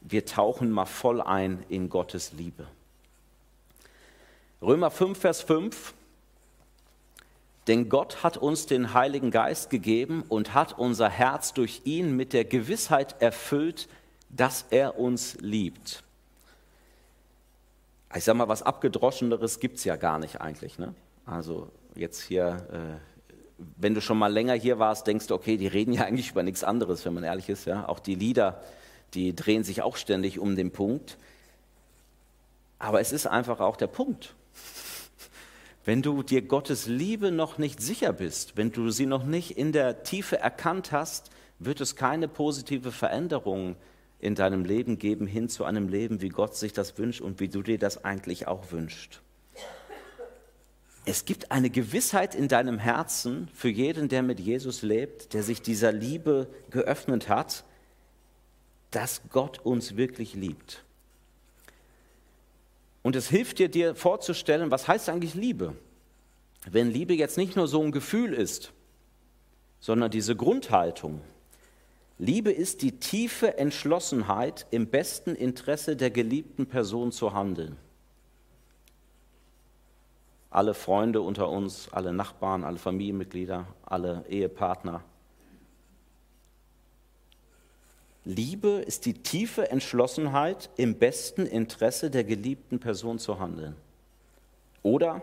wir 0.00 0.26
tauchen 0.26 0.70
mal 0.70 0.86
voll 0.86 1.20
ein 1.20 1.64
in 1.68 1.88
Gottes 1.88 2.32
Liebe. 2.32 2.66
Römer 4.60 4.90
5, 4.90 5.18
Vers 5.18 5.42
5. 5.42 5.94
Denn 7.68 7.90
Gott 7.90 8.22
hat 8.22 8.38
uns 8.38 8.66
den 8.66 8.94
Heiligen 8.94 9.30
Geist 9.30 9.68
gegeben 9.68 10.24
und 10.28 10.54
hat 10.54 10.78
unser 10.78 11.10
Herz 11.10 11.52
durch 11.52 11.82
ihn 11.84 12.16
mit 12.16 12.32
der 12.32 12.44
Gewissheit 12.44 13.20
erfüllt, 13.20 13.88
dass 14.30 14.64
er 14.70 14.98
uns 14.98 15.36
liebt. 15.40 16.02
Ich 18.14 18.24
sage 18.24 18.38
mal, 18.38 18.48
was 18.48 18.62
abgedroscheneres 18.62 19.60
gibt 19.60 19.76
es 19.76 19.84
ja 19.84 19.96
gar 19.96 20.18
nicht 20.18 20.40
eigentlich. 20.40 20.78
Ne? 20.78 20.94
Also 21.28 21.70
jetzt 21.94 22.22
hier, 22.22 22.66
äh, 22.72 23.62
wenn 23.76 23.94
du 23.94 24.00
schon 24.00 24.18
mal 24.18 24.32
länger 24.32 24.54
hier 24.54 24.78
warst, 24.78 25.06
denkst 25.06 25.26
du, 25.26 25.34
okay, 25.34 25.56
die 25.56 25.66
reden 25.66 25.92
ja 25.92 26.02
eigentlich 26.06 26.30
über 26.30 26.42
nichts 26.42 26.64
anderes, 26.64 27.04
wenn 27.04 27.14
man 27.14 27.24
ehrlich 27.24 27.48
ist. 27.48 27.66
Ja? 27.66 27.88
Auch 27.88 28.00
die 28.00 28.14
Lieder, 28.14 28.62
die 29.14 29.36
drehen 29.36 29.62
sich 29.62 29.82
auch 29.82 29.96
ständig 29.96 30.38
um 30.38 30.56
den 30.56 30.70
Punkt. 30.70 31.18
Aber 32.78 33.00
es 33.00 33.12
ist 33.12 33.26
einfach 33.26 33.60
auch 33.60 33.76
der 33.76 33.88
Punkt. 33.88 34.34
Wenn 35.84 36.02
du 36.02 36.22
dir 36.22 36.42
Gottes 36.42 36.86
Liebe 36.86 37.32
noch 37.32 37.58
nicht 37.58 37.80
sicher 37.80 38.12
bist, 38.12 38.58
wenn 38.58 38.72
du 38.72 38.90
sie 38.90 39.06
noch 39.06 39.24
nicht 39.24 39.56
in 39.56 39.72
der 39.72 40.02
Tiefe 40.02 40.38
erkannt 40.38 40.92
hast, 40.92 41.30
wird 41.58 41.80
es 41.80 41.96
keine 41.96 42.28
positive 42.28 42.92
Veränderung 42.92 43.74
in 44.20 44.34
deinem 44.34 44.66
Leben 44.66 44.98
geben 44.98 45.26
hin 45.26 45.48
zu 45.48 45.64
einem 45.64 45.88
Leben, 45.88 46.20
wie 46.20 46.28
Gott 46.28 46.54
sich 46.56 46.74
das 46.74 46.98
wünscht 46.98 47.22
und 47.22 47.40
wie 47.40 47.48
du 47.48 47.62
dir 47.62 47.78
das 47.78 48.04
eigentlich 48.04 48.46
auch 48.46 48.70
wünschst. 48.70 49.22
Es 51.08 51.24
gibt 51.24 51.50
eine 51.50 51.70
Gewissheit 51.70 52.34
in 52.34 52.48
deinem 52.48 52.78
Herzen 52.78 53.48
für 53.54 53.70
jeden, 53.70 54.10
der 54.10 54.22
mit 54.22 54.40
Jesus 54.40 54.82
lebt, 54.82 55.32
der 55.32 55.42
sich 55.42 55.62
dieser 55.62 55.90
Liebe 55.90 56.48
geöffnet 56.68 57.30
hat, 57.30 57.64
dass 58.90 59.22
Gott 59.30 59.58
uns 59.60 59.96
wirklich 59.96 60.34
liebt. 60.34 60.84
Und 63.00 63.16
es 63.16 63.26
hilft 63.26 63.58
dir, 63.58 63.70
dir 63.70 63.94
vorzustellen, 63.94 64.70
was 64.70 64.86
heißt 64.86 65.08
eigentlich 65.08 65.32
Liebe? 65.32 65.74
Wenn 66.70 66.90
Liebe 66.90 67.14
jetzt 67.14 67.38
nicht 67.38 67.56
nur 67.56 67.68
so 67.68 67.80
ein 67.82 67.90
Gefühl 67.90 68.34
ist, 68.34 68.74
sondern 69.80 70.10
diese 70.10 70.36
Grundhaltung. 70.36 71.22
Liebe 72.18 72.52
ist 72.52 72.82
die 72.82 73.00
tiefe 73.00 73.56
Entschlossenheit, 73.56 74.66
im 74.70 74.88
besten 74.88 75.34
Interesse 75.34 75.96
der 75.96 76.10
geliebten 76.10 76.66
Person 76.66 77.12
zu 77.12 77.32
handeln. 77.32 77.78
Alle 80.50 80.74
Freunde 80.74 81.20
unter 81.20 81.48
uns, 81.50 81.88
alle 81.92 82.12
Nachbarn, 82.12 82.64
alle 82.64 82.78
Familienmitglieder, 82.78 83.66
alle 83.84 84.24
Ehepartner, 84.28 85.02
Liebe 88.28 88.68
ist 88.68 89.06
die 89.06 89.14
tiefe 89.14 89.70
Entschlossenheit, 89.70 90.68
im 90.76 90.98
besten 90.98 91.46
Interesse 91.46 92.10
der 92.10 92.24
geliebten 92.24 92.78
Person 92.78 93.18
zu 93.18 93.38
handeln. 93.40 93.74
Oder 94.82 95.22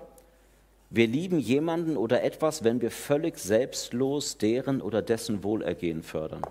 wir 0.90 1.06
lieben 1.06 1.38
jemanden 1.38 1.98
oder 1.98 2.24
etwas, 2.24 2.64
wenn 2.64 2.82
wir 2.82 2.90
völlig 2.90 3.38
selbstlos 3.38 4.40
deren 4.40 4.82
oder 4.82 5.04
dessen 5.04 5.44
Wohlergehen 5.44 6.02
fördern. 6.02 6.42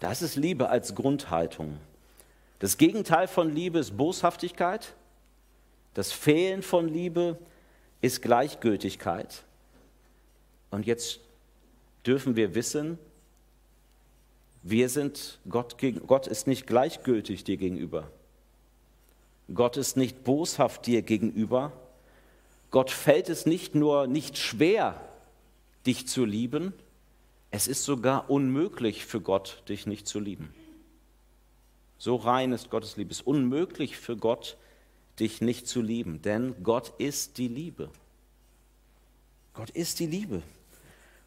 Das 0.00 0.22
ist 0.22 0.34
Liebe 0.34 0.70
als 0.70 0.96
Grundhaltung. 0.96 1.78
Das 2.58 2.76
Gegenteil 2.76 3.28
von 3.28 3.54
Liebe 3.54 3.78
ist 3.78 3.96
Boshaftigkeit. 3.96 4.94
Das 5.96 6.12
Fehlen 6.12 6.62
von 6.62 6.88
Liebe 6.88 7.38
ist 8.02 8.20
Gleichgültigkeit. 8.20 9.44
Und 10.70 10.84
jetzt 10.84 11.20
dürfen 12.04 12.36
wir 12.36 12.54
wissen, 12.54 12.98
wir 14.62 14.90
sind 14.90 15.38
Gott, 15.48 15.78
Gott 16.06 16.26
ist 16.26 16.46
nicht 16.46 16.66
gleichgültig 16.66 17.44
dir 17.44 17.56
gegenüber. 17.56 18.10
Gott 19.54 19.78
ist 19.78 19.96
nicht 19.96 20.22
boshaft 20.22 20.84
dir 20.84 21.00
gegenüber. 21.00 21.72
Gott 22.70 22.90
fällt 22.90 23.30
es 23.30 23.46
nicht 23.46 23.74
nur 23.74 24.06
nicht 24.06 24.36
schwer, 24.36 25.00
dich 25.86 26.06
zu 26.06 26.26
lieben, 26.26 26.74
es 27.50 27.68
ist 27.68 27.84
sogar 27.84 28.28
unmöglich 28.28 29.06
für 29.06 29.22
Gott, 29.22 29.62
dich 29.70 29.86
nicht 29.86 30.06
zu 30.06 30.20
lieben. 30.20 30.52
So 31.96 32.16
rein 32.16 32.52
ist 32.52 32.68
Gottes 32.68 32.98
Liebe. 32.98 33.12
Es 33.12 33.20
ist 33.20 33.26
unmöglich 33.26 33.96
für 33.96 34.18
Gott, 34.18 34.58
dich 35.20 35.40
nicht 35.40 35.66
zu 35.66 35.80
lieben, 35.80 36.22
denn 36.22 36.62
Gott 36.62 36.92
ist 36.98 37.38
die 37.38 37.48
Liebe. 37.48 37.90
Gott 39.54 39.70
ist 39.70 40.00
die 40.00 40.06
Liebe. 40.06 40.42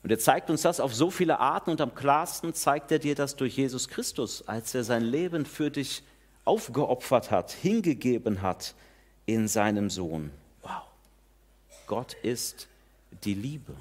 Und 0.04 0.12
er 0.12 0.20
zeigt 0.20 0.50
uns 0.50 0.62
das 0.62 0.80
auf 0.80 0.94
so 0.94 1.12
viele 1.12 1.40
Arten 1.40 1.72
und 1.72 1.82
am 1.82 1.94
klarsten 1.94 2.54
zeigt 2.54 2.92
er 2.92 3.00
dir 3.00 3.16
das 3.16 3.36
durch 3.36 3.58
Jesus 3.58 3.88
Christus, 3.88 4.48
als 4.48 4.74
er 4.74 4.84
sein 4.84 5.04
Leben 5.04 5.46
für 5.46 5.72
dich 5.72 6.04
aufgeopfert 6.46 7.32
hat, 7.32 7.52
hingegeben 7.52 8.42
hat 8.42 8.76
in 9.26 9.48
seinem 9.48 9.90
Sohn. 9.90 10.32
Wow, 10.62 10.84
Gott 11.86 12.14
ist 12.24 12.68
die 13.24 13.34
Liebe. 13.34 13.76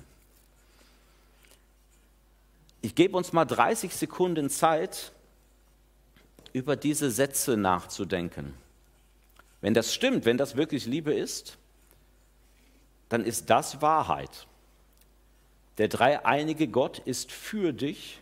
Ich 2.80 2.94
gebe 2.94 3.16
uns 3.16 3.32
mal 3.32 3.44
30 3.44 3.94
Sekunden 3.94 4.50
Zeit, 4.50 5.12
über 6.52 6.76
diese 6.76 7.10
Sätze 7.10 7.56
nachzudenken. 7.56 8.54
Wenn 9.60 9.74
das 9.74 9.92
stimmt, 9.92 10.24
wenn 10.24 10.36
das 10.36 10.56
wirklich 10.56 10.86
Liebe 10.86 11.12
ist, 11.12 11.58
dann 13.08 13.24
ist 13.24 13.50
das 13.50 13.82
Wahrheit. 13.82 14.46
Der 15.78 15.88
dreieinige 15.88 16.68
Gott 16.68 16.98
ist 16.98 17.32
für 17.32 17.72
dich 17.72 18.20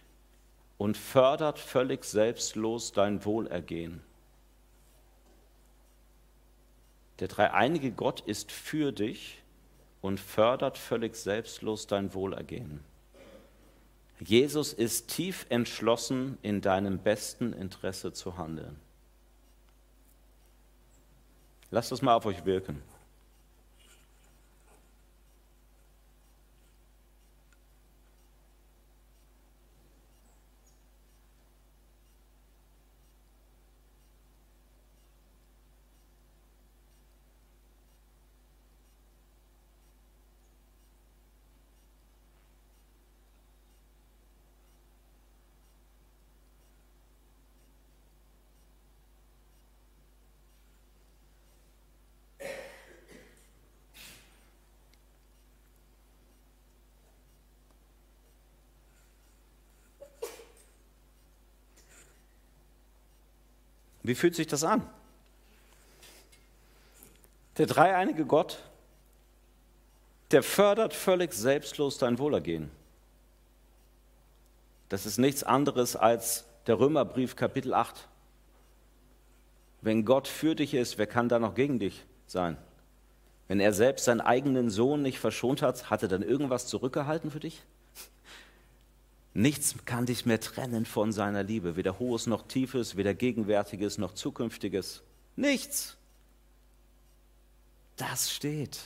und 0.79 0.97
fördert 0.97 1.59
völlig 1.59 2.05
selbstlos 2.05 2.93
dein 2.93 3.25
Wohlergehen. 3.25 4.03
Der 7.19 7.29
dreieinige 7.29 7.93
Gott 7.93 8.21
ist 8.21 8.53
für 8.53 8.93
dich 8.93 9.43
und 10.03 10.21
fördert 10.21 10.77
völlig 10.77 11.17
selbstlos 11.17 11.87
dein 11.87 12.13
Wohlergehen. 12.13 12.81
Jesus 14.21 14.73
ist 14.73 15.09
tief 15.09 15.47
entschlossen, 15.49 16.39
in 16.43 16.61
deinem 16.61 16.99
besten 16.99 17.53
Interesse 17.53 18.13
zu 18.13 18.37
handeln. 18.37 18.77
Lasst 21.71 21.93
das 21.93 22.03
mal 22.03 22.15
auf 22.15 22.27
euch 22.27 22.45
wirken. 22.45 22.83
Wie 64.07 64.15
fühlt 64.15 64.37
sich 64.37 64.47
das 64.47 64.63
an? 64.63 64.89
Der 67.59 67.67
dreieinige 67.67 68.25
Gott, 68.25 68.59
der 70.31 70.45
fördert 70.45 70.95
völlig 70.95 71.33
selbstlos 71.33 71.99
dein 71.99 72.19
Wohlergehen. 72.21 72.71
Das 74.89 75.07
ist 75.07 75.19
nichts 75.19 75.43
anderes 75.43 75.97
als 75.97 76.45
der 76.69 76.79
Römerbrief 76.79 77.35
Kapitel 77.35 77.75
8. 77.75 78.07
Wenn 79.81 80.05
Gott 80.05 80.29
für 80.29 80.55
dich 80.55 80.75
ist, 80.75 80.99
wer 80.99 81.09
kann 81.09 81.29
da 81.29 81.41
noch 81.41 81.57
gegen 81.57 81.81
dich 81.81 82.05
sein? 82.29 82.57
Wenn 83.49 83.59
er 83.59 83.73
selbst 83.73 84.05
seinen 84.05 84.21
eigenen 84.21 84.71
Sohn 84.71 85.03
nicht 85.03 85.19
verschont 85.19 85.63
hat, 85.63 85.91
hat 85.91 86.03
er 86.03 86.09
dann 86.09 86.23
irgendwas 86.23 86.69
zurückgehalten 86.69 87.33
für 87.33 87.41
dich? 87.41 87.63
Nichts 89.37 89.75
kann 89.85 90.07
dich 90.07 90.25
mehr 90.25 90.41
trennen 90.41 90.87
von 90.87 91.13
seiner 91.13 91.43
Liebe, 91.43 91.77
weder 91.77 91.99
hohes 91.99 92.27
noch 92.27 92.49
tiefes, 92.49 92.97
weder 92.97 93.13
gegenwärtiges 93.13 93.99
noch 93.99 94.15
zukünftiges. 94.15 95.03
Nichts. 95.37 95.99
Das 97.99 98.33
steht. 98.33 98.79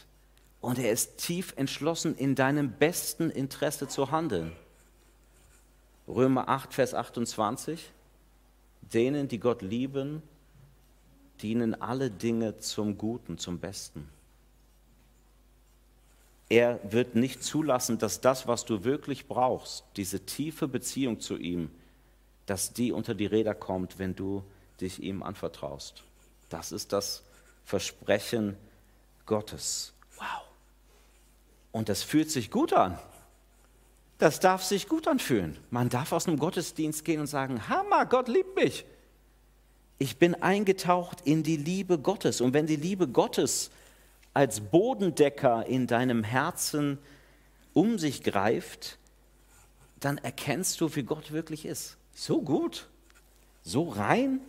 Und 0.61 0.81
er 0.81 0.91
ist 0.91 1.19
tief 1.19 1.53
entschlossen, 1.55 2.17
in 2.17 2.35
deinem 2.35 2.73
besten 2.73 3.31
Interesse 3.31 3.87
zu 3.87 4.11
handeln. 4.11 4.51
Römer 6.09 6.49
8, 6.49 6.75
Vers 6.75 6.95
28. 6.95 7.89
Denen, 8.93 9.29
die 9.29 9.39
Gott 9.39 9.63
lieben, 9.63 10.21
dienen 11.43 11.81
alle 11.81 12.11
Dinge 12.11 12.59
zum 12.59 12.99
Guten, 12.99 13.39
zum 13.39 13.61
Besten. 13.61 14.09
Er 16.51 16.81
wird 16.83 17.15
nicht 17.15 17.45
zulassen, 17.45 17.99
dass 17.99 18.21
das, 18.21 18.49
was 18.49 18.65
du 18.65 18.83
wirklich 18.83 19.29
brauchst, 19.29 19.85
diese 19.97 20.27
tiefe 20.27 20.67
Beziehung 20.67 21.21
zu 21.21 21.37
ihm, 21.37 21.71
dass 22.47 22.73
die 22.73 22.91
unter 22.91 23.15
die 23.15 23.27
Räder 23.27 23.55
kommt, 23.55 24.01
wenn 24.01 24.17
du 24.17 24.43
dich 24.81 25.01
ihm 25.01 25.23
anvertraust. 25.23 26.03
Das 26.49 26.73
ist 26.73 26.93
das 26.93 27.23
Versprechen 27.65 28.57
Gottes. 29.27 29.93
Wow. 30.17 30.43
Und 31.71 31.89
das 31.89 32.03
fühlt 32.03 32.33
sich 32.33 32.51
gut 32.51 32.73
an. 32.73 32.99
Das 34.19 34.41
darf 34.41 34.65
sich 34.65 34.89
gut 34.89 35.07
anfühlen. 35.07 35.57
Man 35.71 35.89
darf 35.89 36.11
aus 36.11 36.27
einem 36.27 36.41
Gottesdienst 36.41 37.05
gehen 37.05 37.21
und 37.21 37.29
sagen, 37.29 37.69
Hammer, 37.69 38.07
Gott 38.07 38.27
liebt 38.27 38.57
mich. 38.57 38.85
Ich 39.99 40.19
bin 40.19 40.35
eingetaucht 40.35 41.21
in 41.25 41.45
die 41.45 41.57
Liebe 41.57 41.97
Gottes. 41.97 42.41
Und 42.41 42.55
wenn 42.55 42.67
die 42.67 42.75
Liebe 42.75 43.07
Gottes 43.07 43.71
als 44.35 44.61
Bodendecker 44.61 45.67
in 45.67 45.87
deinem 45.87 46.23
Herzen 46.23 46.99
um 47.73 47.99
sich 47.99 48.23
greift, 48.23 48.99
dann 49.99 50.19
erkennst 50.19 50.81
du, 50.81 50.95
wie 50.95 51.03
Gott 51.03 51.33
wirklich 51.33 51.67
ist. 51.67 51.97
So 52.15 52.43
gut, 52.43 52.89
so 53.63 53.89
rein, 53.89 54.41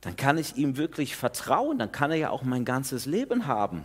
dann 0.00 0.16
kann 0.16 0.38
ich 0.38 0.56
ihm 0.56 0.76
wirklich 0.76 1.16
vertrauen, 1.16 1.78
dann 1.78 1.92
kann 1.92 2.10
er 2.10 2.16
ja 2.16 2.30
auch 2.30 2.42
mein 2.42 2.64
ganzes 2.64 3.06
Leben 3.06 3.46
haben. 3.46 3.84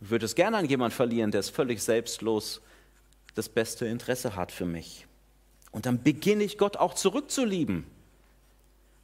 Ich 0.00 0.10
würde 0.10 0.26
es 0.26 0.34
gerne 0.34 0.56
an 0.56 0.64
jemanden 0.64 0.94
verlieren, 0.94 1.30
der 1.30 1.40
es 1.40 1.50
völlig 1.50 1.82
selbstlos 1.82 2.60
das 3.34 3.48
beste 3.48 3.86
Interesse 3.86 4.34
hat 4.34 4.50
für 4.50 4.64
mich. 4.64 5.06
Und 5.70 5.86
dann 5.86 6.02
beginne 6.02 6.42
ich 6.42 6.58
Gott 6.58 6.76
auch 6.76 6.94
zurückzulieben. 6.94 7.86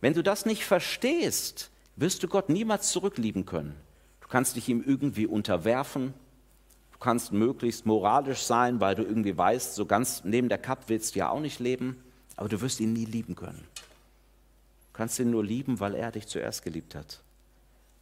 Wenn 0.00 0.14
du 0.14 0.22
das 0.22 0.46
nicht 0.46 0.64
verstehst, 0.64 1.70
wirst 1.96 2.22
du 2.22 2.28
Gott 2.28 2.48
niemals 2.48 2.90
zurücklieben 2.90 3.46
können. 3.46 3.76
Du 4.26 4.32
kannst 4.32 4.56
dich 4.56 4.68
ihm 4.68 4.82
irgendwie 4.84 5.24
unterwerfen. 5.24 6.12
Du 6.90 6.98
kannst 6.98 7.30
möglichst 7.30 7.86
moralisch 7.86 8.42
sein, 8.42 8.80
weil 8.80 8.96
du 8.96 9.04
irgendwie 9.04 9.38
weißt, 9.38 9.76
so 9.76 9.86
ganz 9.86 10.24
neben 10.24 10.48
der 10.48 10.58
Kapp 10.58 10.88
willst 10.88 11.14
du 11.14 11.20
ja 11.20 11.28
auch 11.28 11.38
nicht 11.38 11.60
leben, 11.60 12.02
aber 12.34 12.48
du 12.48 12.60
wirst 12.60 12.80
ihn 12.80 12.92
nie 12.92 13.04
lieben 13.04 13.36
können. 13.36 13.62
Du 13.76 14.98
kannst 14.98 15.20
ihn 15.20 15.30
nur 15.30 15.44
lieben, 15.44 15.78
weil 15.78 15.94
er 15.94 16.10
dich 16.10 16.26
zuerst 16.26 16.64
geliebt 16.64 16.96
hat. 16.96 17.22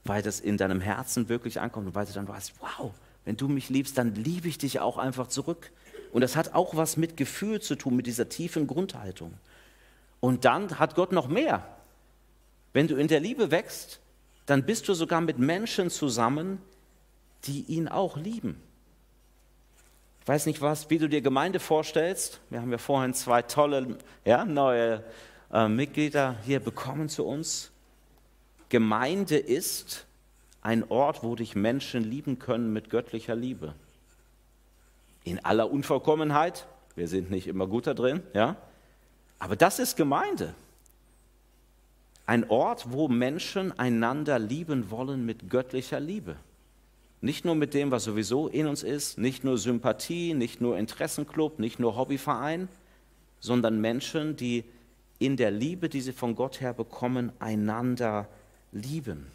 Weil 0.05 0.23
das 0.23 0.41
in 0.41 0.57
deinem 0.57 0.81
Herzen 0.81 1.29
wirklich 1.29 1.61
ankommt 1.61 1.89
und 1.89 1.95
weil 1.95 2.07
du 2.07 2.15
dann 2.15 2.27
weißt, 2.27 2.55
wow, 2.59 2.95
wenn 3.27 3.37
du 3.37 3.47
mich 3.47 3.69
liebst, 3.69 3.99
dann 3.99 4.15
liebe 4.15 4.49
ich 4.49 4.57
dich 4.57 4.81
auch 4.81 4.97
einfach 4.97 5.27
zurück. 5.27 5.73
Und 6.11 6.23
das 6.23 6.37
hat 6.37 6.55
auch 6.55 6.75
was 6.75 6.97
mit 6.97 7.19
Gefühl 7.19 7.61
zu 7.61 7.77
tun, 7.77 7.97
mit 7.97 8.07
dieser 8.07 8.31
tiefen 8.31 8.67
Grundhaltung. 8.67 9.35
Und 10.21 10.47
dann 10.47 10.79
hat 10.79 10.95
Gott 10.95 11.13
noch 11.13 11.29
mehr. 11.29 11.67
Wenn 12.73 12.89
du 12.89 12.97
in 12.97 13.09
der 13.09 13.21
Liebe 13.21 13.51
wächst, 13.51 14.01
dann 14.47 14.65
bist 14.65 14.89
du 14.89 14.95
sogar 14.95 15.21
mit 15.21 15.39
Menschen 15.39 15.91
zusammen, 15.91 16.61
die 17.45 17.63
ihn 17.63 17.89
auch 17.89 18.17
lieben. 18.17 18.61
Ich 20.21 20.29
weiß 20.29 20.47
nicht, 20.47 20.63
was, 20.63 20.89
wie 20.89 20.99
du 20.99 21.09
dir 21.09 21.21
Gemeinde 21.21 21.61
vorstellst. 21.61 22.41
Wir 22.49 22.61
haben 22.61 22.73
ja 22.73 22.79
vorhin 22.79 23.13
zwei 23.13 23.43
tolle 23.43 23.99
ja, 24.25 24.45
neue 24.45 25.05
äh, 25.53 25.69
Mitglieder 25.69 26.37
hier 26.45 26.61
bekommen 26.61 27.09
zu 27.09 27.27
uns. 27.27 27.71
Gemeinde 28.71 29.37
ist 29.37 30.07
ein 30.63 30.91
Ort, 30.91 31.23
wo 31.23 31.37
dich 31.37 31.55
Menschen 31.55 32.03
lieben 32.03 32.39
können 32.39 32.73
mit 32.73 32.89
göttlicher 32.89 33.37
Liebe. 33.37 33.75
In 35.25 35.45
aller 35.45 35.71
Unvollkommenheit. 35.71 36.67
Wir 36.97 37.09
sind 37.09 37.31
nicht 37.31 37.47
immer 37.47 37.67
gut 37.67 37.87
da 37.87 37.93
drin, 37.93 38.23
ja. 38.33 38.57
Aber 39.39 39.57
das 39.57 39.79
ist 39.79 39.97
Gemeinde. 39.97 40.55
Ein 42.27 42.49
Ort, 42.49 42.91
wo 42.91 43.09
Menschen 43.09 43.79
einander 43.79 44.39
lieben 44.39 44.91
wollen 44.91 45.27
mit 45.27 45.51
göttlicher 45.51 46.01
Liebe. 46.01 46.37
Nicht 47.21 47.45
nur 47.45 47.55
mit 47.55 47.75
dem, 47.75 47.91
was 47.91 48.05
sowieso 48.05 48.49
in 48.49 48.67
uns 48.67 48.83
ist, 48.83 49.19
nicht 49.19 49.45
nur 49.45 49.59
Sympathie, 49.59 50.35
nicht 50.35 50.61
nur 50.61 50.79
Interessenclub, 50.79 51.59
nicht 51.59 51.79
nur 51.79 51.97
Hobbyverein, 51.97 52.69
sondern 53.41 53.81
Menschen, 53.81 54.37
die 54.37 54.65
in 55.19 55.37
der 55.37 55.51
Liebe, 55.51 55.89
die 55.89 56.01
sie 56.01 56.13
von 56.13 56.35
Gott 56.35 56.61
her 56.61 56.73
bekommen, 56.73 57.33
einander 57.39 58.29
lieben. 58.73 59.27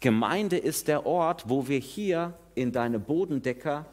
Gemeinde 0.00 0.58
ist 0.58 0.88
der 0.88 1.06
Ort, 1.06 1.48
wo 1.48 1.68
wir 1.68 1.78
hier 1.78 2.34
in 2.54 2.72
deine 2.72 2.98
Bodendecker 2.98 3.86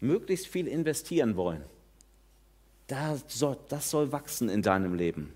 möglichst 0.00 0.46
viel 0.46 0.66
investieren 0.68 1.36
wollen. 1.36 1.64
Das 2.86 3.24
soll, 3.28 3.56
das 3.68 3.90
soll 3.90 4.12
wachsen 4.12 4.48
in 4.48 4.62
deinem 4.62 4.94
Leben 4.94 5.32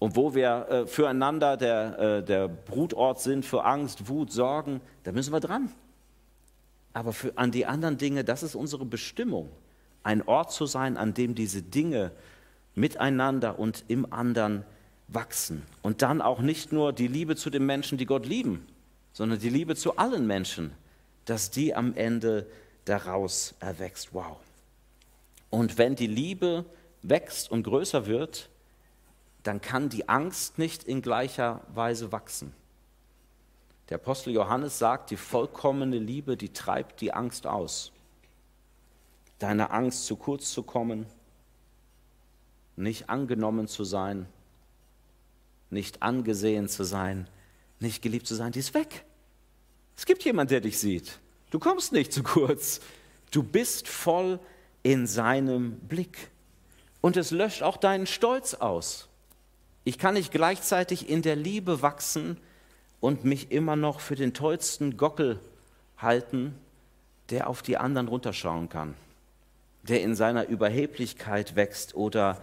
und 0.00 0.16
wo 0.16 0.34
wir 0.34 0.66
äh, 0.68 0.86
füreinander 0.86 1.58
der, 1.58 1.98
äh, 1.98 2.24
der 2.24 2.48
Brutort 2.48 3.20
sind 3.20 3.44
für 3.44 3.64
Angst, 3.64 4.08
Wut, 4.08 4.32
Sorgen, 4.32 4.80
da 5.04 5.12
müssen 5.12 5.32
wir 5.32 5.40
dran. 5.40 5.70
Aber 6.94 7.12
für, 7.12 7.36
an 7.36 7.52
die 7.52 7.66
anderen 7.66 7.98
Dinge, 7.98 8.24
das 8.24 8.42
ist 8.42 8.54
unsere 8.54 8.86
Bestimmung, 8.86 9.50
ein 10.02 10.26
Ort 10.26 10.52
zu 10.52 10.64
sein, 10.64 10.96
an 10.96 11.12
dem 11.12 11.34
diese 11.34 11.62
Dinge 11.62 12.12
miteinander 12.74 13.58
und 13.58 13.84
im 13.88 14.10
anderen 14.10 14.64
wachsen. 15.06 15.64
Und 15.82 16.00
dann 16.00 16.22
auch 16.22 16.40
nicht 16.40 16.72
nur 16.72 16.94
die 16.94 17.08
Liebe 17.08 17.36
zu 17.36 17.50
den 17.50 17.66
Menschen, 17.66 17.98
die 17.98 18.06
Gott 18.06 18.24
lieben, 18.24 18.66
sondern 19.12 19.38
die 19.38 19.50
Liebe 19.50 19.76
zu 19.76 19.98
allen 19.98 20.26
Menschen, 20.26 20.72
dass 21.26 21.50
die 21.50 21.74
am 21.74 21.94
Ende 21.94 22.46
daraus 22.86 23.54
erwächst. 23.60 24.14
Wow. 24.14 24.38
Und 25.50 25.76
wenn 25.76 25.94
die 25.94 26.06
Liebe 26.06 26.64
wächst 27.02 27.50
und 27.50 27.64
größer 27.64 28.06
wird, 28.06 28.49
dann 29.42 29.60
kann 29.60 29.88
die 29.88 30.08
Angst 30.08 30.58
nicht 30.58 30.84
in 30.84 31.02
gleicher 31.02 31.62
Weise 31.74 32.12
wachsen. 32.12 32.52
Der 33.88 33.96
Apostel 33.96 34.32
Johannes 34.32 34.78
sagt, 34.78 35.10
die 35.10 35.16
vollkommene 35.16 35.98
Liebe, 35.98 36.36
die 36.36 36.52
treibt 36.52 37.00
die 37.00 37.12
Angst 37.12 37.46
aus. 37.46 37.92
Deine 39.38 39.70
Angst, 39.70 40.06
zu 40.06 40.16
kurz 40.16 40.52
zu 40.52 40.62
kommen, 40.62 41.06
nicht 42.76 43.10
angenommen 43.10 43.66
zu 43.66 43.84
sein, 43.84 44.26
nicht 45.70 46.02
angesehen 46.02 46.68
zu 46.68 46.84
sein, 46.84 47.28
nicht 47.80 48.02
geliebt 48.02 48.26
zu 48.26 48.34
sein, 48.34 48.52
die 48.52 48.60
ist 48.60 48.74
weg. 48.74 49.04
Es 49.96 50.06
gibt 50.06 50.24
jemanden, 50.24 50.50
der 50.50 50.60
dich 50.60 50.78
sieht. 50.78 51.18
Du 51.50 51.58
kommst 51.58 51.92
nicht 51.92 52.12
zu 52.12 52.22
kurz. 52.22 52.80
Du 53.30 53.42
bist 53.42 53.88
voll 53.88 54.38
in 54.82 55.06
seinem 55.06 55.78
Blick. 55.80 56.30
Und 57.00 57.16
es 57.16 57.30
löscht 57.30 57.62
auch 57.62 57.76
deinen 57.76 58.06
Stolz 58.06 58.54
aus. 58.54 59.09
Ich 59.84 59.98
kann 59.98 60.14
nicht 60.14 60.32
gleichzeitig 60.32 61.08
in 61.08 61.22
der 61.22 61.36
Liebe 61.36 61.82
wachsen 61.82 62.36
und 63.00 63.24
mich 63.24 63.50
immer 63.50 63.76
noch 63.76 64.00
für 64.00 64.14
den 64.14 64.34
tollsten 64.34 64.96
Gockel 64.96 65.40
halten, 65.96 66.54
der 67.30 67.48
auf 67.48 67.62
die 67.62 67.76
anderen 67.76 68.08
runterschauen 68.08 68.68
kann, 68.68 68.94
der 69.82 70.02
in 70.02 70.14
seiner 70.14 70.48
Überheblichkeit 70.48 71.56
wächst 71.56 71.94
oder 71.94 72.40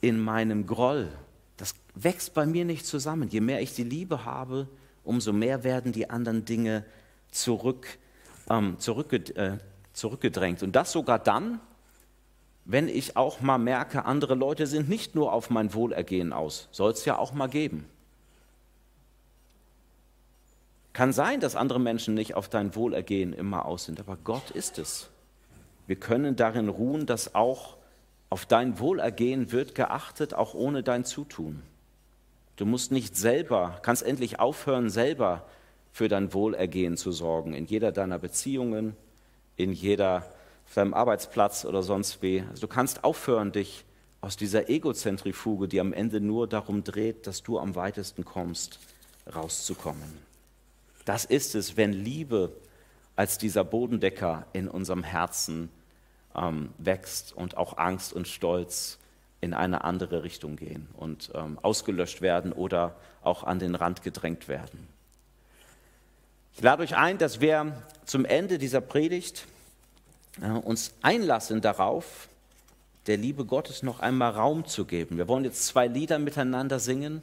in 0.00 0.20
meinem 0.20 0.66
Groll. 0.66 1.08
Das 1.56 1.74
wächst 1.94 2.34
bei 2.34 2.46
mir 2.46 2.64
nicht 2.64 2.86
zusammen. 2.86 3.28
Je 3.28 3.40
mehr 3.40 3.60
ich 3.60 3.74
die 3.74 3.84
Liebe 3.84 4.24
habe, 4.24 4.66
umso 5.04 5.32
mehr 5.32 5.64
werden 5.64 5.92
die 5.92 6.10
anderen 6.10 6.44
Dinge 6.44 6.84
zurück, 7.30 7.86
ähm, 8.50 8.76
äh, 8.76 9.58
zurückgedrängt. 9.92 10.62
Und 10.62 10.72
das 10.74 10.92
sogar 10.92 11.18
dann, 11.18 11.60
wenn 12.64 12.88
ich 12.88 13.16
auch 13.16 13.40
mal 13.40 13.58
merke, 13.58 14.04
andere 14.04 14.34
Leute 14.34 14.66
sind 14.66 14.88
nicht 14.88 15.14
nur 15.14 15.32
auf 15.32 15.50
mein 15.50 15.74
Wohlergehen 15.74 16.32
aus, 16.32 16.68
soll 16.70 16.92
es 16.92 17.04
ja 17.04 17.18
auch 17.18 17.32
mal 17.32 17.48
geben. 17.48 17.86
Kann 20.92 21.12
sein, 21.12 21.40
dass 21.40 21.56
andere 21.56 21.80
Menschen 21.80 22.14
nicht 22.14 22.34
auf 22.34 22.48
dein 22.48 22.76
Wohlergehen 22.76 23.32
immer 23.32 23.64
aus 23.64 23.86
sind, 23.86 23.98
aber 23.98 24.16
Gott 24.16 24.50
ist 24.50 24.78
es. 24.78 25.08
Wir 25.86 25.96
können 25.96 26.36
darin 26.36 26.68
ruhen, 26.68 27.06
dass 27.06 27.34
auch 27.34 27.76
auf 28.30 28.46
dein 28.46 28.78
Wohlergehen 28.78 29.52
wird 29.52 29.74
geachtet, 29.74 30.34
auch 30.34 30.54
ohne 30.54 30.82
dein 30.82 31.04
Zutun. 31.04 31.62
Du 32.56 32.66
musst 32.66 32.92
nicht 32.92 33.16
selber, 33.16 33.78
kannst 33.82 34.02
endlich 34.02 34.38
aufhören, 34.38 34.90
selber 34.90 35.46
für 35.92 36.08
dein 36.08 36.32
Wohlergehen 36.32 36.96
zu 36.96 37.12
sorgen, 37.12 37.54
in 37.54 37.66
jeder 37.66 37.92
deiner 37.92 38.18
Beziehungen, 38.18 38.96
in 39.56 39.72
jeder, 39.72 40.26
auf 40.72 40.76
deinem 40.76 40.94
Arbeitsplatz 40.94 41.66
oder 41.66 41.82
sonst 41.82 42.22
wie. 42.22 42.42
Also 42.48 42.62
du 42.62 42.66
kannst 42.66 43.04
aufhören, 43.04 43.52
dich 43.52 43.84
aus 44.22 44.38
dieser 44.38 44.70
Egozentrifuge, 44.70 45.68
die 45.68 45.78
am 45.78 45.92
Ende 45.92 46.18
nur 46.18 46.48
darum 46.48 46.82
dreht, 46.82 47.26
dass 47.26 47.42
du 47.42 47.58
am 47.58 47.74
weitesten 47.74 48.24
kommst, 48.24 48.78
rauszukommen. 49.34 50.16
Das 51.04 51.26
ist 51.26 51.54
es, 51.54 51.76
wenn 51.76 51.92
Liebe 51.92 52.52
als 53.16 53.36
dieser 53.36 53.64
Bodendecker 53.64 54.46
in 54.54 54.66
unserem 54.66 55.02
Herzen 55.02 55.68
ähm, 56.34 56.70
wächst 56.78 57.34
und 57.36 57.58
auch 57.58 57.76
Angst 57.76 58.14
und 58.14 58.26
Stolz 58.26 58.98
in 59.42 59.52
eine 59.52 59.84
andere 59.84 60.22
Richtung 60.22 60.56
gehen 60.56 60.88
und 60.96 61.32
ähm, 61.34 61.58
ausgelöscht 61.60 62.22
werden 62.22 62.50
oder 62.50 62.96
auch 63.20 63.44
an 63.44 63.58
den 63.58 63.74
Rand 63.74 64.00
gedrängt 64.02 64.48
werden. 64.48 64.88
Ich 66.54 66.62
lade 66.62 66.82
euch 66.82 66.96
ein, 66.96 67.18
dass 67.18 67.42
wir 67.42 67.76
zum 68.06 68.24
Ende 68.24 68.56
dieser 68.56 68.80
Predigt 68.80 69.46
uns 70.64 70.94
einlassen 71.02 71.60
darauf, 71.60 72.28
der 73.06 73.16
Liebe 73.16 73.44
Gottes 73.44 73.82
noch 73.82 74.00
einmal 74.00 74.32
Raum 74.32 74.66
zu 74.66 74.84
geben. 74.84 75.18
Wir 75.18 75.28
wollen 75.28 75.44
jetzt 75.44 75.66
zwei 75.66 75.86
Lieder 75.86 76.18
miteinander 76.18 76.78
singen 76.78 77.22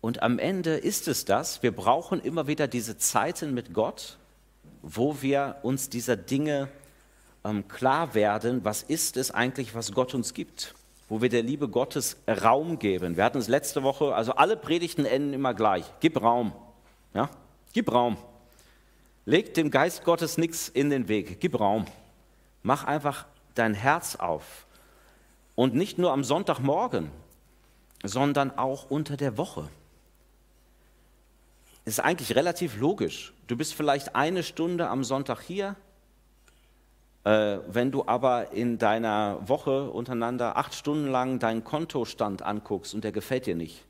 und 0.00 0.22
am 0.22 0.38
Ende 0.38 0.76
ist 0.76 1.08
es 1.08 1.24
das, 1.24 1.62
wir 1.62 1.72
brauchen 1.72 2.20
immer 2.20 2.46
wieder 2.46 2.68
diese 2.68 2.98
Zeiten 2.98 3.54
mit 3.54 3.72
Gott, 3.72 4.18
wo 4.82 5.22
wir 5.22 5.56
uns 5.62 5.88
dieser 5.88 6.16
Dinge 6.16 6.68
ähm, 7.42 7.68
klar 7.68 8.14
werden, 8.14 8.64
was 8.64 8.82
ist 8.82 9.16
es 9.16 9.30
eigentlich, 9.30 9.74
was 9.74 9.92
Gott 9.92 10.14
uns 10.14 10.34
gibt, 10.34 10.74
wo 11.08 11.22
wir 11.22 11.30
der 11.30 11.42
Liebe 11.42 11.68
Gottes 11.68 12.18
Raum 12.28 12.78
geben. 12.78 13.16
Wir 13.16 13.24
hatten 13.24 13.38
es 13.38 13.48
letzte 13.48 13.82
Woche, 13.82 14.14
also 14.14 14.32
alle 14.32 14.56
Predigten 14.56 15.06
enden 15.06 15.32
immer 15.32 15.54
gleich. 15.54 15.84
Gib 16.00 16.20
Raum. 16.20 16.52
Ja? 17.14 17.30
Gib 17.72 17.90
Raum. 17.90 18.18
Leg 19.24 19.54
dem 19.54 19.70
Geist 19.70 20.04
Gottes 20.04 20.36
nichts 20.36 20.68
in 20.68 20.90
den 20.90 21.08
Weg. 21.08 21.40
Gib 21.40 21.58
Raum. 21.58 21.86
Mach 22.64 22.84
einfach 22.84 23.26
dein 23.54 23.74
Herz 23.74 24.16
auf. 24.16 24.66
Und 25.54 25.74
nicht 25.74 25.98
nur 25.98 26.12
am 26.12 26.24
Sonntagmorgen, 26.24 27.10
sondern 28.02 28.56
auch 28.58 28.90
unter 28.90 29.16
der 29.16 29.36
Woche. 29.36 29.68
Ist 31.84 32.00
eigentlich 32.00 32.34
relativ 32.34 32.78
logisch. 32.78 33.34
Du 33.46 33.56
bist 33.56 33.74
vielleicht 33.74 34.16
eine 34.16 34.42
Stunde 34.42 34.88
am 34.88 35.04
Sonntag 35.04 35.42
hier, 35.42 35.76
äh, 37.24 37.58
wenn 37.68 37.92
du 37.92 38.06
aber 38.06 38.52
in 38.52 38.78
deiner 38.78 39.46
Woche 39.46 39.90
untereinander 39.90 40.56
acht 40.56 40.74
Stunden 40.74 41.08
lang 41.08 41.38
deinen 41.38 41.64
Kontostand 41.64 42.40
anguckst 42.40 42.94
und 42.94 43.04
der 43.04 43.12
gefällt 43.12 43.44
dir 43.44 43.56
nicht, 43.56 43.84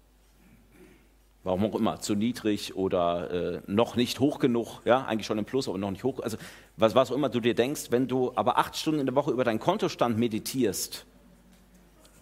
warum 1.45 1.67
auch 1.67 1.75
immer, 1.75 2.01
zu 2.01 2.15
niedrig 2.15 2.75
oder 2.75 3.31
äh, 3.31 3.61
noch 3.67 3.97
nicht 3.97 4.19
hoch 4.19 4.39
genug, 4.39 4.81
ja, 4.85 5.05
eigentlich 5.05 5.27
schon 5.27 5.39
im 5.39 5.45
Plus, 5.45 5.69
aber 5.69 5.79
noch 5.79 5.91
nicht 5.91 6.03
hoch, 6.03 6.21
also 6.21 6.39
was, 6.77 6.95
was 6.95 7.11
auch 7.11 7.15
immer 7.15 7.29
du 7.29 7.41
dir 7.41 7.55
denkst, 7.55 7.89
wenn 7.91 8.09
du 8.09 8.33
aber 8.35 8.59
acht 8.59 8.77
Stunden 8.77 9.01
in 9.01 9.07
der 9.07 9.15
Woche 9.15 9.31
über 9.31 9.45
deinen 9.45 9.61
Kontostand 9.61 10.19
meditierst, 10.19 11.05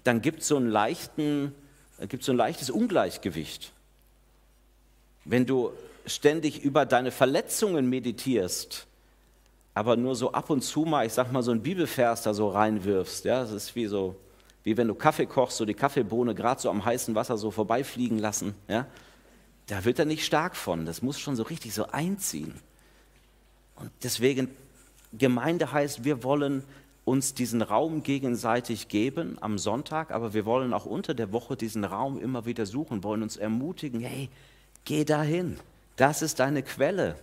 dann 0.04 0.20
gibt 0.20 0.40
es 0.40 0.48
so, 0.48 0.56
einen 0.56 1.52
so 2.20 2.32
ein 2.32 2.36
leichtes 2.36 2.70
Ungleichgewicht. 2.70 3.72
Wenn 5.24 5.46
du 5.46 5.70
ständig 6.04 6.62
über 6.62 6.84
deine 6.84 7.12
Verletzungen 7.12 7.88
meditierst, 7.88 8.88
aber 9.74 9.96
nur 9.96 10.16
so 10.16 10.32
ab 10.32 10.50
und 10.50 10.62
zu 10.62 10.80
mal, 10.80 11.06
ich 11.06 11.12
sag 11.12 11.32
mal, 11.32 11.42
so 11.42 11.52
ein 11.52 11.62
Bibelvers 11.62 12.22
da 12.22 12.34
so 12.34 12.48
reinwirfst. 12.48 13.24
Ja, 13.24 13.40
das 13.40 13.52
ist 13.52 13.74
wie 13.74 13.86
so, 13.86 14.16
wie 14.64 14.76
wenn 14.76 14.88
du 14.88 14.94
Kaffee 14.94 15.26
kochst, 15.26 15.56
so 15.56 15.64
die 15.64 15.74
Kaffeebohne 15.74 16.34
gerade 16.34 16.60
so 16.60 16.68
am 16.68 16.84
heißen 16.84 17.14
Wasser 17.14 17.38
so 17.38 17.50
vorbeifliegen 17.50 18.18
lassen. 18.18 18.54
Ja, 18.68 18.86
da 19.66 19.84
wird 19.84 19.98
er 19.98 20.04
nicht 20.04 20.24
stark 20.24 20.56
von. 20.56 20.86
Das 20.86 21.02
muss 21.02 21.18
schon 21.18 21.36
so 21.36 21.44
richtig 21.44 21.74
so 21.74 21.86
einziehen. 21.86 22.54
Und 23.76 23.90
deswegen, 24.02 24.48
Gemeinde 25.12 25.72
heißt, 25.72 26.04
wir 26.04 26.22
wollen 26.22 26.64
uns 27.04 27.34
diesen 27.34 27.62
Raum 27.62 28.02
gegenseitig 28.02 28.88
geben 28.88 29.36
am 29.40 29.58
Sonntag, 29.58 30.10
aber 30.12 30.34
wir 30.34 30.44
wollen 30.44 30.72
auch 30.72 30.86
unter 30.86 31.14
der 31.14 31.32
Woche 31.32 31.56
diesen 31.56 31.84
Raum 31.84 32.20
immer 32.20 32.46
wieder 32.46 32.64
suchen, 32.66 33.02
wollen 33.02 33.22
uns 33.22 33.36
ermutigen, 33.36 34.00
hey, 34.00 34.28
geh 34.84 35.04
dahin. 35.04 35.58
Das 35.96 36.22
ist 36.22 36.38
deine 36.38 36.62
Quelle. 36.62 37.16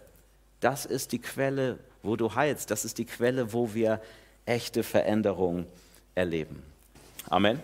Das 0.59 0.85
ist 0.85 1.11
die 1.13 1.19
Quelle, 1.19 1.79
wo 2.03 2.15
du 2.15 2.35
heilst. 2.35 2.71
Das 2.71 2.83
ist 2.85 2.97
die 2.97 3.05
Quelle, 3.05 3.53
wo 3.53 3.73
wir 3.73 4.01
echte 4.45 4.83
Veränderung 4.83 5.65
erleben. 6.15 6.61
Amen. 7.29 7.59